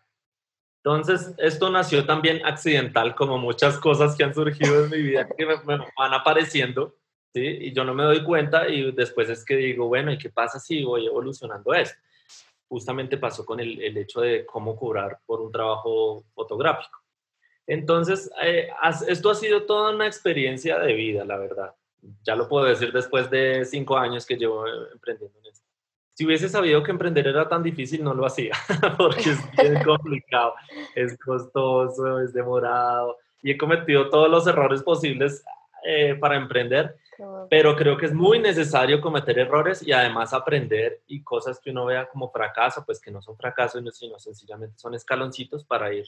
Entonces, 0.84 1.34
esto 1.38 1.70
nació 1.70 2.06
también 2.06 2.46
accidental, 2.46 3.14
como 3.16 3.38
muchas 3.38 3.78
cosas 3.78 4.16
que 4.16 4.24
han 4.24 4.34
surgido 4.34 4.86
en 4.86 4.90
mi 4.90 5.02
vida 5.02 5.28
que 5.28 5.46
me, 5.46 5.56
van 5.66 6.14
apareciendo, 6.14 6.96
¿sí? 7.34 7.42
Y 7.44 7.74
yo 7.74 7.84
no 7.84 7.94
me 7.94 8.04
doy 8.04 8.24
cuenta 8.24 8.70
y 8.70 8.92
después 8.92 9.30
es 9.30 9.44
que 9.44 9.56
digo, 9.58 9.88
bueno, 9.88 10.12
¿y 10.14 10.18
qué 10.18 10.30
pasa 10.30 10.60
si 10.60 10.84
voy 10.84 11.08
evolucionando 11.08 11.74
esto? 11.74 12.00
Justamente 12.70 13.18
pasó 13.18 13.46
con 13.46 13.60
el, 13.60 13.82
el 13.82 13.98
hecho 13.98 14.22
de 14.22 14.46
cómo 14.46 14.76
cobrar 14.76 15.20
por 15.26 15.42
un 15.42 15.52
trabajo 15.52 16.24
fotográfico. 16.34 17.00
Entonces, 17.68 18.32
eh, 18.44 18.70
esto 19.08 19.30
ha 19.30 19.36
sido 19.36 19.66
toda 19.66 19.94
una 19.94 20.08
experiencia 20.08 20.80
de 20.80 20.94
vida, 20.94 21.26
la 21.26 21.38
verdad. 21.38 21.76
Ya 22.24 22.36
lo 22.36 22.48
puedo 22.48 22.66
decir 22.66 22.92
después 22.92 23.30
de 23.30 23.66
cinco 23.66 23.98
años 23.98 24.26
que 24.26 24.36
llevo 24.36 24.66
emprendiendo 24.68 25.41
si 26.14 26.26
hubiese 26.26 26.50
sabido 26.50 26.84
que 26.84 26.92
emprender 26.92 27.28
era 27.28 27.48
tan 27.48 27.64
difícil, 27.64 28.04
no 28.04 28.14
lo 28.14 28.26
hacía, 28.26 28.54
porque 28.98 29.32
es 29.32 29.52
bien 29.52 29.82
complicado, 29.86 30.54
es 30.96 31.18
costoso, 31.18 32.20
es 32.20 32.34
demorado 32.34 33.18
y 33.42 33.52
he 33.52 33.58
cometido 33.58 34.10
todos 34.10 34.30
los 34.30 34.46
errores 34.48 34.84
posibles 34.84 35.44
eh, 35.84 36.16
para 36.16 36.36
emprender, 36.36 36.96
pero 37.50 37.76
creo 37.76 37.98
que 37.98 38.06
es 38.06 38.14
muy 38.14 38.40
necesario 38.40 39.02
cometer 39.02 39.40
errores 39.40 39.82
y 39.82 39.92
además 39.92 40.34
aprender 40.34 41.02
y 41.08 41.24
cosas 41.24 41.60
que 41.60 41.72
uno 41.72 41.86
vea 41.86 42.08
como 42.08 42.32
fracaso, 42.32 42.84
pues 42.86 43.00
que 43.02 43.10
no 43.10 43.22
son 43.22 43.36
fracasos, 43.38 43.84
sino 43.98 44.20
sencillamente 44.20 44.78
son 44.78 44.94
escaloncitos 44.94 45.66
para 45.66 45.92
ir 45.94 46.06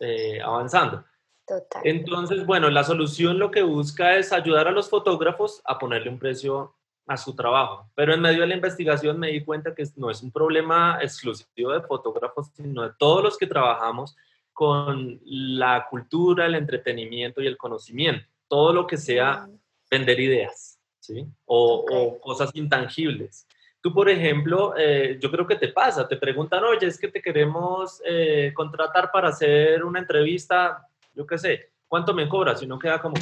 eh, 0.00 0.40
avanzando. 0.42 1.04
Total. 1.46 1.80
Entonces, 1.84 2.44
bueno, 2.44 2.68
la 2.68 2.84
solución 2.84 3.38
lo 3.38 3.50
que 3.50 3.62
busca 3.62 4.16
es 4.16 4.32
ayudar 4.32 4.68
a 4.68 4.72
los 4.72 4.90
fotógrafos 4.90 5.62
a 5.64 5.78
ponerle 5.78 6.10
un 6.10 6.18
precio 6.18 6.74
a 7.06 7.16
su 7.16 7.34
trabajo. 7.34 7.90
Pero 7.94 8.14
en 8.14 8.20
medio 8.20 8.40
de 8.40 8.48
la 8.48 8.54
investigación 8.54 9.18
me 9.18 9.28
di 9.28 9.44
cuenta 9.44 9.74
que 9.74 9.84
no 9.96 10.10
es 10.10 10.22
un 10.22 10.32
problema 10.32 10.98
exclusivo 11.00 11.72
de 11.72 11.82
fotógrafos, 11.82 12.48
sino 12.54 12.82
de 12.82 12.90
todos 12.98 13.22
los 13.22 13.38
que 13.38 13.46
trabajamos 13.46 14.16
con 14.52 15.20
la 15.24 15.86
cultura, 15.88 16.46
el 16.46 16.54
entretenimiento 16.54 17.40
y 17.40 17.46
el 17.46 17.56
conocimiento. 17.56 18.26
Todo 18.48 18.72
lo 18.72 18.86
que 18.86 18.96
sea 18.96 19.48
vender 19.90 20.18
ideas, 20.18 20.78
¿sí? 20.98 21.26
O, 21.44 22.18
cosas 22.20 22.50
intangibles. 22.54 23.46
Tú, 23.80 23.92
por 23.92 24.08
ejemplo, 24.08 24.74
eh, 24.76 25.18
yo 25.20 25.30
creo 25.30 25.46
que 25.46 25.56
te 25.56 25.68
pasa, 25.68 26.08
te 26.08 26.16
preguntan, 26.16 26.64
oye, 26.64 26.86
es 26.86 26.98
que 26.98 27.08
te 27.08 27.22
queremos 27.22 28.02
eh, 28.04 28.52
contratar 28.54 29.12
para 29.12 29.28
hacer 29.28 29.84
una 29.84 30.00
entrevista, 30.00 30.88
yo 31.14 31.26
qué 31.26 31.38
sé, 31.38 31.70
¿cuánto 31.86 32.12
me 32.14 32.28
cobras? 32.28 32.62
Y 32.62 32.64
uno 32.64 32.78
queda 32.78 33.00
como, 33.00 33.14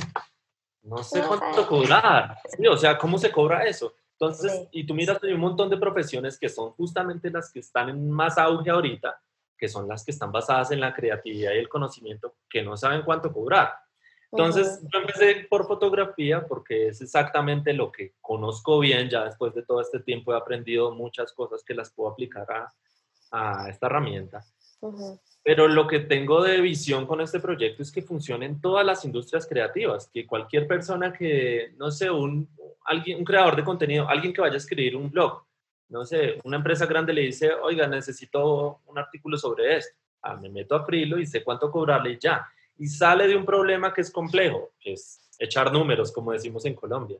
no 0.85 1.03
sé 1.03 1.23
cuánto 1.23 1.67
cobrar. 1.67 2.39
o 2.71 2.77
sea, 2.77 2.97
¿cómo 2.99 3.19
se 3.19 3.33
cobra 3.33 3.65
eso? 3.65 3.95
Entonces, 4.13 4.69
y 4.71 4.87
tú 4.87 4.95
miras, 4.95 5.23
hay 5.23 5.33
un 5.33 5.41
montón 5.41 5.69
de 5.69 5.77
profesiones 5.77 6.39
que 6.39 6.49
son 6.49 6.71
justamente 6.73 7.31
las 7.31 7.51
que 7.51 7.59
están 7.59 7.89
en 7.89 8.11
más 8.11 8.39
auge 8.39 8.71
ahorita, 8.71 9.21
que 9.59 9.69
son 9.69 9.89
las 9.89 10.05
que 10.05 10.13
están 10.13 10.31
basadas 10.31 10.71
en 10.71 10.81
la 10.81 10.95
creatividad 10.95 11.53
y 11.53 11.59
el 11.59 11.69
conocimiento, 11.69 12.37
que 12.49 12.63
no 12.63 12.77
saben 12.77 13.03
cuánto 13.03 13.33
cobrar. 13.33 13.75
Entonces, 14.31 14.81
yo 14.93 14.99
empecé 14.99 15.47
por 15.49 15.67
fotografía 15.67 16.45
porque 16.47 16.89
es 16.89 17.01
exactamente 17.01 17.73
lo 17.73 17.93
que 17.93 18.15
conozco 18.21 18.81
bien, 18.81 19.09
ya 19.09 19.25
después 19.25 19.55
de 19.55 19.63
todo 19.63 19.81
este 19.81 20.01
tiempo 20.01 20.33
he 20.33 20.37
aprendido 20.37 20.93
muchas 20.93 21.33
cosas 21.33 21.63
que 21.65 21.75
las 21.75 21.93
puedo 21.93 22.11
aplicar 22.11 22.47
a, 22.51 22.73
a 23.31 23.69
esta 23.69 23.87
herramienta. 23.87 24.45
Pero 25.45 25.69
lo 25.69 25.87
que 25.87 26.01
tengo 26.01 26.43
de 26.43 26.61
visión 26.61 27.07
con 27.07 27.21
este 27.21 27.39
proyecto 27.39 27.83
es 27.83 27.93
que 27.93 28.03
funcione 28.03 28.47
en 28.47 28.61
todas 28.61 28.85
las 28.85 29.05
industrias 29.05 29.47
creativas, 29.47 30.09
que 30.13 30.27
cualquier 30.27 30.67
persona 30.67 31.13
que, 31.13 31.75
no 31.77 31.91
sé, 31.91 32.11
un, 32.11 32.49
alguien, 32.87 33.19
un 33.19 33.25
creador 33.25 33.55
de 33.55 33.63
contenido, 33.63 34.09
alguien 34.09 34.33
que 34.33 34.41
vaya 34.41 34.55
a 34.55 34.57
escribir 34.57 34.97
un 34.97 35.11
blog, 35.11 35.45
no 35.91 36.05
sé, 36.05 36.39
una 36.45 36.57
empresa 36.57 36.87
grande 36.87 37.13
le 37.13 37.21
dice, 37.21 37.53
oiga, 37.53 37.87
necesito 37.87 38.81
un 38.87 38.99
artículo 38.99 39.37
sobre 39.37 39.77
esto. 39.77 39.95
Ah, 40.23 40.37
me 40.37 40.49
meto 40.49 40.75
a 40.75 40.85
Frilo 40.85 41.21
y 41.21 41.27
sé 41.27 41.45
cuánto 41.45 41.71
cobrarle 41.71 42.13
y 42.13 42.19
ya. 42.19 42.49
Y 42.79 42.87
sale 42.89 43.29
de 43.29 43.37
un 43.37 43.45
problema 43.45 43.93
que 43.93 44.01
es 44.01 44.11
complejo, 44.11 44.71
que 44.81 44.95
es 44.95 45.21
echar 45.39 45.71
números, 45.71 46.11
como 46.11 46.33
decimos 46.33 46.65
en 46.65 46.75
Colombia. 46.75 47.19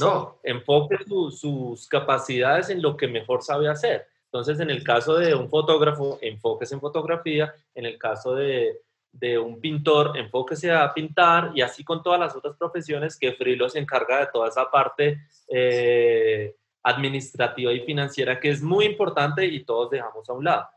No, 0.00 0.40
enfoque 0.42 0.96
sus 1.30 1.86
capacidades 1.86 2.70
en 2.70 2.82
lo 2.82 2.96
que 2.96 3.06
mejor 3.06 3.42
sabe 3.42 3.68
hacer. 3.68 4.08
Entonces, 4.36 4.60
en 4.60 4.68
el 4.68 4.84
caso 4.84 5.16
de 5.16 5.34
un 5.34 5.48
fotógrafo, 5.48 6.18
enfóquese 6.20 6.74
en 6.74 6.80
fotografía, 6.82 7.54
en 7.74 7.86
el 7.86 7.96
caso 7.96 8.34
de, 8.34 8.82
de 9.10 9.38
un 9.38 9.62
pintor, 9.62 10.12
enfóquese 10.14 10.70
a 10.70 10.92
pintar 10.92 11.52
y 11.54 11.62
así 11.62 11.82
con 11.82 12.02
todas 12.02 12.20
las 12.20 12.36
otras 12.36 12.54
profesiones 12.56 13.18
que 13.18 13.32
Frilo 13.32 13.66
se 13.70 13.78
encarga 13.78 14.20
de 14.20 14.26
toda 14.26 14.48
esa 14.48 14.70
parte 14.70 15.20
eh, 15.48 16.54
administrativa 16.82 17.72
y 17.72 17.80
financiera 17.80 18.38
que 18.38 18.50
es 18.50 18.62
muy 18.62 18.84
importante 18.84 19.46
y 19.46 19.64
todos 19.64 19.90
dejamos 19.90 20.28
a 20.28 20.34
un 20.34 20.44
lado. 20.44 20.68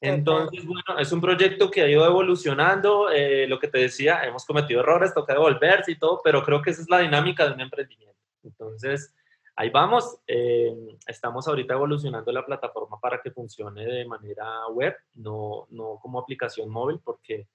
Entonces, 0.00 0.64
bueno, 0.64 0.98
es 0.98 1.12
un 1.12 1.20
proyecto 1.20 1.70
que 1.70 1.82
ha 1.82 1.88
ido 1.88 2.04
evolucionando, 2.04 3.10
eh, 3.10 3.46
lo 3.46 3.60
que 3.60 3.68
te 3.68 3.78
decía, 3.78 4.24
hemos 4.24 4.44
cometido 4.44 4.80
errores, 4.80 5.14
toca 5.14 5.34
devolverse 5.34 5.92
y 5.92 5.98
todo, 5.98 6.20
pero 6.22 6.42
creo 6.42 6.62
que 6.62 6.70
esa 6.70 6.82
es 6.82 6.90
la 6.90 6.98
dinámica 6.98 7.46
de 7.46 7.54
un 7.54 7.60
emprendimiento. 7.60 8.18
Entonces, 8.42 9.14
ahí 9.58 9.70
vamos. 9.70 10.20
Eh, 10.26 10.72
estamos 11.06 11.48
ahorita 11.48 11.74
evolucionando 11.74 12.30
la 12.30 12.46
plataforma 12.46 12.98
para 13.00 13.20
que 13.20 13.32
funcione 13.32 13.84
de 13.84 14.04
manera 14.04 14.68
web, 14.68 14.94
no, 15.14 15.66
no 15.70 15.98
como 16.00 16.20
aplicación 16.20 16.70
móvil, 16.70 17.00
porque 17.04 17.48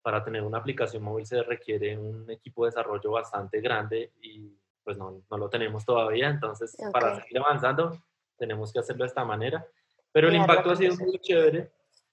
para 0.00 0.24
tener 0.24 0.42
una 0.42 0.56
aplicación 0.56 1.02
móvil 1.02 1.26
se 1.26 1.42
requiere 1.42 1.98
un 1.98 2.30
equipo 2.30 2.64
de 2.64 2.70
desarrollo 2.70 3.10
bastante 3.10 3.60
grande 3.60 4.12
y 4.22 4.50
pues 4.82 4.96
no, 4.96 5.22
no 5.30 5.36
lo 5.36 5.50
tenemos 5.50 5.84
todavía. 5.84 6.30
Entonces, 6.30 6.74
para 6.90 7.20
seguir 7.20 7.38
avanzando, 7.38 7.98
tenemos 8.38 8.72
que 8.72 8.78
hacerlo 8.78 9.04
de 9.04 9.08
esta 9.08 9.26
manera. 9.26 9.66
Pero 10.12 10.28
el 10.28 10.36
impacto 10.36 10.70
ha 10.70 10.76
sido 10.76 10.96
muy 10.96 11.18
chévere. 11.18 11.70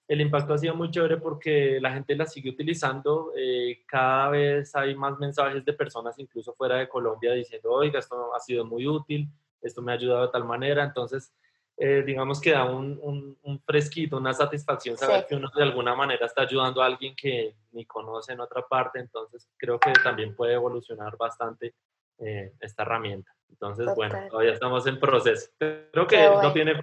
El 0.07 0.21
impacto 0.21 0.53
ha 0.53 0.57
sido 0.57 0.73
muy 0.73 0.89
chévere 0.89 1.17
porque 1.17 1.79
la 1.81 1.91
gente 1.91 2.15
la 2.15 2.25
sigue 2.25 2.49
utilizando. 2.49 3.33
Eh, 3.35 3.83
cada 3.85 4.29
vez 4.29 4.73
hay 4.75 4.95
más 4.95 5.19
mensajes 5.19 5.65
de 5.65 5.73
personas, 5.73 6.17
incluso 6.17 6.53
fuera 6.53 6.75
de 6.75 6.87
Colombia, 6.87 7.33
diciendo, 7.33 7.71
oiga, 7.71 7.99
esto 7.99 8.33
ha 8.33 8.39
sido 8.39 8.65
muy 8.65 8.87
útil, 8.87 9.27
esto 9.61 9.81
me 9.81 9.91
ha 9.91 9.95
ayudado 9.95 10.21
de 10.21 10.31
tal 10.31 10.45
manera. 10.45 10.83
Entonces, 10.83 11.33
eh, 11.75 12.03
digamos 12.05 12.39
que 12.39 12.51
da 12.51 12.63
un, 12.63 13.37
un, 13.43 13.59
fresquito, 13.59 14.17
una 14.17 14.33
satisfacción 14.33 14.97
saber 14.97 15.25
que 15.27 15.35
uno 15.35 15.51
de 15.53 15.61
alguna 15.61 15.93
manera 15.93 16.25
está 16.25 16.43
ayudando 16.43 16.81
a 16.81 16.85
alguien 16.85 17.13
que 17.15 17.55
ni 17.73 17.85
conoce 17.85 18.31
en 18.31 18.39
otra 18.39 18.61
parte. 18.61 18.99
Entonces, 18.99 19.49
creo 19.57 19.77
que 19.77 19.91
también 20.03 20.35
puede 20.35 20.53
evolucionar 20.53 21.17
bastante 21.17 21.75
eh, 22.19 22.53
esta 22.61 22.83
herramienta. 22.83 23.31
Entonces, 23.49 23.89
bueno, 23.95 24.17
todavía 24.29 24.53
estamos 24.53 24.87
en 24.87 24.99
proceso. 24.99 25.51
Creo 25.59 26.07
que 26.07 26.17
no 26.17 26.51
tiene 26.53 26.79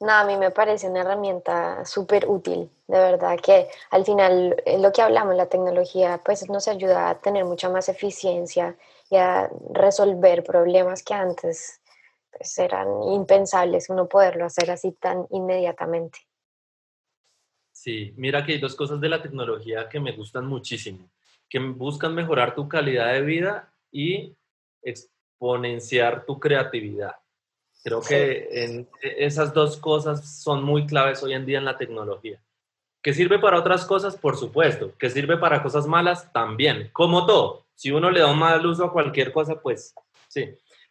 No, 0.00 0.12
a 0.12 0.24
mí 0.24 0.34
me 0.38 0.50
parece 0.50 0.88
una 0.88 1.02
herramienta 1.02 1.84
súper 1.84 2.26
útil, 2.26 2.70
de 2.88 2.98
verdad 2.98 3.38
que 3.38 3.68
al 3.90 4.06
final 4.06 4.56
eh, 4.64 4.78
lo 4.78 4.92
que 4.92 5.02
hablamos, 5.02 5.36
la 5.36 5.50
tecnología, 5.50 6.22
pues 6.24 6.48
nos 6.48 6.68
ayuda 6.68 7.10
a 7.10 7.20
tener 7.20 7.44
mucha 7.44 7.68
más 7.68 7.90
eficiencia 7.90 8.78
y 9.10 9.16
a 9.16 9.50
resolver 9.74 10.42
problemas 10.42 11.02
que 11.02 11.12
antes 11.12 11.82
pues, 12.30 12.58
eran 12.58 12.88
impensables 13.12 13.90
uno 13.90 14.08
poderlo 14.08 14.46
hacer 14.46 14.70
así 14.70 14.92
tan 14.92 15.26
inmediatamente. 15.32 16.20
Sí, 17.70 18.14
mira 18.16 18.42
que 18.44 18.52
hay 18.52 18.58
dos 18.58 18.74
cosas 18.74 19.02
de 19.02 19.08
la 19.10 19.20
tecnología 19.20 19.86
que 19.90 20.00
me 20.00 20.12
gustan 20.12 20.46
muchísimo, 20.46 21.10
que 21.46 21.58
buscan 21.58 22.14
mejorar 22.14 22.54
tu 22.54 22.66
calidad 22.66 23.12
de 23.12 23.20
vida 23.20 23.74
y 23.92 24.34
exponenciar 24.82 26.24
tu 26.24 26.40
creatividad. 26.40 27.16
Creo 27.82 28.00
que 28.00 28.48
en 28.64 28.88
e, 29.02 29.24
esas 29.24 29.54
dos 29.54 29.76
cosas 29.76 30.42
son 30.42 30.62
muy 30.62 30.86
claves 30.86 31.22
hoy 31.22 31.32
en 31.32 31.46
día 31.46 31.58
en 31.58 31.64
la 31.64 31.78
tecnología. 31.78 32.40
¿Que 33.02 33.14
sirve 33.14 33.38
para 33.38 33.58
otras 33.58 33.86
cosas? 33.86 34.16
Por 34.16 34.36
supuesto. 34.36 34.92
¿Que 34.98 35.08
sirve 35.08 35.38
para 35.38 35.62
cosas 35.62 35.86
malas? 35.86 36.30
También. 36.32 36.90
Como 36.92 37.24
todo. 37.26 37.66
Si 37.74 37.90
uno 37.90 38.10
le 38.10 38.20
da 38.20 38.30
un 38.30 38.38
mal 38.38 38.64
uso 38.66 38.84
a 38.84 38.92
cualquier 38.92 39.32
cosa, 39.32 39.60
pues 39.60 39.94
sí. 40.28 40.50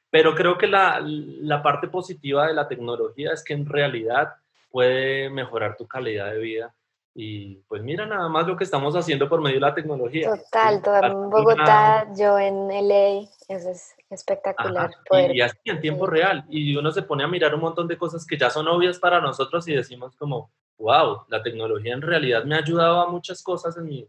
Pero 0.10 0.34
creo 0.34 0.58
que 0.58 0.66
la, 0.66 1.00
la 1.04 1.62
parte 1.62 1.88
positiva 1.88 2.48
de 2.48 2.56
la 2.56 2.68
tecnología 2.68 3.32
es 3.32 3.44
que 3.44 3.54
en 3.54 3.68
realidad 3.68 4.34
puede 4.72 5.30
mejorar 5.30 5.78
tu 5.78 5.88
calidad 5.88 6.32
de 6.32 6.40
vida 6.40 6.76
y 7.14 7.56
pues 7.68 7.82
mira 7.82 8.06
nada 8.06 8.30
más 8.30 8.48
lo 8.48 8.56
que 8.56 8.64
estamos 8.64 8.96
haciendo 8.96 9.28
por 9.28 9.42
medio 9.42 9.56
de 9.56 9.62
la 9.62 9.74
tecnología. 9.74 10.30
Total, 10.30 10.82
todo 10.82 11.04
en 11.04 11.30
Bogotá, 11.30 12.08
yo 12.16 12.38
en 12.38 12.68
LA, 12.68 13.28
eso 13.48 13.70
es 13.72 13.96
espectacular. 14.10 14.92
y, 15.34 15.42
así 15.42 15.58
en 15.66 15.82
tiempo 15.82 16.06
real. 16.06 16.46
Y 16.50 16.76
uno 16.76 16.92
se 16.92 17.02
pone 17.04 17.24
a 17.24 17.28
mirar 17.28 17.54
un 17.56 17.62
montón 17.62 17.88
de 17.88 17.98
cosas 17.98 18.26
que 18.26 18.38
ya 18.38 18.50
son 18.50 18.68
obvias 18.68 19.00
para 19.00 19.20
nosotros 19.20 19.68
y 19.68 19.76
decimos 19.76 20.16
como, 20.16 20.52
wow, 20.78 21.26
la 21.28 21.42
tecnología 21.42 21.94
en 21.94 22.02
realidad 22.02 22.44
me 22.44 22.56
ha 22.56 22.60
ayudado 22.60 23.02
a 23.02 23.08
muchas 23.08 23.44
cosas 23.44 23.76
en 23.78 23.86
mi, 23.86 24.08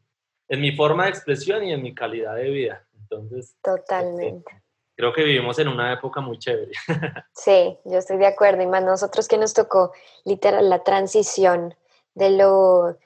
en 0.49 0.61
mi 0.61 0.73
forma 0.73 1.05
de 1.05 1.11
expresión 1.11 1.65
y 1.65 1.73
en 1.73 1.83
mi 1.83 1.95
calidad 1.95 2.37
de 2.37 2.51
vida. 2.51 2.87
Entonces, 2.95 3.57
totalmente. 3.63 4.53
Este, 4.53 4.63
creo 4.95 5.13
que 5.13 5.25
vivimos 5.25 5.59
en 5.59 5.69
una 5.69 5.93
época 5.93 6.21
muy 6.21 6.39
chévere. 6.39 6.73
Sí, 7.35 7.79
yo 7.87 7.99
estoy 7.99 8.19
de 8.19 8.27
acuerdo. 8.27 8.63
Y 8.63 8.67
más 8.67 8.85
nosotros 8.85 9.27
que 9.27 9.39
nos 9.39 9.55
tocó 9.55 9.93
literal 10.25 10.69
la 10.69 10.85
transición 10.85 11.75
de 12.15 12.31
lo 12.31 12.97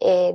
eh, 0.00 0.34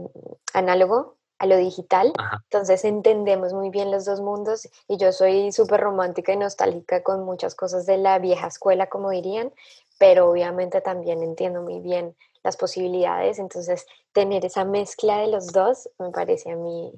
análogo 0.54 1.16
a 1.38 1.48
lo 1.48 1.58
digital. 1.58 2.14
Entonces 2.44 2.86
entendemos 2.86 3.54
muy 3.54 3.70
bien 3.70 3.92
los 3.92 4.06
dos 4.06 4.22
mundos 4.22 4.70
y 4.88 4.98
yo 4.98 5.12
soy 5.12 5.52
súper 5.52 5.82
romántica 5.82 6.34
y 6.34 6.38
nostálgica 6.38 7.04
con 7.04 7.26
muchas 7.26 7.56
cosas 7.56 7.86
de 7.86 7.98
la 7.98 8.20
vieja 8.20 8.48
escuela, 8.48 8.88
como 8.88 9.10
dirían, 9.10 9.52
pero 10.00 10.30
obviamente 10.30 10.82
también 10.82 11.22
entiendo 11.24 11.62
muy 11.62 11.80
bien 11.80 12.16
las 12.44 12.58
posibilidades. 12.58 13.40
Entonces 13.40 13.86
tener 14.14 14.46
esa 14.46 14.66
mezcla 14.66 15.20
de 15.20 15.28
los 15.28 15.48
dos 15.52 15.90
me 16.00 16.12
parece 16.12 16.52
a 16.52 16.56
mí 16.56 16.92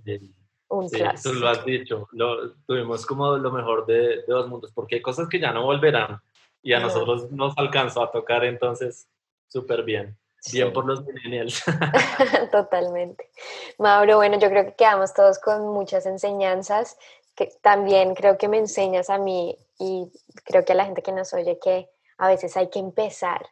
un 0.70 0.90
sí, 0.90 1.00
Tú 1.24 1.34
lo 1.34 1.48
has 1.48 1.66
dicho, 1.66 2.08
lo, 2.12 2.52
tuvimos 2.68 3.06
como 3.06 3.38
lo 3.38 3.52
mejor 3.52 3.86
de, 3.86 4.24
dos 4.28 4.48
mundos, 4.50 4.72
porque 4.74 4.96
hay 4.96 5.02
cosas 5.02 5.30
que 5.30 5.40
ya 5.40 5.52
no 5.52 5.64
volverán 5.64 6.20
y 6.62 6.74
a 6.74 6.80
nosotros 6.80 7.32
nos 7.32 7.58
alcanzó 7.58 8.04
a 8.04 8.12
tocar 8.12 8.44
entonces 8.44 9.08
súper 9.48 9.84
bien. 9.84 10.18
Bien 10.52 10.72
por 10.72 10.86
los 10.86 11.06
millennials. 11.06 11.64
Totalmente. 12.52 13.30
Mauro, 13.78 14.18
bueno, 14.18 14.38
yo 14.40 14.50
creo 14.50 14.66
que 14.66 14.76
quedamos 14.76 15.14
todos 15.14 15.40
con 15.40 15.68
muchas 15.70 16.06
enseñanzas, 16.06 16.98
que 17.36 17.52
también 17.62 18.16
creo 18.16 18.38
que 18.38 18.48
me 18.48 18.58
enseñas 18.58 19.10
a 19.10 19.18
mí 19.18 19.58
y 19.80 20.12
creo 20.44 20.66
que 20.66 20.74
a 20.74 20.76
la 20.76 20.86
gente 20.86 21.02
que 21.02 21.12
nos 21.12 21.34
oye 21.34 21.60
que 21.60 21.90
a 22.18 22.28
veces 22.28 22.58
hay 22.58 22.70
que 22.70 22.80
empezar, 22.80 23.48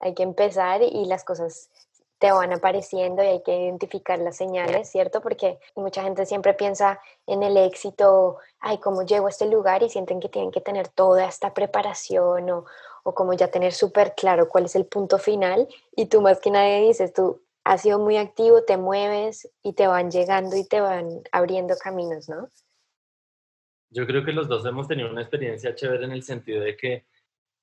hay 0.00 0.14
que 0.14 0.22
empezar 0.22 0.82
y 0.82 1.04
las 1.04 1.24
cosas 1.24 1.68
te 2.18 2.32
van 2.32 2.52
apareciendo 2.52 3.22
y 3.22 3.26
hay 3.26 3.42
que 3.42 3.56
identificar 3.56 4.18
las 4.18 4.36
señales, 4.36 4.90
¿cierto? 4.90 5.20
Porque 5.20 5.60
mucha 5.76 6.02
gente 6.02 6.26
siempre 6.26 6.52
piensa 6.54 7.00
en 7.26 7.42
el 7.42 7.56
éxito, 7.56 8.38
ay, 8.58 8.78
¿cómo 8.78 9.02
llego 9.02 9.26
a 9.26 9.30
este 9.30 9.46
lugar? 9.46 9.82
Y 9.82 9.88
sienten 9.88 10.18
que 10.18 10.28
tienen 10.28 10.50
que 10.50 10.60
tener 10.60 10.88
toda 10.88 11.26
esta 11.26 11.54
preparación 11.54 12.50
o, 12.50 12.64
o 13.08 13.14
como 13.14 13.32
ya 13.32 13.50
tener 13.50 13.72
súper 13.72 14.14
claro 14.14 14.50
cuál 14.50 14.66
es 14.66 14.76
el 14.76 14.84
punto 14.84 15.18
final. 15.18 15.66
Y 15.96 16.06
tú 16.06 16.20
más 16.20 16.40
que 16.40 16.50
nadie 16.50 16.86
dices, 16.86 17.14
tú 17.14 17.42
has 17.64 17.80
sido 17.80 17.98
muy 17.98 18.18
activo, 18.18 18.64
te 18.64 18.76
mueves 18.76 19.48
y 19.62 19.72
te 19.72 19.86
van 19.86 20.10
llegando 20.10 20.56
y 20.56 20.68
te 20.68 20.82
van 20.82 21.22
abriendo 21.32 21.74
caminos, 21.82 22.28
¿no? 22.28 22.50
Yo 23.90 24.06
creo 24.06 24.26
que 24.26 24.32
los 24.32 24.46
dos 24.46 24.66
hemos 24.66 24.86
tenido 24.86 25.10
una 25.10 25.22
experiencia 25.22 25.74
chévere 25.74 26.04
en 26.04 26.12
el 26.12 26.22
sentido 26.22 26.62
de 26.62 26.76
que 26.76 27.06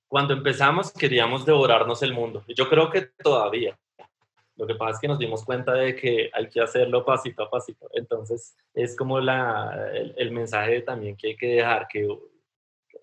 cuando 0.08 0.34
empezamos 0.34 0.92
queríamos 0.92 1.46
devorarnos 1.46 2.02
el 2.02 2.16
mundo. 2.16 2.44
Yo 2.48 2.68
creo 2.68 2.90
que 2.90 3.02
todavía, 3.02 3.78
lo 4.56 4.66
que 4.66 4.74
pasa 4.74 4.96
es 4.96 5.00
que 5.00 5.08
nos 5.08 5.20
dimos 5.20 5.46
cuenta 5.46 5.74
de 5.74 5.96
que 5.96 6.32
hay 6.34 6.50
que 6.50 6.62
hacerlo 6.62 7.06
pasito 7.06 7.44
a 7.44 7.52
pasito. 7.52 7.88
Entonces, 7.94 8.58
es 8.74 8.98
como 8.98 9.20
la, 9.20 9.92
el, 9.94 10.32
mensaje 10.32 10.82
también 10.82 11.16
que 11.16 11.28
hay 11.28 11.38
que 11.38 11.48
dejar, 11.48 11.88
que 11.88 12.08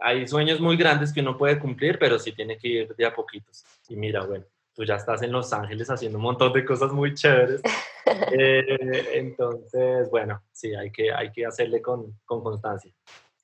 hay 0.00 0.26
sueños 0.26 0.60
muy 0.60 0.76
grandes 0.76 1.12
que 1.12 1.20
uno 1.20 1.36
puede 1.36 1.58
cumplir, 1.58 1.98
pero 1.98 2.18
sí 2.18 2.32
tiene 2.32 2.58
que 2.58 2.68
ir 2.68 2.96
de 2.96 3.06
a 3.06 3.14
poquitos. 3.14 3.64
Y 3.88 3.96
mira, 3.96 4.24
bueno, 4.24 4.44
tú 4.74 4.84
ya 4.84 4.96
estás 4.96 5.22
en 5.22 5.32
Los 5.32 5.52
Ángeles 5.52 5.88
haciendo 5.90 6.18
un 6.18 6.24
montón 6.24 6.52
de 6.52 6.64
cosas 6.64 6.92
muy 6.92 7.14
chéveres. 7.14 7.62
Eh, 8.04 9.10
entonces, 9.12 10.10
bueno, 10.10 10.42
sí, 10.50 10.74
hay 10.74 10.90
que, 10.90 11.12
hay 11.12 11.30
que 11.30 11.46
hacerle 11.46 11.80
con, 11.80 12.18
con 12.24 12.42
constancia. 12.42 12.92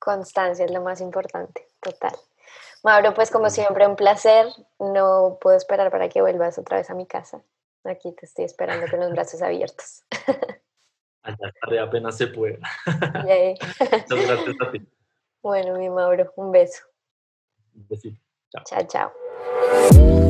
Constancia 0.01 0.65
es 0.65 0.73
lo 0.73 0.83
más 0.83 1.01
importante, 1.01 1.69
total. 1.81 2.17
Mauro, 2.83 3.15
pues 3.15 3.31
como 3.31 3.51
siempre, 3.51 3.87
un 3.87 3.97
placer. 3.97 4.47
No 4.79 5.39
puedo 5.41 5.57
esperar 5.57 5.91
para 5.91 6.09
que 6.09 6.21
vuelvas 6.21 6.59
otra 6.59 6.79
vez 6.79 6.91
a 6.91 6.95
mi 6.95 7.07
casa. 7.07 7.43
Aquí 7.85 8.13
te 8.13 8.27
estoy 8.27 8.45
esperando 8.45 8.87
con 8.91 9.01
los 9.01 9.13
brazos 9.13 9.43
abiertos. 9.43 10.03
Allá 11.23 11.53
tarde 11.61 11.81
apenas 11.81 12.17
se 12.17 12.29
pueda. 12.29 12.59
Muchas 12.87 14.27
gracias 14.27 14.57
a 14.61 14.71
ti. 14.73 14.89
Bueno, 15.43 15.79
mi 15.79 15.89
Mauro, 15.89 16.33
un 16.37 16.51
beso. 16.51 16.83
Un 17.75 17.87
besito. 17.89 18.21
Chao, 18.67 18.87
chao. 18.87 20.28